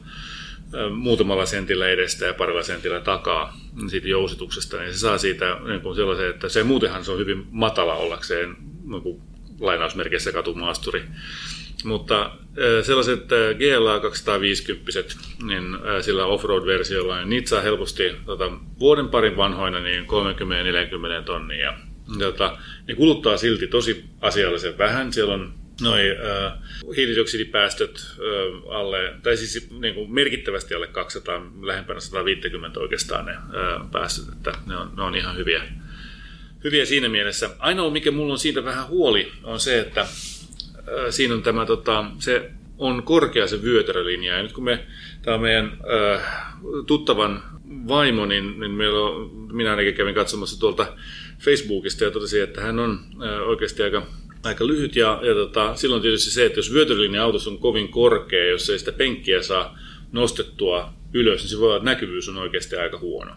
muutamalla 0.95 1.47
sentillä 1.47 1.89
edestä 1.89 2.27
ja 2.27 2.35
parilla 2.35 2.63
sentillä 2.63 3.01
takaa 3.01 3.57
siitä 3.89 4.09
jousituksesta, 4.09 4.77
niin 4.77 4.93
se 4.93 4.99
saa 4.99 5.19
siitä 5.19 5.57
niin 5.67 5.81
kuin 5.81 5.97
sellaisen, 5.97 6.31
että 6.31 6.49
se 6.49 6.63
muutenhan 6.63 7.05
se 7.05 7.13
on 7.13 7.19
hyvin 7.19 7.47
matala 7.51 7.95
ollakseen 7.95 8.57
niin 8.85 9.03
kuin 9.03 9.23
lainausmerkeissä 9.61 10.33
katumaasturi. 10.33 11.05
Mutta 11.85 12.31
sellaiset 12.83 13.27
GLA 13.59 14.01
250, 14.01 14.93
niin 15.43 15.65
sillä 16.01 16.27
offroad-versiolla, 16.27 17.17
niin 17.17 17.31
niitä 17.31 17.49
saa 17.49 17.61
helposti 17.61 18.17
tota, 18.27 18.53
vuoden 18.81 19.09
parin 19.09 19.37
vanhoina 19.37 19.81
niin 19.81 20.07
30-40 21.21 21.25
tonnia. 21.25 21.75
Tota, 22.19 22.59
ne 22.89 22.95
kuluttaa 22.95 23.37
silti 23.37 23.67
tosi 23.67 24.05
asiallisen 24.21 24.79
vähän. 24.79 25.13
Siellä 25.13 25.35
on 25.35 25.53
noi 25.81 26.11
äh, 26.11 26.53
hiilidioksidipäästöt 26.97 28.07
äh, 28.13 28.77
alle, 28.77 29.15
tai 29.23 29.37
siis 29.37 29.71
niin 29.81 29.95
kuin 29.95 30.13
merkittävästi 30.13 30.75
alle 30.75 30.87
200, 30.87 31.43
lähempänä 31.63 32.01
150 32.01 32.81
oikeastaan 32.81 33.27
ne 33.27 33.33
äh, 33.33 33.91
päästöt, 33.93 34.29
että 34.33 34.53
ne 34.67 34.77
on, 34.77 34.93
ne 34.97 35.03
on 35.03 35.15
ihan 35.15 35.37
hyviä, 35.37 35.63
hyviä 36.65 36.85
siinä 36.85 37.09
mielessä. 37.09 37.51
Ainoa, 37.59 37.91
mikä 37.91 38.11
mulla 38.11 38.33
on 38.33 38.39
siitä 38.39 38.65
vähän 38.65 38.89
huoli, 38.89 39.33
on 39.43 39.61
se, 39.61 39.81
että 39.81 40.01
äh, 40.01 40.09
siinä 41.11 41.35
on 41.35 41.43
tämä, 41.43 41.67
tota, 41.67 42.05
se 42.19 42.51
on 42.79 43.03
korkea 43.03 43.47
se 43.47 43.63
vyötärölinja, 43.63 44.37
ja 44.37 44.43
nyt 44.43 44.53
kun 44.53 44.65
me, 44.65 44.87
tämä 45.23 45.39
meidän 45.39 45.79
äh, 46.15 46.23
tuttavan 46.87 47.43
vaimo, 47.89 48.27
niin, 48.27 48.61
niin 48.61 48.71
meillä 48.71 49.01
on, 49.01 49.31
minä 49.53 49.71
ainakin 49.71 49.95
kävin 49.95 50.15
katsomassa 50.15 50.61
tuolta 50.61 50.97
Facebookista 51.39 52.05
ja 52.05 52.11
totesin, 52.11 52.43
että 52.43 52.61
hän 52.61 52.79
on 52.79 53.01
äh, 53.23 53.49
oikeasti 53.49 53.83
aika 53.83 54.07
aika 54.45 54.67
lyhyt 54.67 54.97
ja, 54.97 55.21
ja 55.23 55.35
tota, 55.35 55.77
silloin 55.77 56.03
tietysti 56.03 56.31
se, 56.31 56.47
että 56.47 56.59
jos 56.59 56.73
vyötärölinja 56.73 57.23
autossa 57.23 57.51
on 57.51 57.59
kovin 57.59 57.89
korkea, 57.89 58.49
jos 58.49 58.71
ei 58.71 58.79
sitä 58.79 58.93
penkkiä 58.93 59.43
saa 59.43 59.79
nostettua 60.13 60.93
ylös, 61.15 61.43
niin 61.43 61.49
se 61.49 61.59
voi 61.59 61.67
olla, 61.67 61.77
että 61.77 61.91
näkyvyys 61.91 62.29
on 62.29 62.37
oikeasti 62.37 62.77
aika 62.77 62.99
huono. 62.99 63.33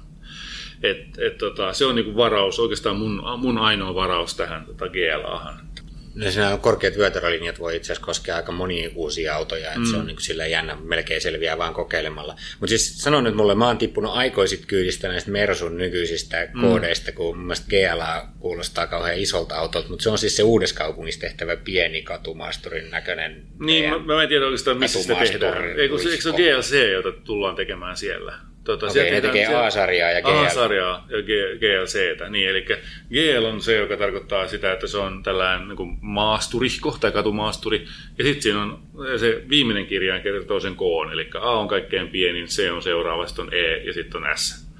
Et, 0.83 1.17
et, 1.17 1.37
tota, 1.37 1.73
se 1.73 1.85
on 1.85 1.95
niinku 1.95 2.15
varaus, 2.15 2.59
oikeastaan 2.59 2.95
mun, 2.95 3.23
mun 3.37 3.57
ainoa 3.57 3.95
varaus 3.95 4.35
tähän 4.35 4.65
tota 4.65 4.85
GLAhan. 4.89 5.72
No 6.15 6.31
siinä 6.31 6.53
on 6.53 6.59
korkeat 6.59 6.97
vyötärölinjat 6.97 7.59
voi 7.59 7.75
itse 7.75 7.93
asiassa 7.93 8.05
koskea 8.05 8.35
aika 8.35 8.51
monia 8.51 8.89
uusia 8.95 9.35
autoja, 9.35 9.67
että 9.67 9.79
mm. 9.79 9.85
se 9.85 9.97
on 9.97 10.07
niin 10.07 10.21
sillä 10.21 10.45
jännä, 10.45 10.75
melkein 10.75 11.21
selviää 11.21 11.57
vaan 11.57 11.73
kokeilemalla. 11.73 12.35
Mutta 12.59 12.67
siis 12.67 12.97
sanon 12.97 13.23
nyt 13.23 13.35
mulle, 13.35 13.55
mä 13.55 13.67
oon 13.67 13.77
tippunut 13.77 14.15
aikoisit 14.15 14.65
kyydistä 14.65 15.07
näistä 15.07 15.31
Mersun 15.31 15.77
nykyisistä 15.77 16.47
mm. 16.53 16.61
koodeista, 16.61 17.11
kun 17.11 17.37
mun 17.37 17.45
mielestä 17.45 17.67
GLA 17.69 18.27
kuulostaa 18.39 18.87
kauhean 18.87 19.17
isolta 19.17 19.55
autolta, 19.55 19.89
mutta 19.89 20.03
se 20.03 20.09
on 20.09 20.17
siis 20.17 20.35
se 20.35 20.43
uudessa 20.43 20.93
tehtävä 21.19 21.55
pieni 21.55 22.01
katumaasturin 22.01 22.91
näköinen. 22.91 23.45
Niin, 23.59 23.89
mä, 23.89 23.99
mä 23.99 24.23
en 24.23 24.29
tiedä 24.29 24.45
oikeastaan 24.45 24.77
missä 24.77 25.01
sitä 25.01 25.15
tehdään. 25.15 25.79
Eikö, 25.79 25.95
eikö 26.11 26.21
se 26.21 26.29
ole 26.29 26.37
GLC, 26.37 26.91
jota 26.91 27.11
tullaan 27.11 27.55
tekemään 27.55 27.97
siellä? 27.97 28.52
Tuota, 28.63 28.85
Okei, 28.85 29.11
ne 29.11 29.21
tekee 29.21 29.55
A-sarjaa 29.55 30.11
ja 30.11 30.21
GL. 30.21 30.27
A-sarjaa 30.27 31.07
ja 31.09 31.17
GLCtä. 31.59 32.29
Niin, 32.29 32.49
eli 32.49 32.65
GL 33.09 33.45
on 33.45 33.61
se, 33.61 33.75
joka 33.77 33.97
tarkoittaa 33.97 34.47
sitä, 34.47 34.73
että 34.73 34.87
se 34.87 34.97
on 34.97 35.23
tällainen 35.23 35.67
niin 35.67 35.97
maasturi, 36.01 36.67
kohta 36.81 37.11
katumaasturi. 37.11 37.85
Ja 38.17 38.23
sitten 38.23 38.41
siinä 38.41 38.61
on 38.61 38.79
se 39.17 39.43
viimeinen 39.49 39.85
kirjain 39.85 40.21
kertoo 40.21 40.59
sen 40.59 40.75
koon. 40.75 41.13
Eli 41.13 41.29
A 41.41 41.59
on 41.59 41.67
kaikkein 41.67 42.07
pienin, 42.07 42.47
C 42.47 42.71
on 42.71 42.81
seuraava, 42.81 43.27
sitten 43.27 43.45
on 43.45 43.53
E 43.53 43.77
ja 43.77 43.93
sitten 43.93 44.23
on 44.23 44.37
S. 44.37 44.72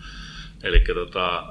Eli 0.64 0.80
tota, 0.80 1.44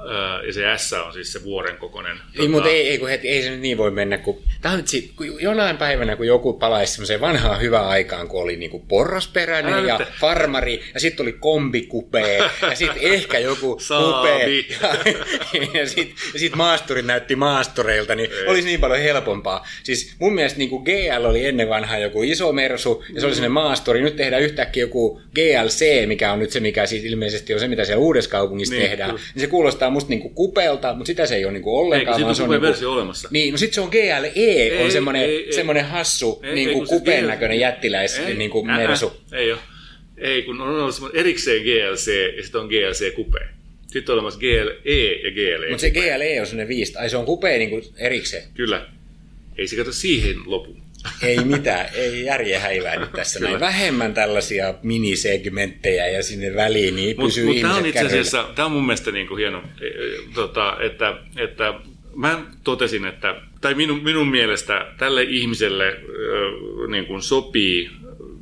ja 0.47 0.53
se 0.53 0.61
S 0.77 0.93
on 0.93 1.13
siis 1.13 1.33
se 1.33 1.43
vuoren 1.43 1.77
kokoinen. 1.77 2.17
Ei, 2.17 2.37
tota... 2.37 2.49
mutta 2.49 2.69
ei, 2.69 2.89
ei, 2.89 2.97
kun 2.97 3.09
heti, 3.09 3.29
ei 3.29 3.43
se 3.43 3.49
nyt 3.49 3.59
niin 3.59 3.77
voi 3.77 3.91
mennä, 3.91 4.17
kun, 4.17 4.41
tämä 4.61 4.75
on 4.75 4.87
sit, 4.87 5.11
kun 5.15 5.41
jonain 5.41 5.77
päivänä, 5.77 6.15
kun 6.15 6.27
joku 6.27 6.53
palaisi 6.53 6.93
semmoiseen 6.93 7.21
vanhaan 7.21 7.61
hyvään 7.61 7.85
aikaan, 7.85 8.27
kun 8.27 8.41
oli 8.41 8.55
niinku 8.55 8.79
porrasperäinen 8.79 9.73
Älä 9.73 9.87
ja 9.87 9.97
nyt. 9.97 10.07
farmari, 10.19 10.81
ja 10.93 10.99
sitten 10.99 11.23
oli 11.23 11.33
kombikupee, 11.33 12.37
ja 12.69 12.75
sitten 12.75 13.03
ehkä 13.03 13.39
joku 13.39 13.77
kupee, 13.77 14.49
ja, 14.59 14.95
ja 15.79 15.89
sitten 15.89 16.15
sit 16.35 16.55
maasturit 16.55 17.05
näytti 17.05 17.35
maastureilta, 17.35 18.15
niin 18.15 18.31
ei. 18.31 18.47
olisi 18.47 18.67
niin 18.67 18.79
paljon 18.79 18.99
helpompaa. 18.99 19.67
Siis 19.83 20.15
mun 20.19 20.35
mielestä 20.35 20.57
niin 20.59 20.69
kuin 20.69 20.83
GL 20.83 21.25
oli 21.25 21.45
ennen 21.45 21.69
vanhaa 21.69 21.97
joku 21.97 22.23
iso 22.23 22.51
mersu, 22.53 23.03
ja 23.13 23.21
se 23.21 23.25
oli 23.25 23.35
sellainen 23.35 23.51
maasturi, 23.51 24.01
nyt 24.01 24.15
tehdään 24.15 24.41
yhtäkkiä 24.41 24.83
joku 24.83 25.21
GLC, 25.35 26.07
mikä 26.07 26.31
on 26.31 26.39
nyt 26.39 26.51
se, 26.51 26.59
mikä 26.59 26.85
siis 26.85 27.03
ilmeisesti 27.03 27.53
on 27.53 27.59
se, 27.59 27.67
mitä 27.67 27.85
siellä 27.85 28.01
uudessa 28.01 28.29
kaupungissa 28.29 28.75
niin. 28.75 28.89
tehdään 28.89 29.02
tehdään, 29.07 29.25
niin 29.35 29.41
se 29.41 29.47
kuulostaa 29.47 29.89
musta 29.89 30.09
niinku 30.09 30.29
kupelta, 30.29 30.93
mutta 30.93 31.07
sitä 31.07 31.25
se 31.25 31.35
ei 31.35 31.45
ole 31.45 31.53
niinku 31.53 31.77
ollenkaan. 31.77 32.19
Eikö, 32.19 32.33
se 32.33 32.43
on 32.43 32.49
niinku, 32.49 32.67
versio 32.67 32.91
olemassa. 32.91 33.27
Niin, 33.31 33.51
no 33.51 33.57
sitten 33.57 33.75
se 33.75 33.81
on 33.81 33.89
GLE, 33.89 34.31
ei, 34.35 34.83
on 34.83 34.91
semmoinen, 34.91 35.21
ei, 35.21 35.53
semmoinen 35.53 35.85
hassu 35.85 36.39
ei, 36.43 36.55
niinku 36.55 36.81
ei, 36.81 36.87
kupen 36.87 37.27
näköinen 37.27 37.59
jättiläis 37.59 38.19
ei, 38.19 38.35
niinku 38.35 38.65
ää, 38.67 38.77
mersu. 38.77 39.13
Ei 39.31 39.51
ole. 39.51 39.59
Ei, 40.17 40.41
kun 40.41 40.61
on 40.61 40.69
olemassa 40.69 41.09
erikseen 41.13 41.63
GLC 41.63 42.35
ja 42.37 42.43
sitten 42.43 42.61
on 42.61 42.67
GLC 42.67 43.15
kupe. 43.15 43.39
Sitten 43.87 44.13
on 44.13 44.19
olemassa 44.19 44.39
GLE 44.39 45.03
ja 45.23 45.31
GLE. 45.31 45.69
Mutta 45.69 45.81
se 45.81 45.91
GLE 45.91 46.39
on 46.39 46.47
semmoinen 46.47 46.67
viisi, 46.67 46.97
ai 46.97 47.09
se 47.09 47.17
on 47.17 47.25
kupe 47.25 47.57
niinku 47.57 47.81
erikseen. 47.97 48.43
Kyllä. 48.53 48.85
Ei 49.57 49.67
se 49.67 49.75
kato 49.75 49.91
siihen 49.91 50.35
lopu. 50.45 50.82
Ei 51.21 51.43
mitään, 51.43 51.85
ei 51.93 52.25
järje 52.25 52.57
häivää 52.57 53.07
tässä 53.15 53.39
näin. 53.39 53.59
Vähemmän 53.59 54.13
tällaisia 54.13 54.73
minisegmenttejä 54.83 56.07
ja 56.07 56.23
sinne 56.23 56.55
väliin, 56.55 56.95
niin 56.95 57.15
mut, 57.17 57.25
pysyy 57.25 57.45
mut 57.45 57.61
tämä 57.61 57.75
on 57.75 57.85
itse 57.85 58.05
asiassa, 58.05 58.45
tämä 58.55 58.65
on 58.65 58.71
mun 58.71 58.85
mielestä 58.85 59.11
niin 59.11 59.27
kuin 59.27 59.37
hieno, 59.37 59.63
e, 59.81 59.87
e, 59.87 59.91
tota, 60.33 60.77
että, 60.79 61.17
että 61.37 61.73
mä 62.15 62.41
totesin, 62.63 63.05
että, 63.05 63.35
tai 63.61 63.73
minun, 63.73 64.03
minun 64.03 64.27
mielestä 64.27 64.87
tälle 64.97 65.23
ihmiselle 65.23 65.97
niin 66.87 67.05
kuin 67.05 67.21
sopii 67.21 67.91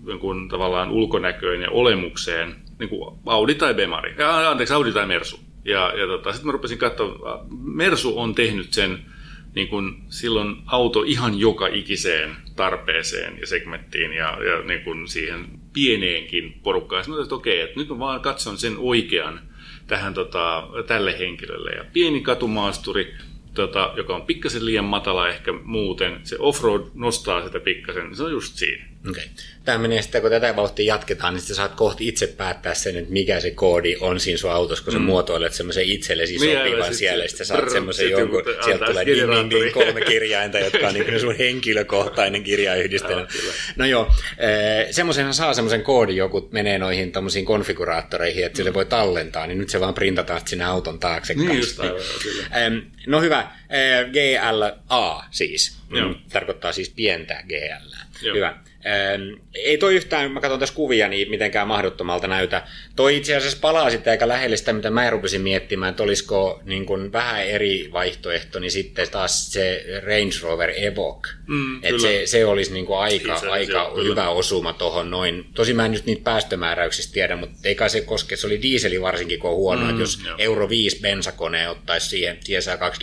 niin 0.05 0.19
kuin 0.19 0.49
tavallaan 0.49 0.91
ulkonäköön 0.91 1.61
ja 1.61 1.69
olemukseen 1.71 2.55
niin 2.79 2.89
kuin 2.89 3.15
Audi 3.25 3.55
tai 3.55 3.73
Bemari, 3.73 4.15
ja, 4.17 4.49
anteeksi, 4.49 4.73
Audi 4.73 4.91
tai 4.91 5.05
Mersu. 5.05 5.39
Ja, 5.65 5.93
ja 5.99 6.07
tota, 6.07 6.31
sitten 6.31 6.45
mä 6.45 6.51
rupesin 6.51 6.77
katsoa, 6.77 7.45
Mersu 7.63 8.19
on 8.19 8.35
tehnyt 8.35 8.73
sen 8.73 8.99
niin 9.55 9.67
kuin 9.67 9.93
silloin 10.09 10.55
auto 10.65 11.03
ihan 11.03 11.39
joka 11.39 11.67
ikiseen 11.67 12.35
tarpeeseen 12.55 13.39
ja 13.39 13.47
segmenttiin 13.47 14.13
ja, 14.13 14.43
ja 14.43 14.61
niin 14.63 14.81
kuin 14.81 15.07
siihen 15.07 15.45
pieneenkin 15.73 16.59
porukkaan. 16.63 17.03
Sitten 17.03 17.23
että 17.23 17.35
okei, 17.35 17.61
että 17.61 17.79
nyt 17.79 17.89
mä 17.89 17.99
vaan 17.99 18.21
katson 18.21 18.57
sen 18.57 18.75
oikean 18.77 19.41
tähän 19.87 20.13
tota, 20.13 20.67
tälle 20.87 21.19
henkilölle. 21.19 21.71
Ja 21.71 21.85
pieni 21.93 22.21
katumaasturi, 22.21 23.13
tota, 23.53 23.93
joka 23.97 24.15
on 24.15 24.21
pikkasen 24.21 24.65
liian 24.65 24.85
matala 24.85 25.29
ehkä 25.29 25.53
muuten, 25.63 26.19
se 26.23 26.35
offroad 26.39 26.81
nostaa 26.93 27.45
sitä 27.45 27.59
pikkasen, 27.59 28.03
niin 28.03 28.15
se 28.15 28.23
on 28.23 28.31
just 28.31 28.55
siinä. 28.55 28.90
Okay. 29.09 29.23
Tämä 29.65 29.77
menee 29.77 30.01
sitten, 30.01 30.21
kun 30.21 30.31
tätä 30.31 30.55
vauhtia 30.55 30.93
jatketaan, 30.93 31.33
niin 31.33 31.41
sitten 31.41 31.55
saat 31.55 31.75
kohti 31.75 32.07
itse 32.07 32.27
päättää 32.27 32.73
sen, 32.73 32.97
että 32.97 33.11
mikä 33.11 33.39
se 33.39 33.51
koodi 33.51 33.95
on 33.99 34.19
siinä 34.19 34.37
sun 34.37 34.51
autossa, 34.51 34.83
kun 34.83 34.93
sä 34.93 34.99
mm. 34.99 35.05
muotoilet 35.05 35.53
semmoisen 35.53 35.85
itsellesi 35.85 36.37
niin, 36.37 36.57
sopivan 36.57 36.81
niin, 36.81 36.95
siellä, 36.95 37.27
sitten 37.27 37.45
saat 37.45 37.69
semmoisen 37.69 38.09
jonkun, 38.09 38.43
sieltä 38.65 38.85
tulee 38.85 39.05
ding, 39.05 39.31
ding, 39.31 39.49
ding, 39.49 39.73
kolme 39.73 40.01
kirjainta, 40.01 40.59
jotka 40.59 40.87
on 40.87 40.93
niin 40.93 41.19
sun 41.19 41.37
henkilökohtainen 41.37 42.43
kirjayhdistelmä. 42.43 43.27
no 43.75 43.85
joo, 43.85 44.07
eh, 44.37 44.87
semmoisenhan 44.91 45.33
saa 45.33 45.53
semmoisen 45.53 45.83
koodin, 45.83 46.15
joku 46.15 46.49
menee 46.51 46.79
noihin 46.79 47.11
tämmöisiin 47.11 47.45
konfiguraattoreihin, 47.45 48.45
että 48.45 48.57
sille 48.57 48.73
voi 48.73 48.85
tallentaa, 48.85 49.47
niin 49.47 49.57
nyt 49.57 49.69
se 49.69 49.79
vaan 49.79 49.93
printataan 49.93 50.41
sinne 50.45 50.65
auton 50.65 50.99
taakse. 50.99 51.33
Niin 51.33 51.57
just 51.57 51.79
aivan, 51.79 52.01
kyllä. 52.23 52.71
No 53.07 53.21
hyvä, 53.21 53.51
eh, 53.69 54.05
GLA 54.11 55.25
siis, 55.31 55.77
mm, 55.89 56.15
tarkoittaa 56.33 56.71
siis 56.71 56.89
pientä 56.89 57.43
GL. 57.47 57.95
Hyvä. 58.33 58.57
Ei 59.53 59.77
toi 59.77 59.95
yhtään, 59.95 60.31
mä 60.31 60.41
katson 60.41 60.59
tässä 60.59 60.75
kuvia, 60.75 61.07
niin 61.07 61.29
mitenkään 61.29 61.67
mahdottomalta 61.67 62.27
näytä. 62.27 62.63
Toi 62.95 63.17
itse 63.17 63.35
asiassa 63.35 63.57
palaa 63.61 63.89
sitten 63.89 64.11
aika 64.11 64.27
lähelle 64.27 64.57
sitä, 64.57 64.73
mitä 64.73 64.89
mä 64.89 65.09
rupesin 65.09 65.41
miettimään, 65.41 65.89
että 65.89 66.03
olisiko 66.03 66.61
niin 66.65 66.85
kuin 66.85 67.11
vähän 67.11 67.45
eri 67.45 67.89
vaihtoehto, 67.93 68.59
niin 68.59 68.71
sitten 68.71 69.09
taas 69.09 69.51
se 69.51 69.85
Range 70.03 70.35
Rover 70.41 70.73
Evoque. 70.75 71.31
Mm, 71.47 71.75
että 71.83 72.01
se, 72.01 72.21
se 72.25 72.45
olisi 72.45 72.73
niin 72.73 72.85
kuin 72.85 72.99
aika, 72.99 73.39
se, 73.39 73.47
aika 73.47 73.91
se, 73.95 74.03
hyvä 74.03 74.21
kyllä. 74.21 74.29
osuma 74.29 74.73
tuohon 74.73 75.11
noin. 75.11 75.45
Tosi 75.55 75.73
mä 75.73 75.85
en 75.85 75.91
nyt 75.91 76.05
niitä 76.05 76.23
päästömääräyksistä 76.23 77.13
tiedä, 77.13 77.35
mutta 77.35 77.57
eikä 77.63 77.89
se 77.89 78.01
koske, 78.01 78.35
se 78.35 78.47
oli 78.47 78.61
diiseli 78.61 79.01
varsinkin, 79.01 79.39
kun 79.39 79.49
on 79.49 79.55
huono, 79.55 79.83
mm, 79.83 79.89
että 79.89 80.01
jos 80.01 80.19
joo. 80.25 80.35
Euro 80.37 80.69
5 80.69 80.99
bensakone 81.01 81.69
ottaisi 81.69 82.09
siihen, 82.09 82.37
siihen 82.43 82.61
saa 82.61 82.77
kaksi 82.77 83.01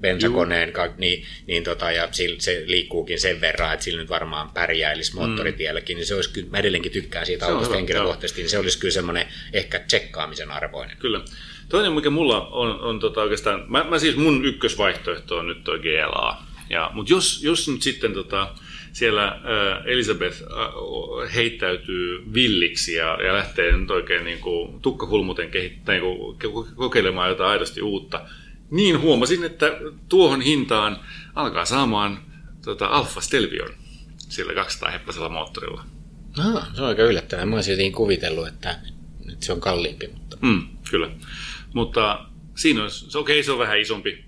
bensakoneen, 0.00 0.72
niin, 0.98 1.24
niin 1.46 1.64
tota, 1.64 1.90
ja 1.90 2.08
se 2.38 2.62
liikkuukin 2.66 3.20
sen 3.20 3.40
verran, 3.40 3.72
että 3.72 3.84
sillä 3.84 4.00
nyt 4.00 4.10
varmaan 4.10 4.50
pärjäilisi 4.50 5.14
moottoritielläkin, 5.14 5.96
mm. 5.96 5.98
niin 5.98 6.06
se 6.06 6.14
olisi 6.14 6.32
kyllä, 6.32 6.48
mä 6.50 6.58
edelleenkin 6.58 6.92
tykkään 6.92 7.26
siitä 7.26 7.46
autosta 7.46 7.74
henkilökohtaisesti, 7.74 8.42
niin 8.42 8.50
se 8.50 8.58
olisi 8.58 8.78
kyllä 8.78 8.92
semmoinen 8.92 9.26
ehkä 9.52 9.78
tsekkaamisen 9.78 10.50
arvoinen. 10.50 10.96
Kyllä. 10.96 11.20
Toinen, 11.68 11.92
mikä 11.92 12.10
mulla 12.10 12.48
on, 12.48 12.80
on 12.80 13.00
tota 13.00 13.22
oikeastaan, 13.22 13.64
mä, 13.68 13.84
mä, 13.84 13.98
siis 13.98 14.16
mun 14.16 14.44
ykkösvaihtoehto 14.44 15.36
on 15.36 15.46
nyt 15.46 15.64
tuo 15.64 15.78
GLA, 15.78 16.42
ja, 16.70 16.90
mutta 16.94 17.12
jos, 17.12 17.42
jos 17.42 17.68
nyt 17.68 17.82
sitten 17.82 18.12
tota, 18.12 18.54
siellä 18.92 19.26
äh, 19.26 19.86
Elisabeth 19.86 20.42
äh, 20.42 21.34
heittäytyy 21.34 22.24
villiksi 22.34 22.94
ja, 22.94 23.18
ja 23.22 23.32
lähtee 23.32 23.76
nyt 23.76 23.90
oikein 23.90 24.24
niin 24.24 24.38
kuin, 24.38 24.80
tukkahulmuten 24.80 25.50
kehittää, 25.50 25.94
niin 25.94 26.02
kuin, 26.02 26.66
kokeilemaan 26.74 27.28
jotain 27.28 27.50
aidosti 27.50 27.82
uutta, 27.82 28.20
niin 28.70 29.00
huomasin, 29.00 29.44
että 29.44 29.66
tuohon 30.08 30.40
hintaan 30.40 31.00
alkaa 31.34 31.64
saamaan 31.64 32.22
tota, 32.64 32.86
Alfa 32.86 33.20
Stelvion 33.20 33.70
sillä 34.18 34.54
200 34.54 34.90
heppasella 34.90 35.28
moottorilla. 35.28 35.84
No, 36.36 36.62
se 36.74 36.82
on 36.82 36.88
aika 36.88 37.02
yllättävää. 37.02 37.46
Mä 37.46 37.54
olisin 37.54 37.72
jotenkin 37.72 37.92
kuvitellut, 37.92 38.48
että 38.48 38.78
nyt 39.24 39.42
se 39.42 39.52
on 39.52 39.60
kalliimpi. 39.60 40.08
Mutta... 40.08 40.36
Mm, 40.40 40.68
kyllä. 40.90 41.10
Mutta 41.74 42.26
siinä 42.54 42.82
olisi, 42.82 43.18
okei, 43.18 43.36
okay, 43.36 43.42
se 43.42 43.52
on 43.52 43.58
vähän 43.58 43.80
isompi 43.80 44.24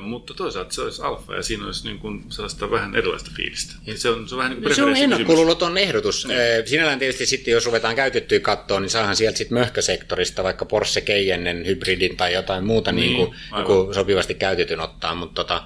mutta 0.00 0.34
toisaalta 0.34 0.72
se 0.72 0.82
olisi 0.82 1.02
alfa 1.02 1.34
ja 1.34 1.42
siinä 1.42 1.66
olisi 1.66 1.84
niin 1.88 1.98
kuin 1.98 2.24
sellaista 2.28 2.70
vähän 2.70 2.96
erilaista 2.96 3.30
fiilistä. 3.36 3.74
Ja 3.86 3.98
se 3.98 4.08
on, 4.08 4.28
se 4.28 4.34
on 4.34 4.38
vähän 4.38 4.52
niin 4.52 4.62
kuin 4.62 4.74
Se 4.74 4.82
on 4.82 4.96
ennakkoluuloton 4.96 5.78
ehdotus. 5.78 6.26
Niin. 6.26 6.38
Sinällään 6.64 6.98
tietysti 6.98 7.26
sitten, 7.26 7.52
jos 7.52 7.66
ruvetaan 7.66 7.96
käytettyä 7.96 8.40
kattoa, 8.40 8.80
niin 8.80 8.90
saahan 8.90 9.16
sieltä 9.16 9.38
sitten 9.38 9.58
möhkösektorista 9.58 10.42
vaikka 10.42 10.64
Porsche 10.64 11.00
Cayennen 11.00 11.66
hybridin 11.66 12.16
tai 12.16 12.32
jotain 12.32 12.64
muuta 12.64 12.92
niin, 12.92 13.06
niin 13.06 13.16
kuin, 13.16 13.38
niin 13.56 13.64
kuin 13.64 13.94
sopivasti 13.94 14.34
käytetyn 14.34 14.80
ottaa, 14.80 15.14
mutta 15.14 15.44
tota, 15.44 15.62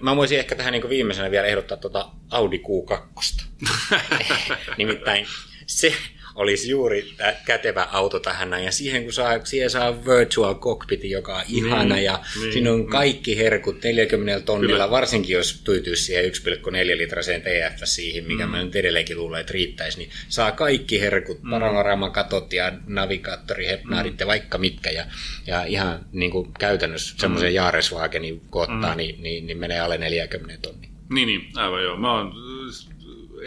Mä 0.00 0.16
voisin 0.16 0.38
ehkä 0.38 0.54
tähän 0.54 0.72
niin 0.72 0.88
viimeisenä 0.88 1.30
vielä 1.30 1.46
ehdottaa 1.46 1.76
tuota 1.76 2.08
Audi 2.30 2.58
Q2. 2.58 3.44
Nimittäin 4.78 5.26
se, 5.66 5.94
olisi 6.34 6.70
juuri 6.70 7.14
kätevä 7.44 7.88
auto 7.92 8.20
tähän 8.20 8.50
näin. 8.50 8.64
Ja 8.64 8.72
siihen, 8.72 9.04
kun 9.04 9.12
saa, 9.12 9.44
siihen 9.44 9.70
saa 9.70 10.04
virtual 10.04 10.54
cockpit, 10.54 11.04
joka 11.04 11.36
on 11.36 11.42
ihana, 11.48 11.94
niin, 11.94 12.04
ja 12.04 12.20
niin, 12.40 12.52
siinä 12.52 12.72
on 12.72 12.78
niin. 12.78 12.90
kaikki 12.90 13.38
herkut 13.38 13.84
40 13.84 14.40
tonnilla, 14.40 14.74
Kyllä. 14.74 14.90
varsinkin 14.90 15.34
jos 15.34 15.60
tyytyisi 15.64 16.04
siihen 16.04 16.24
1,4 16.24 16.96
litraseen 16.96 17.42
TF 17.42 17.80
siihen, 17.84 18.24
mikä 18.24 18.46
mm. 18.46 18.52
mä 18.52 18.62
nyt 18.62 18.76
edelleenkin 18.76 19.18
luulen, 19.18 19.40
että 19.40 19.52
riittäisi, 19.52 19.98
niin 19.98 20.10
saa 20.28 20.52
kaikki 20.52 21.00
herkut, 21.00 21.42
mm. 21.42 21.50
katot 22.12 22.52
ja 22.52 22.72
navigaattori, 22.86 23.66
hepnaarit 23.66 24.12
mm. 24.12 24.18
ja 24.20 24.26
vaikka 24.26 24.58
mitkä, 24.58 24.90
ja, 24.90 25.04
ja 25.46 25.64
ihan 25.64 26.06
niin 26.12 26.30
kuin 26.30 26.52
käytännössä 26.58 27.14
semmoisen 27.18 27.50
mm. 27.50 27.54
Jaareswagenin 27.54 28.40
kohtaan, 28.50 28.94
mm. 28.94 28.96
niin, 28.96 29.22
niin, 29.22 29.46
niin 29.46 29.58
menee 29.58 29.80
alle 29.80 29.98
40 29.98 30.62
tonnia. 30.62 30.90
Niin, 31.12 31.26
niin, 31.26 31.48
aivan 31.54 31.82
joo. 31.82 31.96
Mä 31.96 32.12
oon 32.12 32.32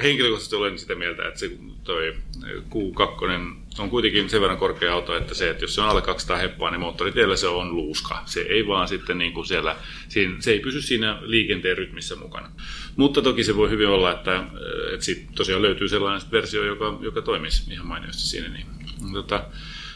henkilökohtaisesti 0.04 0.56
olen 0.56 0.80
sitä 0.80 0.96
mieltä, 0.96 1.28
että 1.28 1.40
se 1.40 1.52
toi 1.84 2.16
Q2 2.44 3.56
on 3.80 3.90
kuitenkin 3.90 4.30
sen 4.30 4.42
verran 4.42 4.58
korkea 4.58 4.94
auto, 4.94 5.18
että 5.18 5.34
se, 5.34 5.50
että 5.50 5.64
jos 5.64 5.76
se 5.76 5.82
on 5.82 5.90
alle 5.90 6.02
200 6.02 6.38
heppaa, 6.38 6.72
niin 6.72 6.80
moottoritiellä 6.80 7.36
se 7.36 7.48
on 7.48 7.76
luuska. 7.76 8.24
Se 8.26 8.42
ei 8.42 8.68
vaan 8.68 8.88
sitten 8.88 9.18
niin 9.18 9.34
kuin 9.34 9.46
siellä, 9.46 9.76
se 10.40 10.52
ei 10.52 10.60
pysy 10.60 10.82
siinä 10.82 11.18
liikenteen 11.22 11.78
rytmissä 11.78 12.16
mukana. 12.16 12.52
Mutta 12.96 13.22
toki 13.22 13.44
se 13.44 13.56
voi 13.56 13.70
hyvin 13.70 13.88
olla, 13.88 14.12
että, 14.12 14.44
että 14.94 15.06
sit 15.06 15.28
tosiaan 15.36 15.62
löytyy 15.62 15.90
sellainen 15.90 16.32
versio, 16.32 16.64
joka, 16.64 16.98
joka 17.02 17.22
toimisi 17.22 17.74
ihan 17.74 17.88
mainiosti 17.88 18.22
siinä. 18.22 18.48
Niin. 18.48 18.66
Tota, 19.14 19.44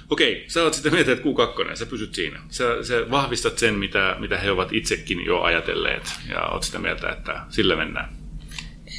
Okei, 0.10 0.46
sä 0.48 0.64
oot 0.64 0.74
sitten 0.74 0.94
mieltä, 0.94 1.12
että 1.12 1.24
Q2, 1.24 1.76
sä 1.76 1.86
pysyt 1.86 2.16
siinä. 2.16 2.40
Sä, 2.50 2.84
sä 2.84 3.12
vahvistat 3.12 3.58
sen, 3.58 3.74
mitä, 3.74 4.16
mitä 4.20 4.38
he 4.38 4.52
ovat 4.52 4.74
itsekin 4.74 5.26
jo 5.26 5.42
ajatelleet, 5.42 6.14
ja 6.30 6.42
oot 6.42 6.64
sitä 6.64 6.80
mieltä, 6.80 7.10
että 7.10 7.46
sillä 7.50 7.76
mennään. 7.76 8.21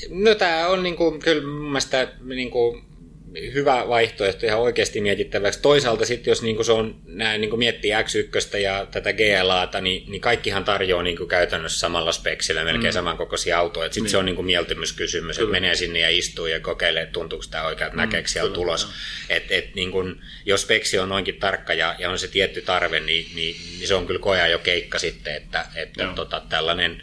No 0.09 0.35
tämä 0.35 0.69
on 0.69 0.83
niinku, 0.83 1.19
kyllä 1.25 1.47
mun 1.47 1.67
mielestä 1.67 2.09
niinku, 2.25 2.83
hyvä 3.55 3.85
vaihtoehto 3.89 4.47
ihan 4.47 4.61
oikeasti 4.61 5.01
mietittäväksi. 5.01 5.63
Toisaalta 5.63 6.07
sitten, 6.07 6.31
jos 6.31 6.43
niinku 6.43 6.65
se 6.65 6.73
on, 6.73 7.01
nää, 7.07 7.39
niinku 7.39 7.57
miettii 7.57 7.91
X1 7.91 8.57
ja 8.57 8.87
tätä 8.91 9.13
GLAta, 9.13 9.81
niin, 9.81 10.11
niin 10.11 10.21
kaikkihan 10.21 10.65
tarjoaa 10.65 11.03
niinku 11.03 11.27
käytännössä 11.27 11.81
samalla 11.81 12.13
speksillä 12.13 12.65
melkein 12.65 12.93
mm. 12.93 12.95
samankokoisia 12.95 13.59
autoja. 13.59 13.85
Sitten 13.85 14.03
niin. 14.03 14.11
se 14.11 14.17
on 14.17 14.25
niinku 14.25 14.43
mieltymyskysymys, 14.43 15.39
että 15.39 15.51
menee 15.51 15.75
sinne 15.75 15.99
ja 15.99 16.11
istuu 16.11 16.47
ja 16.47 16.61
kokeilee, 16.61 17.03
että 17.03 17.13
tuntuuko 17.13 17.45
tämä 17.51 17.67
oikein, 17.67 17.87
että 17.87 17.97
mm, 17.97 18.01
näkeekö 18.01 18.29
siellä 18.29 18.53
tulos. 18.53 18.89
Et, 19.29 19.45
et, 19.51 19.75
niinku, 19.75 20.05
jos 20.47 20.63
speksi 20.63 20.99
on 20.99 21.09
noinkin 21.09 21.37
tarkka 21.41 21.75
ja, 21.75 21.97
ja 21.99 22.11
on 22.11 22.19
se 22.19 22.29
tietty 22.29 22.63
tarve, 22.63 23.01
niin, 23.01 23.27
niin, 23.35 23.57
niin 23.79 23.89
se 23.89 23.95
on 23.95 24.07
kyllä 24.07 24.21
koja 24.21 24.47
jo 24.47 24.59
keikka 24.59 24.99
sitten, 24.99 25.35
että, 25.35 25.67
että 25.77 26.09
tota, 26.15 26.43
tällainen 26.49 27.03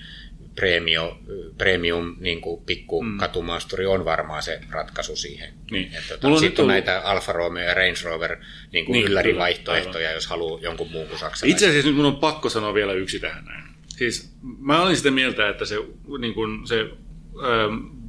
premium, 0.59 1.17
premium 1.57 2.15
niin 2.19 2.41
kuin 2.41 2.65
pikku 2.65 3.03
mm. 3.03 3.17
katumaasturi 3.17 3.85
on 3.85 4.05
varmaan 4.05 4.43
se 4.43 4.61
ratkaisu 4.69 5.15
siihen. 5.15 5.53
Niin. 5.71 5.91
Tota, 6.09 6.39
sitten 6.39 6.63
on 6.63 6.69
näitä 6.69 7.01
Alfa 7.01 7.31
Romeo 7.31 7.63
ja 7.63 7.73
Range 7.73 7.99
Rover 8.03 8.37
niin 8.73 8.85
kuin 8.85 8.93
niin, 8.93 9.07
yllärivaihtoehtoja, 9.07 10.07
aivan. 10.07 10.15
jos 10.15 10.27
haluaa 10.27 10.59
jonkun 10.61 10.91
muun 10.91 11.07
kuin 11.07 11.19
saksalaisen. 11.19 11.49
Itse 11.49 11.69
asiassa 11.69 11.87
nyt 11.87 11.95
mun 11.95 12.05
on 12.05 12.15
pakko 12.15 12.49
sanoa 12.49 12.73
vielä 12.73 12.93
yksi 12.93 13.19
tähän 13.19 13.45
näin. 13.45 13.63
Siis 13.87 14.33
mä 14.59 14.81
olin 14.81 14.97
sitä 14.97 15.11
mieltä, 15.11 15.49
että 15.49 15.65
se, 15.65 15.75
niin 16.19 16.33
kuin 16.33 16.67
se 16.67 16.79
ähm, 16.79 17.99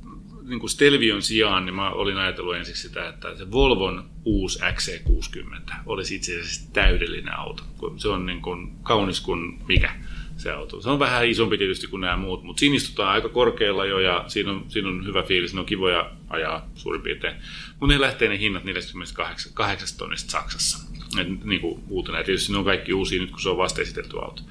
niin 0.48 0.60
kuin 0.60 0.70
Stelvion 0.70 1.22
sijaan, 1.22 1.64
niin 1.64 1.74
mä 1.74 1.90
olin 1.90 2.16
ajatellut 2.16 2.56
ensiksi 2.56 2.88
sitä, 2.88 3.08
että 3.08 3.36
se 3.36 3.50
Volvon 3.50 4.10
uusi 4.24 4.58
XC60 4.58 5.74
olisi 5.86 6.14
itse 6.14 6.40
asiassa 6.40 6.72
täydellinen 6.72 7.38
auto. 7.38 7.62
Se 7.96 8.08
on 8.08 8.26
niin 8.26 8.42
kuin 8.42 8.76
kaunis 8.82 9.20
kuin 9.20 9.58
mikä 9.68 9.92
se 10.40 10.50
auto. 10.50 10.80
Se 10.80 10.90
on 10.90 10.98
vähän 10.98 11.28
isompi 11.28 11.58
tietysti 11.58 11.86
kuin 11.86 12.00
nämä 12.00 12.16
muut, 12.16 12.42
mutta 12.42 12.60
siinä 12.60 12.76
istutaan 12.76 13.12
aika 13.12 13.28
korkealla 13.28 13.84
jo 13.84 13.98
ja 13.98 14.24
siinä 14.28 14.50
on, 14.50 14.64
siinä 14.68 14.88
on 14.88 15.06
hyvä 15.06 15.22
fiilis, 15.22 15.54
ne 15.54 15.60
on 15.60 15.66
kivoja 15.66 16.10
ajaa 16.28 16.68
suurin 16.74 17.02
piirtein. 17.02 17.34
Mutta 17.80 17.94
ne 17.94 18.00
lähtee 18.00 18.28
ne 18.28 18.38
hinnat 18.38 18.64
48 18.64 19.98
tonnista 19.98 20.30
Saksassa. 20.30 20.78
Et, 21.20 21.44
niin 21.44 21.60
kuin 21.60 21.82
uutena. 21.88 22.18
Ja 22.18 22.24
tietysti 22.24 22.52
ne 22.52 22.58
on 22.58 22.64
kaikki 22.64 22.92
uusia 22.92 23.20
nyt, 23.20 23.30
kun 23.30 23.40
se 23.40 23.48
on 23.48 23.56
vasta 23.56 23.80
esitelty 23.80 24.16
auto. 24.18 24.42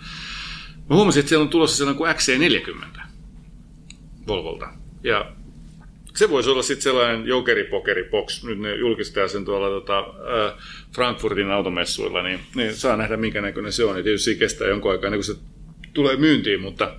Mä 0.90 0.96
huomasin, 0.96 1.20
että 1.20 1.30
siellä 1.30 1.44
on 1.44 1.50
tulossa 1.50 1.78
sellainen 1.78 1.98
kuin 1.98 2.16
XC40 2.16 3.02
Volvolta. 4.28 4.70
Ja 5.04 5.32
se 6.16 6.30
voisi 6.30 6.50
olla 6.50 6.62
sitten 6.62 6.84
sellainen 6.84 7.28
jokeripokeri 7.28 8.04
box. 8.04 8.44
Nyt 8.44 8.60
ne 8.60 8.76
julkistetaan 8.76 9.30
sen 9.30 9.46
tuolla 9.46 9.70
tota, 9.70 10.00
äh, 10.00 10.64
Frankfurtin 10.96 11.52
automessuilla, 11.52 12.24
niin, 12.24 12.40
niin 12.56 12.76
saa 12.76 12.98
nähdä 12.98 13.18
minkä 13.18 13.42
näköinen 13.42 13.72
se 13.72 13.84
on. 13.84 13.98
Ja 13.98 14.04
tietysti 14.04 14.36
kestää 14.36 14.68
jonkun 14.68 14.92
aikaa, 14.92 15.12
kun 15.12 15.24
se 15.24 15.36
tulee 15.94 16.16
myyntiin, 16.16 16.62
mutta, 16.62 16.96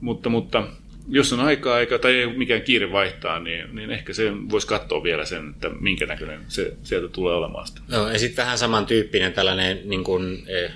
mutta, 0.00 0.28
mutta 0.28 0.66
jos 1.08 1.32
on 1.32 1.40
aikaa 1.40 1.80
eikä, 1.80 1.98
tai 1.98 2.16
ei 2.16 2.26
mikään 2.26 2.62
kiire 2.62 2.92
vaihtaa, 2.92 3.40
niin, 3.40 3.74
niin 3.76 3.90
ehkä 3.90 4.12
se 4.12 4.32
voisi 4.50 4.66
katsoa 4.66 5.02
vielä 5.02 5.24
sen, 5.24 5.50
että 5.50 5.68
minkä 5.80 6.06
näköinen 6.06 6.40
se 6.48 6.76
sieltä 6.82 7.08
tulee 7.08 7.34
olemaan 7.34 7.66
sitä. 7.66 7.80
No, 7.88 8.08
ja 8.08 8.18
sitten 8.18 8.44
vähän 8.44 8.58
samantyyppinen 8.58 9.32
tällainen 9.32 9.80
niin 9.84 10.04
kuin, 10.04 10.42
eh, 10.46 10.70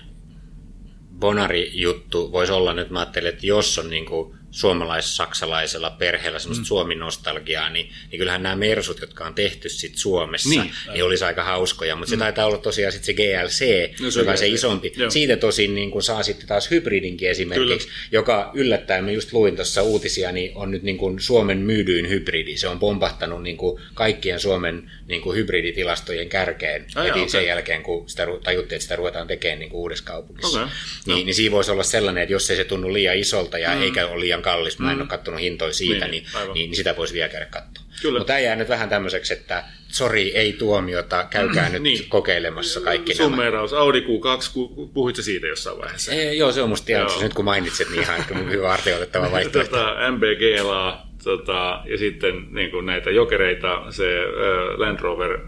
Bonari-juttu 1.19 2.33
voisi 2.33 2.53
olla 2.53 2.75
nyt, 2.75 2.91
mä 2.91 2.99
ajattelin, 2.99 3.29
että 3.29 3.47
jos 3.47 3.79
on 3.79 3.91
niin 3.91 4.07
kuin, 4.07 4.36
suomalais-saksalaisella 4.57 5.91
perheellä 5.91 6.39
semmoista 6.39 6.63
mm. 6.63 6.67
Suomi-nostalgiaa, 6.67 7.71
niin, 7.71 7.91
niin 8.11 8.19
kyllähän 8.19 8.43
nämä 8.43 8.57
Mersut, 8.57 9.01
jotka 9.01 9.25
on 9.25 9.35
tehty 9.35 9.69
sit 9.69 9.97
Suomessa, 9.97 10.49
niin, 10.49 10.73
niin 10.93 11.05
olisi 11.05 11.25
aika 11.25 11.45
hauskoja. 11.45 11.97
Mutta 11.97 12.15
mm. 12.15 12.19
se 12.19 12.25
taitaa 12.25 12.47
olla 12.47 12.59
tosiaan 12.59 12.93
sit 12.93 13.05
se 13.05 13.15
GLC, 13.15 13.91
no, 14.01 14.11
se 14.11 14.21
joka 14.21 14.31
on 14.31 14.39
se 14.39 14.49
isompi. 14.49 14.93
Joo. 14.97 15.11
Siitä 15.11 15.37
tosin 15.37 15.75
niin 15.75 15.91
kun 15.91 16.03
saa 16.03 16.23
sitten 16.23 16.47
taas 16.47 16.71
hybridinkin 16.71 17.31
esimerkiksi, 17.31 17.89
Kyllä. 17.89 18.01
joka 18.13 18.51
yllättäen, 18.55 19.05
mä 19.05 19.11
just 19.11 19.33
luin 19.33 19.57
tuossa 19.57 19.83
uutisia, 19.83 20.33
niin 20.33 20.53
on 20.55 20.71
nyt 20.71 20.83
niin 20.83 20.99
kuin 20.99 21.21
Suomen 21.21 21.59
myydyin 21.59 22.09
hybridi. 22.09 22.57
Se 22.57 22.69
on 22.69 22.79
pompahtanut 22.79 23.43
niin 23.43 23.57
kuin 23.57 23.83
kaikkien 23.95 24.41
Suomen 24.41 24.91
niin 25.09 25.23
kuin 25.23 25.37
hybriditilastojen 25.37 26.29
kärkeen 26.29 26.87
Ai 26.95 27.07
heti 27.07 27.19
okay. 27.19 27.29
sen 27.29 27.47
jälkeen, 27.47 27.83
kun 27.83 28.09
sitä 28.09 28.27
tajuttiin, 28.45 28.77
että 28.77 28.83
sitä 28.83 28.97
ruvetaan 28.97 29.27
tekemään 29.27 29.59
niin 29.59 29.71
kuin 29.71 29.81
uudessa 29.81 30.05
kaupungissa. 30.05 30.63
Okay. 30.63 30.75
Niin, 31.07 31.19
no. 31.19 31.25
niin 31.25 31.35
siinä 31.35 31.53
voisi 31.53 31.71
olla 31.71 31.83
sellainen, 31.83 32.23
että 32.23 32.33
jos 32.33 32.51
ei 32.51 32.57
se 32.57 32.65
tunnu 32.65 32.93
liian 32.93 33.17
isolta 33.17 33.59
ja 33.59 33.75
mm. 33.75 33.83
eikä 33.83 34.07
ole 34.07 34.21
liian 34.21 34.43
kallis, 34.43 34.79
mä 34.79 34.91
en 34.91 34.97
mm. 34.97 35.01
ole 35.01 35.09
katsonut 35.09 35.41
hintoja 35.41 35.73
siitä, 35.73 36.09
niin, 36.09 36.25
niin, 36.35 36.53
niin, 36.55 36.71
niin 36.71 36.77
sitä 36.77 36.97
voisi 36.97 37.15
vielä 37.15 37.29
käydä 37.29 37.47
katsoa. 37.47 37.87
Mutta 38.05 38.25
tämä 38.25 38.39
jää 38.39 38.57
nyt 38.57 38.69
vähän 38.69 38.89
tämmöiseksi, 38.89 39.33
että 39.33 39.65
sori, 39.89 40.37
ei 40.37 40.53
tuomiota, 40.53 41.27
käykää 41.31 41.69
nyt 41.69 41.83
niin. 41.83 42.09
kokeilemassa 42.09 42.81
kaikki 42.81 43.15
Summeeraus, 43.15 43.71
nämä. 43.71 43.83
Audi 43.83 44.01
Q2, 44.01 44.89
puhuit 44.95 45.17
siitä 45.17 45.47
jossain 45.47 45.79
vaiheessa? 45.79 46.13
Ei, 46.13 46.39
joo, 46.39 46.53
se 46.53 46.63
on 46.63 46.69
musta 46.69 46.87
tiedossa, 46.87 47.23
nyt 47.23 47.35
kun 47.35 47.45
mainitsit, 47.45 47.91
niin 47.91 48.03
ihan 48.03 48.25
hyvä 48.51 48.73
artioitettava 48.73 49.31
vaihtoehto. 49.33 49.77
tota, 49.77 49.95
MBGLA, 50.11 51.07
tota, 51.27 51.83
ja 51.85 51.99
sitten 51.99 52.47
niin 52.51 52.71
kuin 52.71 52.87
näitä 52.87 53.11
jokereita, 53.11 53.93
se 53.93 54.05
uh, 54.27 54.81
Land 54.81 55.01
Rover 55.01 55.39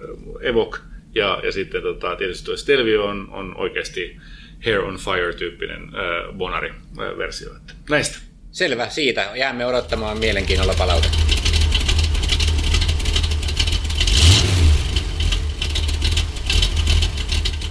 Evoque, 0.41 0.81
ja, 1.15 1.41
ja 1.45 1.53
sitten 1.53 1.83
tota, 1.83 2.17
tietysti 2.17 2.45
tuo 2.45 2.57
Stelvio 2.57 3.05
on, 3.05 3.29
on 3.31 3.57
oikeasti 3.57 4.17
Hair 4.65 4.81
on 4.81 4.97
Fire-tyyppinen 4.97 5.83
uh, 5.83 6.37
Bonari-versio. 6.37 7.51
Näistä. 7.91 8.19
Selvä, 8.51 8.89
siitä. 8.89 9.31
Jäämme 9.35 9.67
odottamaan 9.67 10.19
mielenkiinnolla 10.19 10.75
palautetta. 10.79 11.19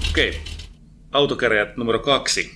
Okei. 0.09 0.41
Autokäräjät 1.11 1.77
numero 1.77 1.99
kaksi. 1.99 2.51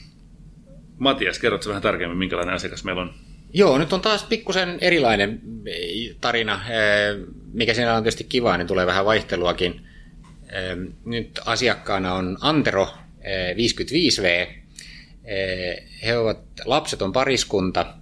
Matias, 1.00 1.40
kerrotko 1.40 1.70
vähän 1.70 1.82
tarkemmin, 1.82 2.18
minkälainen 2.18 2.56
asiakas 2.56 2.84
meillä 2.84 3.02
on? 3.02 3.14
Joo, 3.54 3.78
nyt 3.78 3.94
on 3.94 4.02
taas 4.02 4.24
pikkusen 4.24 4.78
erilainen 4.82 5.42
eh, 5.66 6.16
tarina. 6.22 6.54
Eh, 6.54 7.28
mikä 7.54 7.74
siinä 7.74 7.96
on 7.96 8.04
tietysti 8.04 8.24
kiva, 8.24 8.58
niin 8.58 8.68
tulee 8.68 8.86
vähän 8.86 9.06
vaihteluakin. 9.06 9.82
Eh, 10.50 10.78
nyt 11.06 11.40
asiakkaana 11.46 12.14
on 12.14 12.38
Antero 12.42 12.94
55V. 13.56 14.48
He 16.04 16.18
ovat 16.18 16.40
lapseton 16.66 17.14
pariskunta, 17.14 17.94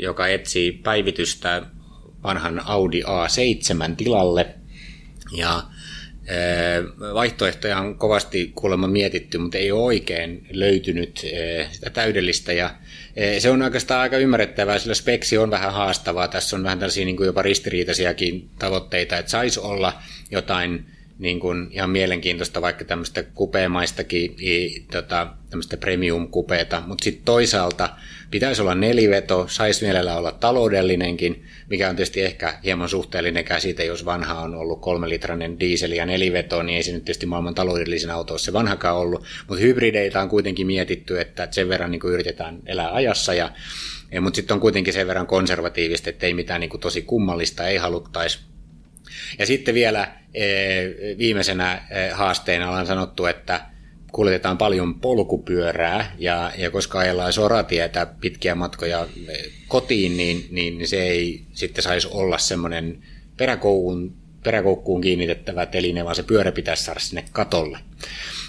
joka 0.00 0.26
etsii 0.28 0.72
päivitystä 0.72 1.62
vanhan 2.22 2.62
Audi 2.64 3.02
A7 3.02 3.96
tilalle. 3.96 4.54
Ja 5.32 5.62
Vaihtoehtoja 7.14 7.78
on 7.78 7.98
kovasti 7.98 8.52
kuulemma 8.54 8.86
mietitty, 8.86 9.38
mutta 9.38 9.58
ei 9.58 9.72
ole 9.72 9.82
oikein 9.82 10.46
löytynyt 10.50 11.26
sitä 11.70 11.90
täydellistä. 11.90 12.52
Ja 12.52 12.70
se 13.38 13.50
on 13.50 13.62
oikeastaan 13.62 14.00
aika 14.00 14.16
ymmärrettävää, 14.16 14.78
sillä 14.78 14.94
speksi 14.94 15.38
on 15.38 15.50
vähän 15.50 15.72
haastavaa. 15.72 16.28
Tässä 16.28 16.56
on 16.56 16.64
vähän 16.64 16.78
tällaisia 16.78 17.04
niin 17.04 17.16
kuin 17.16 17.26
jopa 17.26 17.42
ristiriitaisiakin 17.42 18.48
tavoitteita, 18.58 19.18
että 19.18 19.30
saisi 19.30 19.60
olla 19.60 19.92
jotain 20.30 20.84
niin 21.18 21.40
kuin 21.40 21.68
ihan 21.70 21.90
mielenkiintoista 21.90 22.62
vaikka 22.62 22.84
tämmöistä 22.84 23.22
kupeemaistakin, 23.22 24.36
tota, 24.92 25.26
tämmöistä 25.50 25.76
premium-kupeeta, 25.76 26.82
mutta 26.86 27.04
sitten 27.04 27.24
toisaalta 27.24 27.88
pitäisi 28.30 28.62
olla 28.62 28.74
neliveto, 28.74 29.46
saisi 29.48 29.84
mielellä 29.84 30.16
olla 30.16 30.32
taloudellinenkin, 30.32 31.44
mikä 31.72 31.88
on 31.88 31.96
tietysti 31.96 32.22
ehkä 32.22 32.58
hieman 32.64 32.88
suhteellinen 32.88 33.44
käsite, 33.44 33.84
jos 33.84 34.04
vanha 34.04 34.40
on 34.40 34.54
ollut 34.54 34.80
kolmelitrainen 34.80 35.60
diesel 35.60 35.92
ja 35.92 36.06
neliveto, 36.06 36.62
niin 36.62 36.76
ei 36.76 36.82
se 36.82 36.92
nyt 36.92 37.04
tietysti 37.04 37.26
maailman 37.26 37.54
taloudellisin 37.54 38.10
auto 38.10 38.32
ole 38.32 38.38
se 38.38 38.52
vanhakaan 38.52 38.96
ollut, 38.96 39.24
mutta 39.48 39.62
hybrideitä 39.62 40.22
on 40.22 40.28
kuitenkin 40.28 40.66
mietitty, 40.66 41.20
että 41.20 41.48
sen 41.50 41.68
verran 41.68 41.90
niin 41.90 42.00
kuin 42.00 42.14
yritetään 42.14 42.58
elää 42.66 42.94
ajassa 42.94 43.34
ja 43.34 43.50
mutta 44.20 44.36
sitten 44.36 44.54
on 44.54 44.60
kuitenkin 44.60 44.92
sen 44.92 45.06
verran 45.06 45.26
konservatiivista, 45.26 46.10
että 46.10 46.26
ei 46.26 46.34
mitään 46.34 46.60
niin 46.60 46.70
kuin 46.70 46.80
tosi 46.80 47.02
kummallista 47.02 47.68
ei 47.68 47.76
haluttaisi. 47.76 48.38
Ja 49.38 49.46
sitten 49.46 49.74
vielä 49.74 50.08
e, 50.34 50.44
viimeisenä 51.18 51.82
e, 51.90 52.08
haasteena 52.10 52.68
ollaan 52.68 52.86
sanottu, 52.86 53.26
että 53.26 53.60
kuljetetaan 54.12 54.58
paljon 54.58 55.00
polkupyörää 55.00 56.14
ja, 56.18 56.52
ja 56.58 56.70
koska 56.70 56.98
ajellaan 56.98 57.32
soratietä 57.32 58.06
pitkiä 58.20 58.54
matkoja 58.54 59.06
e, 59.28 59.32
kotiin, 59.68 60.16
niin, 60.16 60.46
niin 60.50 60.88
se 60.88 61.02
ei 61.02 61.42
sitten 61.52 61.84
saisi 61.84 62.08
olla 62.10 62.38
semmoinen 62.38 63.02
peräkoukkuun, 63.36 64.14
peräkoukkuun 64.44 65.00
kiinnitettävä 65.00 65.66
teline, 65.66 66.04
vaan 66.04 66.16
se 66.16 66.22
pyörä 66.22 66.52
pitäisi 66.52 66.84
saada 66.84 67.00
sinne 67.00 67.24
katolle. 67.32 67.78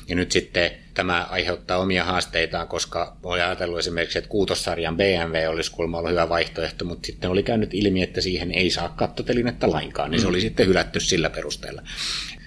Ja 0.07 0.15
nyt 0.15 0.31
sitten 0.31 0.71
tämä 0.93 1.27
aiheuttaa 1.29 1.77
omia 1.77 2.03
haasteitaan, 2.03 2.67
koska 2.67 3.17
oli 3.23 3.41
ajatellut 3.41 3.79
esimerkiksi, 3.79 4.17
että 4.17 4.29
kuutossarjan 4.29 4.97
BMW 4.97 5.49
olisi 5.49 5.71
kuulemma 5.71 5.97
ollut 5.97 6.11
hyvä 6.11 6.29
vaihtoehto, 6.29 6.85
mutta 6.85 7.05
sitten 7.05 7.29
oli 7.29 7.43
käynyt 7.43 7.73
ilmi, 7.73 8.03
että 8.03 8.21
siihen 8.21 8.51
ei 8.51 8.69
saa 8.69 8.89
kattotelinettä 8.89 9.71
lainkaan, 9.71 10.11
niin 10.11 10.21
se 10.21 10.27
oli 10.27 10.37
mm. 10.37 10.41
sitten 10.41 10.67
hylätty 10.67 10.99
sillä 10.99 11.29
perusteella. 11.29 11.81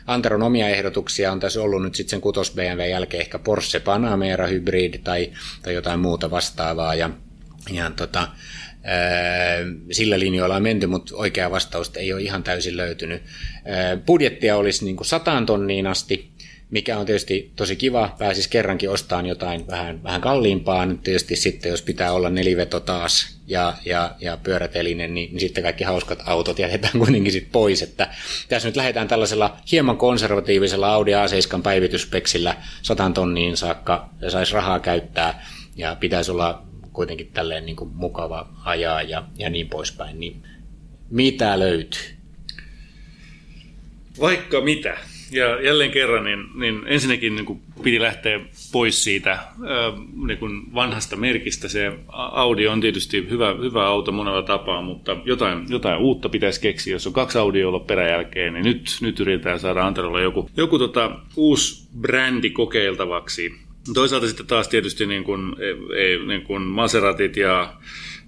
Antaron 0.06 0.42
omia 0.42 0.68
ehdotuksia 0.68 1.32
on 1.32 1.40
tässä 1.40 1.62
ollut 1.62 1.82
nyt 1.82 1.94
sitten 1.94 2.10
sen 2.10 2.20
kutos 2.20 2.50
BMW 2.50 2.80
jälkeen 2.90 3.20
ehkä 3.20 3.38
Porsche 3.38 3.80
Panamera 3.80 4.46
Hybrid 4.46 4.94
tai, 5.04 5.32
tai 5.62 5.74
jotain 5.74 6.00
muuta 6.00 6.30
vastaavaa 6.30 6.94
ja, 6.94 7.10
ja 7.72 7.90
tota, 7.90 8.28
sillä 9.92 10.18
linjoilla 10.18 10.56
on 10.56 10.62
menty, 10.62 10.86
mutta 10.86 11.16
oikea 11.16 11.50
vastausta 11.50 12.00
ei 12.00 12.12
ole 12.12 12.22
ihan 12.22 12.42
täysin 12.42 12.76
löytynyt. 12.76 13.22
Budjettia 14.06 14.56
olisi 14.56 14.84
niin 14.84 14.96
kuin 14.96 15.06
sataan 15.06 15.46
tonniin 15.46 15.86
asti, 15.86 16.30
mikä 16.70 16.98
on 16.98 17.06
tietysti 17.06 17.52
tosi 17.56 17.76
kiva, 17.76 18.14
pääsisi 18.18 18.50
kerrankin 18.50 18.90
ostamaan 18.90 19.26
jotain 19.26 19.66
vähän, 19.66 20.02
vähän 20.02 20.20
kalliimpaa. 20.20 20.86
Nyt 20.86 21.02
tietysti 21.02 21.36
sitten, 21.36 21.70
jos 21.70 21.82
pitää 21.82 22.12
olla 22.12 22.30
neliveto 22.30 22.80
taas 22.80 23.38
ja, 23.46 23.74
ja, 23.84 24.14
ja 24.20 24.36
pyörätelinen, 24.36 25.14
niin, 25.14 25.30
niin 25.30 25.40
sitten 25.40 25.62
kaikki 25.62 25.84
hauskat 25.84 26.22
autot 26.26 26.58
jätetään 26.58 26.98
kuitenkin 27.04 27.32
sitten 27.32 27.52
pois. 27.52 27.82
Että 27.82 28.14
tässä 28.48 28.68
nyt 28.68 28.76
lähdetään 28.76 29.08
tällaisella 29.08 29.56
hieman 29.72 29.96
konservatiivisella 29.96 30.92
Audi 30.92 31.12
A7 31.12 31.62
päivityspeksillä 31.62 32.56
100 32.82 33.10
tonniin 33.10 33.56
saakka 33.56 34.08
ja 34.20 34.30
saisi 34.30 34.54
rahaa 34.54 34.80
käyttää 34.80 35.46
ja 35.76 35.96
pitäisi 36.00 36.30
olla 36.30 36.62
kuitenkin 36.92 37.30
tälleen 37.32 37.66
niin 37.66 37.76
kuin 37.76 37.90
mukava 37.94 38.48
ajaa 38.64 39.02
ja, 39.02 39.24
ja 39.38 39.50
niin 39.50 39.68
poispäin. 39.68 40.20
Niin 40.20 40.42
mitä 41.10 41.58
löytyy? 41.58 42.16
Vaikka 44.20 44.60
mitä. 44.60 44.96
Ja 45.30 45.62
jälleen 45.62 45.90
kerran, 45.90 46.24
niin, 46.24 46.46
niin 46.54 46.82
ensinnäkin 46.86 47.34
niin 47.34 47.46
kuin 47.46 47.60
piti 47.82 48.00
lähteä 48.00 48.40
pois 48.72 49.04
siitä 49.04 49.38
niin 50.26 50.38
kuin 50.38 50.74
vanhasta 50.74 51.16
merkistä. 51.16 51.68
Se 51.68 51.92
Audi 52.12 52.66
on 52.66 52.80
tietysti 52.80 53.26
hyvä, 53.30 53.54
hyvä 53.62 53.86
auto 53.86 54.12
monella 54.12 54.42
tapaa, 54.42 54.82
mutta 54.82 55.16
jotain, 55.24 55.66
jotain 55.68 55.98
uutta 55.98 56.28
pitäisi 56.28 56.60
keksiä. 56.60 56.94
Jos 56.94 57.06
on 57.06 57.12
kaksi 57.12 57.38
Audiolla 57.38 57.80
peräjälkeen, 57.80 58.54
niin 58.54 58.64
nyt, 58.64 58.98
nyt 59.00 59.20
yritetään 59.20 59.60
saada 59.60 59.86
Antarolla 59.86 60.20
joku, 60.20 60.50
joku 60.56 60.78
tota, 60.78 61.18
uusi 61.36 61.88
brändi 62.00 62.50
kokeiltavaksi. 62.50 63.52
Toisaalta 63.94 64.26
sitten 64.26 64.46
taas 64.46 64.68
tietysti 64.68 65.06
niin 65.06 65.24
kuin, 65.24 65.56
ei, 65.96 66.26
niin 66.26 66.42
kuin 66.42 66.62
Maseratit 66.62 67.36
ja 67.36 67.74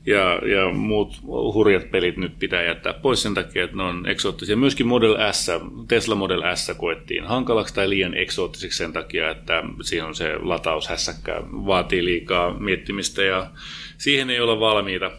ja, 0.09 0.41
ja 0.47 0.73
muut 0.73 1.21
hurjat 1.27 1.91
pelit 1.91 2.17
nyt 2.17 2.39
pitää 2.39 2.63
jättää 2.63 2.93
pois 2.93 3.23
sen 3.23 3.35
takia, 3.35 3.65
että 3.65 3.77
ne 3.77 3.83
on 3.83 4.07
eksoottisia. 4.07 4.57
Myöskin 4.57 4.87
Model 4.87 5.17
S, 5.33 5.51
Tesla 5.89 6.15
Model 6.15 6.43
S 6.55 6.73
koettiin 6.77 7.25
hankalaksi 7.25 7.75
tai 7.75 7.89
liian 7.89 8.15
eksoottiseksi 8.15 8.79
sen 8.79 8.93
takia, 8.93 9.31
että 9.31 9.63
siinä 9.83 10.07
on 10.07 10.15
se 10.15 10.37
lataushässäkkä, 10.43 11.43
vaatii 11.53 12.05
liikaa 12.05 12.61
miettimistä 12.61 13.23
ja 13.23 13.51
siihen 13.99 14.31
ei 14.31 14.41
olla 14.41 14.61
valmiita. 14.61 15.11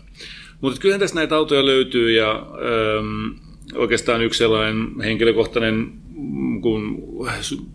Mutta 0.62 0.82
kyllähän 0.82 1.00
tässä 1.00 1.16
näitä 1.16 1.36
autoja 1.36 1.66
löytyy 1.66 2.12
ja 2.12 2.32
ähm, 2.32 3.38
oikeastaan 3.76 4.22
yksi 4.22 4.38
sellainen 4.38 5.02
henkilökohtainen 5.04 5.92
kun 6.62 7.04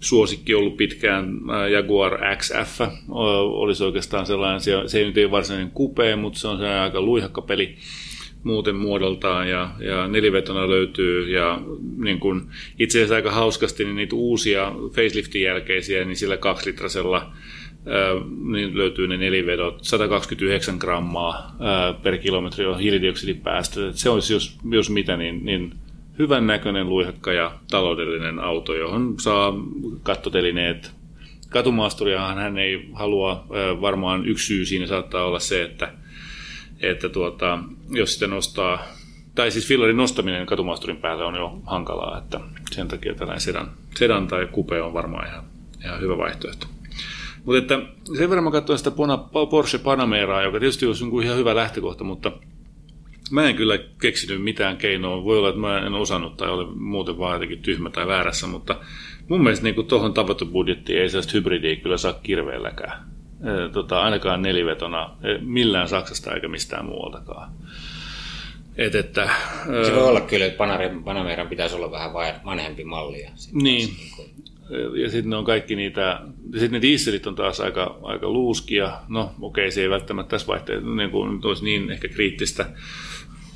suosikki 0.01 0.55
ollut 0.55 0.77
pitkään 0.77 1.41
Jaguar 1.73 2.19
XF, 2.37 2.81
olisi 3.09 3.85
oikeastaan 3.85 4.27
sellainen, 4.27 4.61
se 4.61 4.99
ei 4.99 5.05
nyt 5.05 5.19
ei 5.19 5.31
varsinainen 5.31 5.71
kupee, 5.71 6.17
mutta 6.17 6.39
se 6.39 6.49
on 6.49 6.59
se 6.59 6.69
aika 6.69 7.01
luihakka 7.01 7.43
peli 7.43 7.77
muuten 8.45 8.77
muodoltaan 8.77 9.49
ja, 9.49 9.71
ja 9.81 10.09
nelivetona 10.09 10.71
löytyy 10.71 11.31
ja 11.31 11.61
niin 11.97 12.21
kun, 12.21 12.49
itse 12.79 12.99
asiassa 12.99 13.15
aika 13.15 13.31
hauskasti 13.31 13.85
niin 13.85 13.97
niitä 13.97 14.17
uusia 14.17 14.73
faceliftin 14.91 15.43
jälkeisiä, 15.43 16.05
niin 16.05 16.17
sillä 16.17 16.37
kaksilitrasella 16.37 17.33
niin 18.45 18.79
löytyy 18.79 19.09
ne 19.09 19.17
nelivedot, 19.17 19.79
129 19.83 20.77
grammaa 20.77 21.57
per 22.03 22.19
kilometri 22.19 22.67
on 22.67 22.79
hiilidioksidipäästö. 22.79 23.93
Se 23.93 24.11
olisi, 24.11 24.33
jos, 24.33 24.59
jos 24.71 24.91
mitä, 24.91 25.17
niin, 25.17 25.45
niin 25.45 25.73
hyvän 26.19 26.47
näköinen, 26.47 26.89
luihakka 26.89 27.33
ja 27.33 27.53
taloudellinen 27.71 28.39
auto, 28.39 28.75
johon 28.75 29.15
saa 29.21 29.55
kattotelineet. 30.03 30.93
Katumaasturiahan 31.49 32.39
hän 32.39 32.59
ei 32.59 32.89
halua, 32.93 33.47
varmaan 33.81 34.27
yksi 34.27 34.47
syy 34.47 34.65
siinä 34.65 34.87
saattaa 34.87 35.25
olla 35.25 35.39
se, 35.39 35.63
että, 35.63 35.93
että 36.81 37.09
tuota, 37.09 37.59
jos 37.91 38.11
sitten 38.11 38.31
nostaa, 38.31 38.83
tai 39.35 39.51
siis 39.51 39.69
fillarin 39.69 39.97
nostaminen 39.97 40.47
katumaasturin 40.47 40.97
päälle 40.97 41.25
on 41.25 41.35
jo 41.35 41.59
hankalaa, 41.67 42.19
että 42.19 42.41
sen 42.73 42.89
takia 42.89 43.15
tällainen 43.15 43.41
sedan, 43.41 43.71
sedan 43.95 44.29
tai 44.29 44.49
kupe 44.53 44.83
on 44.83 44.95
varmaan 44.95 45.29
ihan, 45.29 45.45
ihan 45.85 46.01
hyvä 46.01 46.19
vaihtoehto. 46.19 46.67
Mutta 47.45 47.59
että 47.59 47.81
sen 48.19 48.31
verran 48.31 48.45
mä 48.45 48.51
katsoin 48.51 48.79
sitä 48.79 48.93
Porsche 49.51 49.79
Panameraa, 49.79 50.43
joka 50.43 50.61
tietysti 50.61 50.87
olisi 50.87 51.05
ihan 51.25 51.39
hyvä 51.39 51.55
lähtökohta, 51.55 52.05
mutta 52.05 52.33
Mä 53.35 53.49
en 53.49 53.57
kyllä 53.57 53.79
keksinyt 54.01 54.43
mitään 54.43 54.77
keinoa. 54.77 55.25
Voi 55.25 55.39
olla, 55.39 55.49
että 55.49 55.61
mä 55.61 55.79
en 55.79 55.95
osannut 55.95 56.37
tai 56.37 56.49
olen 56.49 56.79
muuten 56.79 57.19
vaan 57.19 57.33
jotenkin 57.33 57.63
tyhmä 57.63 57.91
tai 57.91 58.07
väärässä, 58.07 58.47
mutta 58.47 58.81
mun 59.29 59.43
mielestä 59.43 59.65
niin 59.65 59.87
tuohon 59.87 60.15
tavoitebudjettiin 60.15 61.01
ei 61.01 61.09
sellaista 61.09 61.33
hybridiä 61.33 61.77
kyllä 61.77 61.97
saa 61.97 62.13
kirveelläkään. 62.13 63.07
E, 63.41 63.69
tota, 63.73 64.03
ainakaan 64.03 64.43
nelivetona 64.43 65.11
e, 65.23 65.39
millään 65.39 65.89
Saksasta 65.89 66.35
eikä 66.35 66.49
mistään 66.49 66.85
muualtakaan. 66.85 67.53
Et, 68.77 68.95
että, 68.95 69.31
se 69.87 69.95
voi 69.95 70.09
olla 70.09 70.21
kyllä, 70.21 70.47
että 70.47 70.65
Panameran 71.05 71.49
pitäisi 71.49 71.77
olla 71.77 71.91
vähän 71.91 72.13
vanhempi 72.45 72.85
malli. 72.85 73.23
Ja 73.23 73.31
niin. 73.53 73.63
niin 73.65 74.11
kuin... 74.17 74.34
Ja 75.03 75.11
sitten 75.11 75.31
ne 75.31 75.37
on 75.37 75.45
kaikki 75.45 75.77
niitä, 75.77 76.21
sitten 76.53 76.73
ne 76.73 76.83
dieselit 76.83 77.27
on 77.27 77.35
taas 77.35 77.61
aika, 77.61 77.99
aika 78.03 78.29
luuskia. 78.29 79.01
No 79.09 79.35
okei, 79.41 79.71
se 79.71 79.83
ei 79.83 79.91
välttämättä 79.91 80.31
tässä 80.31 80.47
vaihteessa 80.47 80.91
niin 80.91 81.11
kuin, 81.11 81.41
olisi 81.45 81.65
niin 81.65 81.91
ehkä 81.91 82.09
kriittistä 82.09 82.67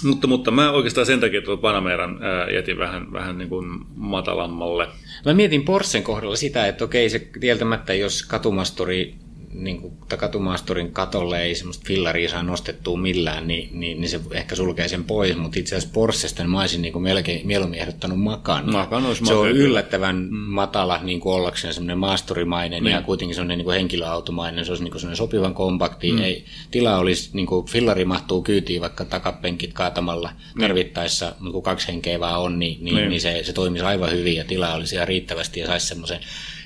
mutta, 0.04 0.26
mutta 0.26 0.50
mä 0.50 0.70
oikeastaan 0.70 1.06
sen 1.06 1.20
takia 1.20 1.42
tuon 1.42 1.58
Panameran 1.58 2.22
ää, 2.22 2.50
jätin 2.50 2.78
vähän, 2.78 3.12
vähän 3.12 3.38
niin 3.38 3.48
kuin 3.48 3.66
matalammalle. 3.96 4.88
Mä 5.24 5.34
mietin 5.34 5.64
Porschen 5.64 6.02
kohdalla 6.02 6.36
sitä, 6.36 6.66
että 6.66 6.84
okei 6.84 7.10
se 7.10 7.28
tieltämättä, 7.40 7.94
jos 7.94 8.22
katumasturi 8.22 9.14
niin 9.58 9.80
kuin, 9.80 9.92
katumaasturin 10.18 10.92
katolle 10.92 11.42
ei 11.42 11.54
semmoista 11.54 11.84
fillaria 11.86 12.28
saa 12.28 12.42
nostettua 12.42 12.96
millään, 12.96 13.48
niin, 13.48 13.80
niin, 13.80 14.00
niin 14.00 14.08
se 14.08 14.20
ehkä 14.30 14.54
sulkee 14.54 14.88
sen 14.88 15.04
pois, 15.04 15.36
mutta 15.36 15.58
itse 15.58 15.76
asiassa 15.76 15.94
Porschesta 15.94 16.42
niin 16.42 16.50
mä 16.50 16.60
olisin 16.60 16.82
niin 16.82 16.92
kuin 16.92 17.02
melkein 17.02 17.46
mieluummin 17.46 17.80
ehdottanut 17.80 18.20
Makan. 18.20 18.72
Makan 18.72 19.06
olisi 19.06 19.26
se 19.26 19.34
on 19.34 19.48
yllättävän 19.50 20.16
mm. 20.16 20.36
matala 20.36 21.00
niin 21.02 21.20
kuin 21.20 21.34
ollakseen 21.34 21.74
semmoinen 21.74 21.98
maasturimainen 21.98 22.84
niin. 22.84 22.92
ja 22.92 23.02
kuitenkin 23.02 23.34
semmoinen 23.34 23.58
niin 23.58 23.64
kuin 23.64 23.76
henkilöautomainen, 23.76 24.64
se 24.64 24.72
olisi 24.72 24.84
niin 24.84 24.92
kuin 24.92 25.00
semmoinen 25.00 25.16
sopivan 25.16 25.54
kompakti, 25.54 26.12
mm. 26.12 26.18
ei, 26.18 26.44
tila 26.70 26.98
olisi, 26.98 27.30
niin 27.32 27.46
kuin 27.46 27.66
fillari 27.66 28.04
mahtuu 28.04 28.42
kyytiin 28.42 28.80
vaikka 28.80 29.04
takapenkit 29.04 29.72
kaatamalla 29.72 30.30
mm. 30.54 30.60
tarvittaessa, 30.60 31.34
niin 31.40 31.52
kun 31.52 31.62
kaksi 31.62 31.88
henkeä 31.88 32.20
vaan 32.20 32.40
on, 32.40 32.58
niin, 32.58 32.84
niin, 32.84 32.96
niin. 32.96 33.08
niin 33.08 33.20
se, 33.20 33.40
se 33.44 33.52
toimisi 33.52 33.84
aivan 33.84 34.12
hyvin 34.12 34.36
ja 34.36 34.44
tila 34.44 34.74
olisi 34.74 34.94
ihan 34.94 35.08
riittävästi 35.08 35.60
ja 35.60 35.66
saisi 35.66 35.86
semmoisen 35.86 36.20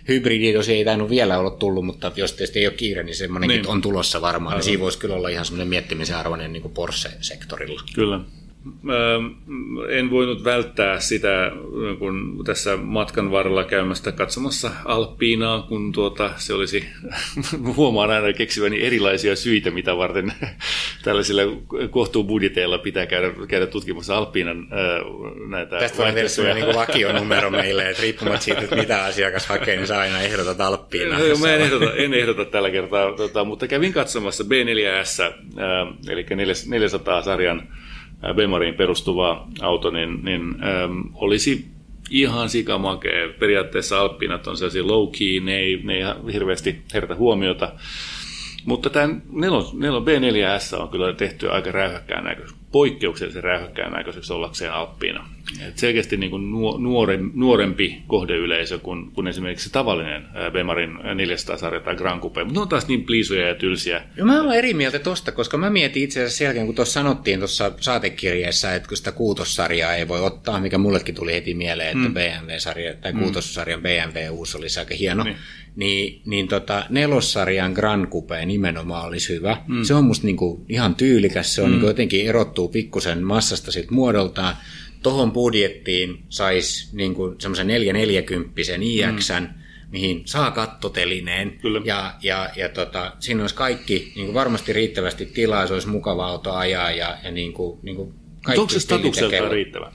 hybridi 0.09 0.53
tosi 0.53 0.73
ei 0.73 0.85
tainnut 0.85 1.11
vielä 1.11 1.39
olla 1.39 1.51
tullut, 1.51 1.87
mutta 1.87 2.13
jos 2.17 2.33
tietysti 2.33 2.59
ei 2.59 2.67
ole 2.67 2.75
kiire, 2.75 3.03
niin 3.03 3.17
semmoinenkin 3.17 3.63
niin. 3.63 3.71
on 3.71 3.83
tulossa 3.83 4.21
varmaan. 4.21 4.57
Niin 4.57 4.65
siinä 4.65 4.81
voisi 4.81 4.99
kyllä 4.99 5.15
olla 5.15 5.29
ihan 5.29 5.45
semmoinen 5.45 5.69
miettimisen 5.69 6.17
arvoinen 6.17 6.53
niin 6.53 6.63
kuin 6.63 6.75
Porsche-sektorilla. 6.75 7.83
Kyllä. 7.95 8.21
En 9.89 10.11
voinut 10.11 10.45
välttää 10.45 11.01
sitä, 11.01 11.53
kun 11.99 12.43
tässä 12.45 12.77
matkan 12.77 13.31
varrella 13.31 13.65
käymästä 13.65 14.13
katsomassa 14.13 14.71
Alppiinaa, 14.85 15.63
kun 15.63 15.93
tuota, 15.93 16.31
se 16.37 16.55
olisi, 16.55 16.85
huomaan 17.77 18.11
aina 18.11 18.33
keksiväni 18.33 18.83
erilaisia 18.83 19.37
syitä, 19.37 19.71
mitä 19.71 19.97
varten 19.97 20.33
tällaisilla 21.05 21.43
kohtuubudjeteilla 21.91 22.79
pitää 22.79 23.07
käydä, 23.07 23.31
käydä 23.49 23.67
tutkimassa 23.67 24.17
Alppiinan 24.17 24.69
näitä 25.49 25.79
Tästä 25.79 25.99
voi 25.99 26.13
tehdä 26.13 26.29
sellainen 26.29 26.65
niin 26.65 26.77
vakionumero 26.77 27.51
meille, 27.61 27.89
että 27.89 28.03
riippumatta 28.03 28.41
siitä, 28.41 28.61
että 28.61 28.77
mitä 28.77 29.05
asiakas 29.05 29.47
hakee, 29.47 29.77
niin 29.77 29.87
sä 29.87 29.99
aina 29.99 30.21
ehdotat 30.21 30.61
Alppiinaa. 30.61 31.19
No, 31.19 31.25
mä 31.41 31.55
en 31.55 31.61
ehdota, 31.61 31.95
en 31.95 32.15
ehdota 32.15 32.45
tällä 32.45 32.71
kertaa, 32.71 33.13
tota, 33.13 33.45
mutta 33.45 33.69
kävin 33.69 33.93
katsomassa 33.93 34.45
B4S, 34.45 35.23
äh, 35.23 35.33
eli 36.09 36.23
400-sarjan 36.23 37.69
Bemariin 38.35 38.75
perustuva 38.75 39.47
auto, 39.61 39.91
niin, 39.91 40.25
niin 40.25 40.43
ähm, 40.43 41.01
olisi 41.15 41.67
ihan 42.11 42.49
sikamakea. 42.49 43.29
Periaatteessa 43.39 44.01
Alppinat 44.01 44.47
on 44.47 44.57
sellaisia 44.57 44.87
low 44.87 45.09
key, 45.19 45.41
ne 45.41 45.59
ei, 45.59 45.81
ne 45.85 45.95
ei 45.95 46.05
hirveästi 46.33 46.83
herätä 46.95 47.15
huomiota. 47.15 47.73
Mutta 48.65 48.91
tämä 48.91 49.15
4, 49.33 49.59
B4S 49.59 50.81
on 50.81 50.89
kyllä 50.89 51.13
tehty 51.13 51.51
aika 51.51 51.73
räyhäkkään 51.73 52.25
näköisesti 52.25 52.59
poikkeuksellisen 52.73 53.45
räyhäkkään 53.45 53.93
näköiseksi 53.93 54.33
ollakseen 54.33 54.73
Alppiina. 54.73 55.29
Selkeästi 55.75 56.17
niin 56.17 56.31
kuin 56.31 56.51
nuorempi 57.35 58.03
kohdeyleisö 58.07 58.79
kuin, 58.79 59.13
kuin 59.13 59.27
esimerkiksi 59.27 59.71
tavallinen 59.73 60.23
Bemarin 60.53 60.97
400-sarja 60.97 61.81
tai 61.81 61.97
Grand 61.97 62.21
Coupe, 62.21 62.45
mutta 62.45 62.59
ne 62.59 62.63
on 62.63 62.69
taas 62.69 62.89
niin 62.89 63.05
pliisuja 63.05 63.49
ja 63.49 63.55
tylsiä. 63.55 64.03
Ja 64.17 64.25
mä 64.25 64.43
olen 64.43 64.59
eri 64.59 64.75
mieltä 64.75 64.99
tosta, 64.99 65.33
koska 65.33 65.59
mä 65.59 65.71
mietin 65.71 66.03
itse 66.03 66.21
asiassa 66.21 66.39
selkeän, 66.39 66.67
kun 66.67 66.75
tuossa 66.75 66.93
sanottiin 66.93 67.39
tuossa 67.39 67.73
saatekirjeessä, 67.81 68.75
että 68.75 68.89
kun 68.89 68.97
sitä 68.97 69.13
kuutossarjaa 69.13 69.95
ei 69.95 70.09
voi 70.09 70.21
ottaa, 70.21 70.61
mikä 70.61 70.79
mullekin 70.79 71.15
tuli 71.15 71.33
heti 71.33 71.55
mieleen, 71.55 71.89
että 71.89 72.09
mm. 72.09 72.15
BMW-sarja 72.15 72.95
tai 72.95 73.13
mm. 73.13 73.21
kuutossarjan 73.21 73.83
BMW 73.83 74.31
uusi 74.31 74.59
olisi 74.59 74.81
aika 74.81 74.95
hieno, 74.95 75.25
niin 75.25 75.37
niin, 75.77 76.23
niin 76.27 76.49
tota, 76.49 76.87
nelossarjan 76.91 77.73
Grand 77.73 78.07
Coupe 78.07 78.47
nimenomaan 78.47 79.07
olisi 79.07 79.35
hyvä. 79.35 79.57
Mm. 79.69 79.85
Se 79.85 79.95
on 79.95 80.05
musta 80.05 80.27
niinku 80.27 80.65
ihan 80.69 80.95
tyylikäs, 80.95 81.55
se 81.55 81.63
on 81.63 81.69
mm. 81.69 81.73
niinku 81.73 81.87
jotenkin 81.87 82.27
erottuu 82.27 82.69
pikkusen 82.69 83.23
massasta 83.23 83.73
sit 83.73 83.91
muodoltaan. 83.91 84.57
Tohon 85.03 85.33
budjettiin 85.33 86.23
saisi 86.29 86.89
niinku 86.97 87.35
semmoisen 87.39 87.67
440 87.67 88.53
IX, 88.81 89.31
mm. 89.41 89.49
mihin 89.91 90.23
saa 90.25 90.51
kattotelineen. 90.51 91.59
Kyllä. 91.63 91.81
Ja, 91.85 92.15
ja, 92.23 92.51
ja 92.57 92.69
tota, 92.69 93.13
siinä 93.19 93.43
olisi 93.43 93.55
kaikki 93.55 94.13
niin 94.17 94.27
kuin 94.27 94.35
varmasti 94.35 94.73
riittävästi 94.73 95.27
tilaa, 95.27 95.67
se 95.67 95.73
olisi 95.73 95.89
mukava 95.89 96.27
auto 96.27 96.53
ajaa 96.53 96.91
ja, 96.91 97.19
ja 97.25 97.31
niin 97.31 97.53
kuin, 97.53 97.79
niin 97.83 97.97
kuin 97.97 98.15
kaikki 98.45 98.61
onko 98.61 98.73
se 98.73 98.81
statukseltaan 98.81 99.51
riittävä? 99.51 99.93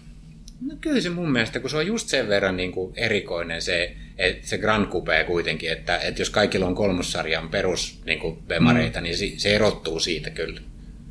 No 0.62 0.76
kyllä 0.82 1.02
se 1.02 1.10
mun 1.10 1.32
mielestä, 1.32 1.60
kun 1.60 1.70
se 1.70 1.78
on 1.78 1.88
just 1.88 2.08
sen 2.08 2.28
verran 2.28 2.58
niin 2.58 2.72
kuin 2.72 2.94
erikoinen 2.96 3.62
se, 3.62 3.96
että 4.18 4.48
se 4.48 4.58
Grand 4.58 4.86
Coupe 4.86 5.24
kuitenkin, 5.28 5.72
että, 5.72 5.98
että 5.98 6.22
jos 6.22 6.30
kaikilla 6.30 6.66
on 6.66 6.76
kolmossarjan 6.76 7.50
perus 7.50 8.02
niin 8.06 8.20
kuin 8.20 8.38
bemareita, 8.48 9.00
mm. 9.00 9.04
niin 9.04 9.18
se, 9.18 9.32
se 9.38 9.56
erottuu 9.56 10.00
siitä 10.00 10.30
kyllä. 10.30 10.62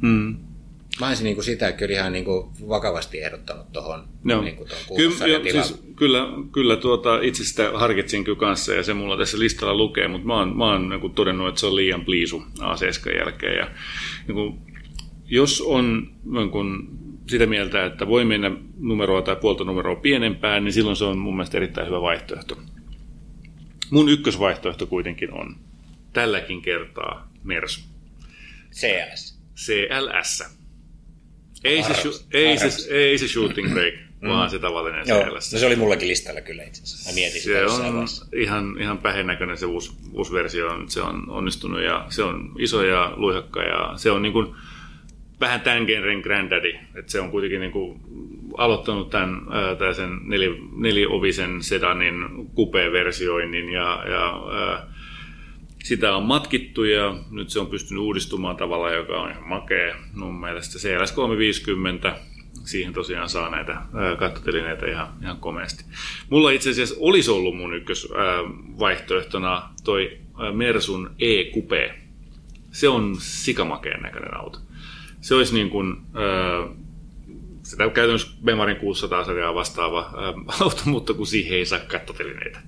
Mm. 0.03 0.37
Mä 1.01 1.09
olisin 1.09 1.25
niin 1.25 1.37
kuin 1.37 1.45
sitä 1.45 1.73
kyllä 1.73 1.95
ihan 1.95 2.13
niin 2.13 2.25
kuin 2.25 2.51
vakavasti 2.69 3.23
ehdottanut 3.23 3.73
tuohon 3.73 4.09
no. 4.25 4.43
niin 4.43 4.57
kyllä, 4.57 5.27
jo, 5.27 5.43
siis, 5.53 5.83
kyllä, 5.97 6.29
kyllä 6.53 6.77
tuota, 6.77 7.21
itse 7.21 7.45
sitä 7.45 7.71
harkitsin 7.75 8.25
kyllä 8.25 8.39
kanssa 8.39 8.75
ja 8.75 8.83
se 8.83 8.95
mulla 8.95 9.17
tässä 9.17 9.39
listalla 9.39 9.75
lukee, 9.75 10.09
mutta 10.09 10.27
mä 10.27 10.39
oon, 10.39 10.57
mä 10.57 10.73
oon 10.73 10.89
niin 10.89 11.01
kuin 11.01 11.15
todennut, 11.15 11.49
että 11.49 11.61
se 11.61 11.67
on 11.67 11.77
liian 11.77 12.05
pliisu 12.05 12.43
A7 12.59 13.17
jälkeen. 13.19 13.57
Ja, 13.57 13.71
niin 14.27 14.35
kuin, 14.35 14.59
jos 15.27 15.61
on 15.61 16.13
niin 16.25 16.51
kuin, 16.51 16.89
sitä 17.29 17.47
mieltä, 17.47 17.87
että 17.87 18.07
voi 18.07 18.25
mennä 18.25 18.51
numeroa 18.79 19.23
tai 19.23 19.37
puolta 19.37 19.65
numeroa 19.65 19.97
pienempään, 19.97 20.65
niin 20.65 20.73
silloin 20.73 20.97
se 20.97 21.05
on 21.05 21.19
mun 21.19 21.37
mielestä 21.37 21.57
erittäin 21.57 21.87
hyvä 21.87 22.01
vaihtoehto. 22.01 22.59
Mun 23.91 24.09
ykkösvaihtoehto 24.09 24.87
kuitenkin 24.87 25.33
on 25.33 25.57
tälläkin 26.13 26.63
kertaa 26.63 27.31
Mersu. 27.45 27.81
CLS. 28.73 29.39
CLS. 29.57 30.56
Ei 31.67 31.83
se, 31.83 31.93
ei, 32.33 32.59
se, 32.59 32.95
ei 32.95 33.19
se 33.19 33.29
shooting 33.29 33.73
break, 33.73 33.95
mm. 34.21 34.29
vaan 34.29 34.51
se 34.51 34.59
tavallinen 34.59 35.05
Joo, 35.09 35.25
CLS. 35.25 35.53
No 35.53 35.59
se 35.59 35.67
oli 35.67 35.77
mullakin 35.77 36.09
listalla 36.09 36.41
kyllä 36.41 36.63
itse 36.63 36.83
asiassa. 36.83 37.11
Mä 37.11 37.15
mietin 37.15 37.43
se 37.43 37.67
on 37.67 38.07
ihan, 38.37 38.77
ihan 38.81 38.99
pähennäköinen 38.99 39.57
se 39.57 39.67
uusi, 39.67 39.93
uusi 40.13 40.33
versio. 40.33 40.69
On, 40.69 40.91
se 40.91 41.03
on 41.03 41.31
onnistunut 41.31 41.83
ja 41.83 42.07
se 42.09 42.23
on 42.23 42.53
iso 42.59 42.85
ja 42.85 43.13
luihakka 43.17 43.63
ja 43.63 43.93
se 43.97 44.11
on 44.11 44.23
niin 44.23 44.33
kuin, 44.33 44.55
vähän 45.41 45.61
tämän 45.61 45.85
genren 45.85 46.21
granddaddy. 46.21 46.75
Että 46.95 47.13
se 47.13 47.21
on 47.21 47.31
kuitenkin 47.31 47.61
niin 47.61 47.73
kuin 47.73 48.01
aloittanut 48.57 49.11
tämän, 49.11 49.43
tämän 49.79 49.95
sen 49.95 50.19
neli, 50.23 50.63
neliovisen 50.77 51.63
sedanin 51.63 52.15
kupe-versioinnin 52.55 53.73
ja, 53.73 54.05
ja 54.11 54.43
ää, 54.53 54.87
sitä 55.87 56.17
on 56.17 56.23
matkittu 56.23 56.85
ja 56.85 57.17
nyt 57.31 57.51
se 57.51 57.61
on 57.61 57.67
pystynyt 57.67 58.03
uudistumaan 58.03 58.57
tavalla, 58.57 58.91
joka 58.91 59.21
on 59.23 59.31
ihan 59.31 59.49
makea. 59.49 59.97
Mun 60.15 60.41
mielestä 60.41 60.79
CLS 60.79 61.13
350, 61.13 62.17
siihen 62.65 62.93
tosiaan 62.93 63.29
saa 63.29 63.51
näitä 63.51 63.77
kattotelineitä 64.19 64.87
ihan, 64.87 65.09
ihan 65.23 65.37
komeasti. 65.37 65.85
Mulla 66.31 66.51
itse 66.51 66.71
asiassa 66.71 66.95
olisi 66.99 67.31
ollut 67.31 67.57
mun 67.57 67.75
ykkösvaihtoehtona 67.75 69.69
toi 69.85 70.19
Mersun 70.53 71.11
E-Coupe. 71.19 71.95
Se 72.71 72.89
on 72.89 73.17
sikamakeen 73.19 74.03
näköinen 74.03 74.37
auto 74.37 74.59
se 75.21 75.35
olisi 75.35 75.55
niin 75.55 75.71
kuin, 75.71 75.97
sitä 77.63 77.89
käytännössä 77.89 78.29
Bemarin 78.45 78.77
600 78.77 79.25
sarjaa 79.25 79.55
vastaava 79.55 80.13
auto, 80.61 80.83
mutta 80.85 81.15
kun 81.15 81.27
siihen 81.27 81.59
ei 81.59 81.67
saa 81.67 81.79
kattotelineitä. 81.79 82.59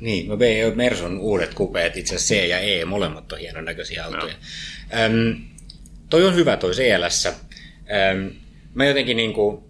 Niin, 0.00 0.28
no 0.28 0.38
Merson 0.74 1.18
uudet 1.18 1.54
kupeet, 1.54 1.96
itse 1.96 2.14
asiassa 2.14 2.34
C 2.34 2.48
ja 2.48 2.58
E, 2.58 2.84
molemmat 2.84 3.32
on 3.32 3.38
hienon 3.38 3.64
näköisiä 3.64 4.04
autoja. 4.04 4.34
No. 4.34 5.00
Öm, 5.00 5.44
toi 6.10 6.24
on 6.24 6.34
hyvä 6.34 6.56
toi 6.56 6.72
CLS. 6.72 7.26
Öm, 7.26 8.30
mä 8.74 8.84
jotenkin 8.84 9.16
niin 9.16 9.32
kuin, 9.32 9.64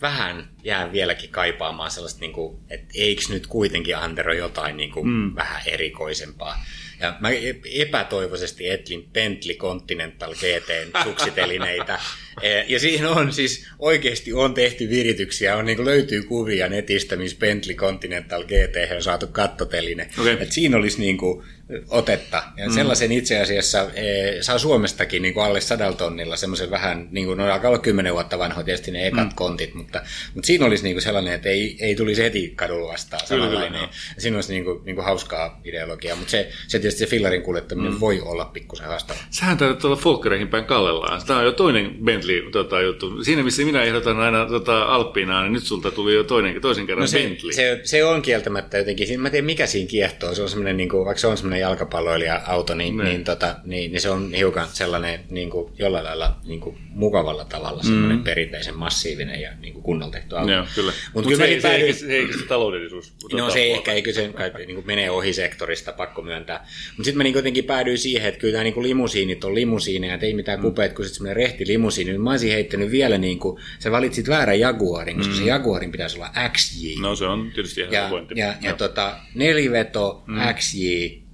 vähän 0.00 0.48
jään 0.64 0.92
vieläkin 0.92 1.30
kaipaamaan 1.30 1.90
sellaista, 1.90 2.20
niin 2.20 2.32
kuin, 2.32 2.58
että 2.70 2.86
eikö 2.94 3.22
nyt 3.28 3.46
kuitenkin 3.46 3.96
Antero 3.96 4.32
jotain 4.32 4.76
niin 4.76 4.90
kuin, 4.90 5.08
mm. 5.08 5.34
vähän 5.34 5.62
erikoisempaa. 5.66 6.64
Ja 7.00 7.16
mä 7.20 7.28
epätoivoisesti 7.74 8.68
etlin 8.68 9.08
Bentley 9.12 9.54
Continental 9.54 10.34
GT 10.34 11.02
suksitelineitä. 11.04 11.98
E, 12.42 12.64
ja 12.68 12.80
siinä 12.80 13.10
on 13.10 13.32
siis 13.32 13.66
oikeasti 13.78 14.32
on 14.32 14.54
tehty 14.54 14.88
virityksiä, 14.88 15.56
on 15.56 15.64
niin 15.64 15.76
kuin 15.76 15.86
löytyy 15.86 16.22
kuvia 16.22 16.68
netistä, 16.68 17.16
missä 17.16 17.36
Bentley 17.40 17.74
Continental 17.74 18.44
GT 18.44 18.94
on 18.96 19.02
saatu 19.02 19.26
kattoteline. 19.26 20.10
Okay. 20.20 20.36
Et 20.40 20.52
siinä 20.52 20.76
olisi 20.76 21.00
niin 21.00 21.18
kuin 21.18 21.44
otetta. 21.88 22.42
Ja 22.56 22.68
mm. 22.68 22.74
sellaisen 22.74 23.12
itse 23.12 23.40
asiassa 23.40 23.90
e, 23.94 24.42
saa 24.42 24.58
Suomestakin 24.58 25.22
niin 25.22 25.34
kuin 25.34 25.44
alle 25.44 25.60
sadalla 25.60 25.96
tonnilla 25.96 26.36
semmoisen 26.36 26.70
vähän, 26.70 27.08
niin 27.10 27.26
kuin, 27.26 27.38
no 27.38 27.52
alkaa 27.52 27.68
olla 27.68 27.78
kymmenen 27.78 28.12
vuotta 28.12 28.38
vanhoja 28.38 28.64
tietysti 28.64 28.90
ne 28.90 29.06
ekat 29.06 29.28
mm. 29.28 29.34
kontit, 29.34 29.74
mutta, 29.74 30.02
mutta 30.34 30.46
siinä 30.46 30.66
olisi 30.66 30.84
niin 30.84 30.94
kuin 30.94 31.02
sellainen, 31.02 31.34
että 31.34 31.48
ei, 31.48 31.76
ei 31.80 31.94
tulisi 31.94 32.22
heti 32.22 32.52
kadulla 32.56 32.92
vastaan 32.92 33.26
samanlainen. 33.26 33.80
Kyllä, 33.80 33.92
siinä 34.18 34.36
olisi 34.36 34.52
niin 34.52 34.64
kuin, 34.64 34.84
niin 34.84 34.94
kuin 34.94 35.04
hauskaa 35.04 35.60
ideologiaa, 35.64 36.16
mutta 36.16 36.30
se, 36.30 36.50
se 36.68 36.78
tietysti 36.78 36.98
se 36.98 37.06
fillarin 37.06 37.42
kuljettaminen 37.42 37.92
mm. 37.92 38.00
voi 38.00 38.20
olla 38.20 38.44
pikkusen 38.44 38.86
haastavaa. 38.86 39.22
Sähän 39.30 39.58
täytyy 39.58 39.88
olla 39.88 39.96
Folkkereihin 39.96 40.48
päin 40.48 40.64
kallellaan. 40.64 41.26
Tämä 41.26 41.38
on 41.38 41.44
jo 41.44 41.52
toinen 41.52 41.96
Bentley 42.20 42.50
tota, 42.50 42.80
juttu. 42.80 43.24
Siinä 43.24 43.42
missä 43.42 43.62
minä 43.62 43.82
ehdotan 43.82 44.20
aina 44.20 44.46
tota, 44.46 44.82
Alppinaa, 44.82 45.42
niin 45.42 45.52
nyt 45.52 45.62
sulta 45.62 45.90
tuli 45.90 46.14
jo 46.14 46.24
toinen, 46.24 46.60
toisen 46.60 46.86
kerran 46.86 47.02
no 47.02 47.06
se, 47.06 47.18
Bentley. 47.18 47.52
Se, 47.52 47.80
se, 47.84 48.04
on 48.04 48.22
kieltämättä 48.22 48.78
jotenkin, 48.78 49.20
mä 49.20 49.28
en 49.28 49.32
tiedä 49.32 49.46
mikä 49.46 49.66
siinä 49.66 49.88
kiehtoo, 49.88 50.34
se 50.34 50.42
on 50.42 50.48
semmoinen, 50.48 50.76
niin 50.76 50.88
kuin, 50.88 51.04
vaikka 51.04 51.20
se 51.20 51.26
on 51.26 51.36
semmoinen 51.36 51.60
jalkapalloilija-auto, 51.60 52.74
niin, 52.74 52.96
niin, 52.96 53.04
niin, 53.04 53.24
tota, 53.24 53.56
niin, 53.64 53.92
niin, 53.92 54.00
se 54.00 54.10
on 54.10 54.34
hiukan 54.34 54.68
sellainen 54.72 55.20
niin 55.30 55.50
kuin, 55.50 55.72
jollain 55.78 56.04
lailla 56.04 56.36
niin 56.44 56.60
kuin, 56.60 56.76
mukavalla 56.88 57.44
tavalla 57.44 57.82
semmoinen 57.82 58.16
mm. 58.18 58.24
perinteisen 58.24 58.76
massiivinen 58.76 59.40
ja 59.40 59.50
niin 59.60 59.72
kuin 59.72 59.82
kunnolla 59.82 60.12
tehty 60.12 60.36
auto. 60.36 60.52
Joo, 60.52 60.64
kyllä. 60.74 60.92
Mutta 61.14 61.30
Mut 61.30 61.38
se, 61.38 61.46
se, 61.46 61.58
päädyin... 61.62 61.94
se, 61.94 62.06
se, 62.06 62.32
se 62.40 62.46
taloudellisuus. 62.46 63.12
No 63.32 63.50
se 63.50 63.72
ehkä, 63.72 63.92
eikö 63.92 64.12
se 64.12 64.32
niin 64.66 64.74
kuin 64.74 64.86
menee 64.86 65.10
ohi 65.10 65.32
sektorista, 65.32 65.92
pakko 65.92 66.22
myöntää. 66.22 66.58
Mutta 66.58 67.04
sitten 67.04 67.16
mä 67.16 67.22
niin 67.22 67.32
kuitenkin 67.32 67.64
päädyin 67.64 67.98
siihen, 67.98 68.28
että 68.28 68.40
kyllä 68.40 68.52
tämä 68.52 68.64
niin 68.64 68.74
kuin 68.74 68.86
limusiinit 68.86 69.44
on 69.44 69.54
limusiineja, 69.54 70.14
että 70.14 70.26
ei 70.26 70.34
mitään 70.34 70.58
mm. 70.58 70.62
kupeet, 70.62 70.92
kun 70.92 71.04
sitten 71.04 71.16
semmoinen 71.16 71.36
rehti 71.36 71.66
limusiini. 71.66 72.09
Mä 72.18 72.30
olisin 72.30 72.52
heittänyt 72.52 72.90
vielä 72.90 73.18
niin 73.18 73.38
kuin, 73.38 73.60
sä 73.78 73.90
valitsit 73.90 74.28
väärän 74.28 74.60
Jaguarin, 74.60 75.16
koska 75.16 75.32
mm. 75.32 75.38
se 75.38 75.44
Jaguarin 75.44 75.92
pitäisi 75.92 76.16
olla 76.16 76.30
XJ. 76.52 77.00
No 77.00 77.16
se 77.16 77.24
on 77.24 77.50
tietysti 77.54 77.80
ihan 77.80 77.92
ja, 77.92 78.08
pointti. 78.08 78.34
Ja, 78.36 78.46
ja, 78.46 78.54
ja 78.62 78.74
tota, 78.74 79.16
neliveto 79.34 80.24
mm. 80.26 80.40
XJ, 80.54 80.78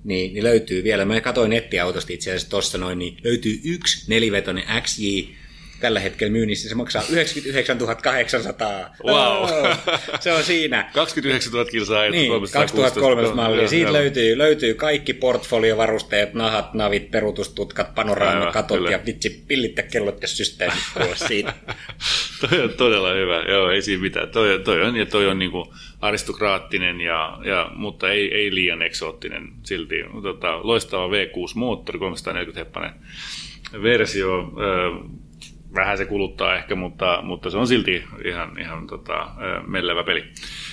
niin, 0.05 0.35
niin 0.35 0.45
löytyy 0.45 0.85
vielä. 0.85 1.05
Mä 1.05 1.21
katsoin 1.21 1.51
nettiautosta 1.51 2.13
itse 2.13 2.31
asiassa 2.31 2.51
tuossa 2.51 2.79
noin, 2.79 2.99
niin 2.99 3.17
löytyy 3.25 3.61
yksi 3.65 4.05
nelivetoinen 4.09 4.65
XJ, 4.83 5.05
tällä 5.87 6.01
hetkellä 6.01 6.33
myynnissä. 6.33 6.69
Se 6.69 6.75
maksaa 6.75 7.03
99 7.11 7.79
800. 8.03 8.95
Wow. 9.05 9.17
Oh, 9.17 9.51
se 10.21 10.33
on 10.33 10.45
siinä. 10.45 10.91
29 10.93 11.53
000 11.53 11.65
kilsaa. 11.65 12.11
Niin, 12.11 12.33
2003 12.53 13.35
malli. 13.35 13.69
Siitä 13.69 13.93
löytyy, 13.93 14.39
löytyy 14.39 14.75
kaikki 14.75 15.15
portfoliovarusteet, 15.15 16.35
nahat, 16.35 16.75
navit, 16.75 17.11
perutustutkat, 17.11 17.95
panoraamakatot 17.95 18.91
ja 18.91 19.01
vitsi, 19.07 19.45
pillit 19.49 19.77
ja 19.77 19.83
kellot 19.83 20.23
ja 20.23 20.29
systeemit 20.29 20.83
siitä. 21.29 21.55
toi 22.51 22.61
on 22.61 22.71
todella 22.71 23.13
hyvä. 23.13 23.43
Joo, 23.49 23.71
ei 23.71 23.83
siinä 23.83 24.03
mitään. 24.03 24.29
Toi, 24.29 24.61
toi 24.65 24.83
on, 24.83 24.97
ja 24.97 25.07
toi 25.07 25.27
on 25.27 25.39
niinku 25.39 25.75
aristokraattinen, 26.01 27.01
ja, 27.01 27.39
ja, 27.45 27.71
mutta 27.75 28.11
ei, 28.11 28.35
ei 28.35 28.55
liian 28.55 28.83
eksoottinen 28.83 29.49
silti. 29.63 29.95
Tota, 30.23 30.67
loistava 30.67 31.07
V6-moottori, 31.07 31.99
340 31.99 32.61
heppanen 32.61 32.93
versio. 33.83 34.53
Vähän 35.77 35.99
se 35.99 36.05
kuluttaa 36.05 36.57
ehkä, 36.57 36.75
mutta, 36.75 37.23
mutta 37.23 37.51
se 37.51 37.57
on 37.57 37.67
silti 37.67 38.05
ihan, 38.25 38.61
ihan 38.61 38.87
tota, 38.87 39.29
mellevä 39.67 40.05
peli. 40.05 40.25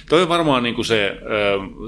Toi 0.10 0.22
on 0.22 0.30
varmaan 0.30 0.64
niin 0.64 0.76
kuin 0.76 0.86
se 0.86 1.18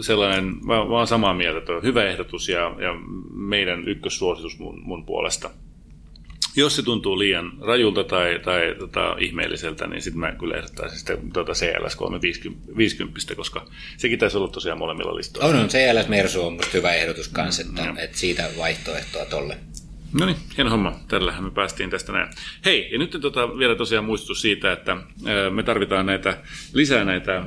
sellainen, 0.02 0.46
mä, 0.46 0.74
mä 0.74 0.98
oon 0.98 1.08
samaa 1.08 1.34
mieltä, 1.34 1.60
että 1.60 1.74
on 1.74 1.84
hyvä 1.84 2.04
ehdotus 2.04 2.50
ja, 2.50 2.60
ja 2.60 2.96
meidän 3.34 3.88
ykkössuositus 3.88 4.60
mun, 4.60 4.82
mun 4.84 5.06
puolesta. 5.06 5.50
Jos 6.58 6.76
se 6.76 6.82
tuntuu 6.84 7.20
liian 7.20 7.52
rajulta 7.62 8.04
tai, 8.04 8.40
tai 8.44 8.76
tota, 8.80 9.16
ihmeelliseltä, 9.20 9.88
niin 9.88 10.02
sitten 10.02 10.20
mä 10.20 10.32
kyllä 10.32 10.58
ehdottaisin 10.58 10.98
sitten 10.98 11.32
tuota 11.34 11.52
CLS 11.52 11.96
350, 11.96 13.36
koska 13.36 13.66
sekin 13.98 14.20
taisi 14.20 14.38
olla 14.38 14.48
tosiaan 14.48 14.78
molemmilla 14.78 15.16
listoilla. 15.16 15.50
On, 15.50 15.64
on 15.64 15.68
CLS 15.68 16.08
Mersu 16.08 16.46
on 16.46 16.54
musta 16.54 16.72
hyvä 16.74 16.94
ehdotus 16.94 17.28
kanssa, 17.28 17.62
että, 17.62 17.84
mm, 17.84 17.98
että 17.98 18.18
siitä 18.18 18.50
vaihtoehtoa 18.58 19.26
tolle. 19.26 19.58
No 20.14 20.26
niin, 20.26 20.38
hieno 20.58 20.70
homma. 20.70 20.94
Tällähän 21.08 21.44
me 21.44 21.52
päästiin 21.52 21.90
tästä 21.90 22.12
näin. 22.12 22.28
Hei, 22.66 22.90
ja 22.92 22.98
nyt 22.98 23.18
tota, 23.22 23.58
vielä 23.58 23.76
tosiaan 23.76 24.06
muistutus 24.06 24.42
siitä, 24.42 24.72
että 24.72 24.92
ää, 24.92 25.50
me 25.50 25.64
tarvitaan 25.64 26.06
näitä, 26.06 26.38
lisää 26.74 27.06
näitä 27.06 27.34
ää, 27.34 27.46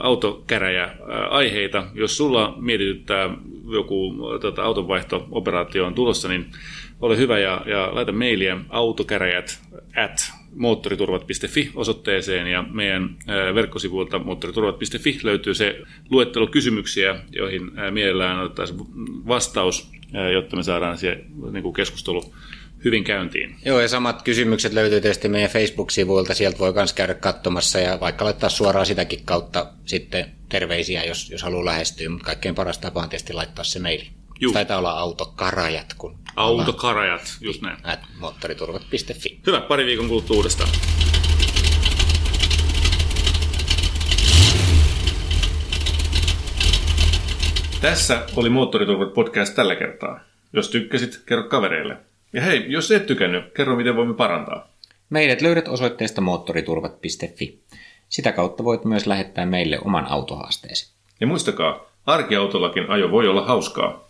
autokäräjä-aiheita. 0.00 1.86
Jos 1.94 2.16
sulla 2.16 2.54
mietityttää 2.60 3.30
joku 3.72 4.14
tota, 4.40 4.62
autonvaihto-operaatio 4.62 5.86
on 5.86 5.94
tulossa, 5.94 6.28
niin 6.28 6.46
ole 7.00 7.16
hyvä 7.16 7.38
ja, 7.38 7.62
ja 7.66 7.88
laita 7.92 8.12
mailia 8.12 8.58
autokäräjät 8.68 9.60
at 10.04 10.39
moottoriturvat.fi 10.54 11.70
osoitteeseen 11.74 12.46
ja 12.46 12.62
meidän 12.62 13.16
verkkosivuilta 13.54 14.18
moottoriturvat.fi 14.18 15.20
löytyy 15.22 15.54
se 15.54 15.80
luettelo 16.10 16.46
kysymyksiä, 16.46 17.16
joihin 17.32 17.70
mielellään 17.90 18.40
otettaisiin 18.40 18.80
vastaus, 19.26 19.90
jotta 20.32 20.56
me 20.56 20.62
saadaan 20.62 20.98
kuin 21.62 21.74
keskustelu 21.74 22.32
hyvin 22.84 23.04
käyntiin. 23.04 23.56
Joo, 23.64 23.80
ja 23.80 23.88
samat 23.88 24.22
kysymykset 24.22 24.72
löytyy 24.72 25.00
tietysti 25.00 25.28
meidän 25.28 25.50
Facebook-sivuilta, 25.50 26.34
sieltä 26.34 26.58
voi 26.58 26.72
myös 26.72 26.92
käydä 26.92 27.14
katsomassa 27.14 27.78
ja 27.78 28.00
vaikka 28.00 28.24
laittaa 28.24 28.50
suoraan 28.50 28.86
sitäkin 28.86 29.24
kautta 29.24 29.66
sitten 29.84 30.26
terveisiä, 30.48 31.04
jos, 31.04 31.30
jos 31.30 31.42
haluaa 31.42 31.64
lähestyä, 31.64 32.08
mutta 32.08 32.24
kaikkein 32.24 32.54
paras 32.54 32.78
tapa 32.78 33.02
on 33.02 33.08
tietysti 33.08 33.32
laittaa 33.32 33.64
se 33.64 33.78
maili. 33.78 34.19
Juu. 34.40 34.52
Taitaa 34.52 34.78
olla 34.78 34.90
autokarajat, 34.90 35.94
kun 35.98 36.18
Autokarajat, 36.36 37.36
just 37.40 37.62
näin. 37.62 37.76
At 37.84 38.00
moottoriturvat.fi. 38.20 39.40
Hyvä, 39.46 39.60
pari 39.60 39.86
viikon 39.86 40.08
kuluttua 40.08 40.36
uudestaan. 40.36 40.70
Tässä 47.80 48.26
oli 48.36 48.48
Moottoriturvat 48.48 49.14
podcast 49.14 49.54
tällä 49.54 49.76
kertaa. 49.76 50.20
Jos 50.52 50.68
tykkäsit, 50.68 51.22
kerro 51.26 51.48
kavereille. 51.48 51.96
Ja 52.32 52.42
hei, 52.42 52.64
jos 52.68 52.90
et 52.90 53.06
tykännyt, 53.06 53.54
kerro 53.54 53.76
miten 53.76 53.96
voimme 53.96 54.14
parantaa. 54.14 54.68
Meidät 55.10 55.40
löydät 55.40 55.68
osoitteesta 55.68 56.20
moottoriturvat.fi. 56.20 57.60
Sitä 58.08 58.32
kautta 58.32 58.64
voit 58.64 58.84
myös 58.84 59.06
lähettää 59.06 59.46
meille 59.46 59.78
oman 59.84 60.06
autohaasteesi. 60.06 60.92
Ja 61.20 61.26
muistakaa, 61.26 61.84
arkiautollakin 62.06 62.90
ajo 62.90 63.10
voi 63.10 63.28
olla 63.28 63.46
hauskaa. 63.46 64.09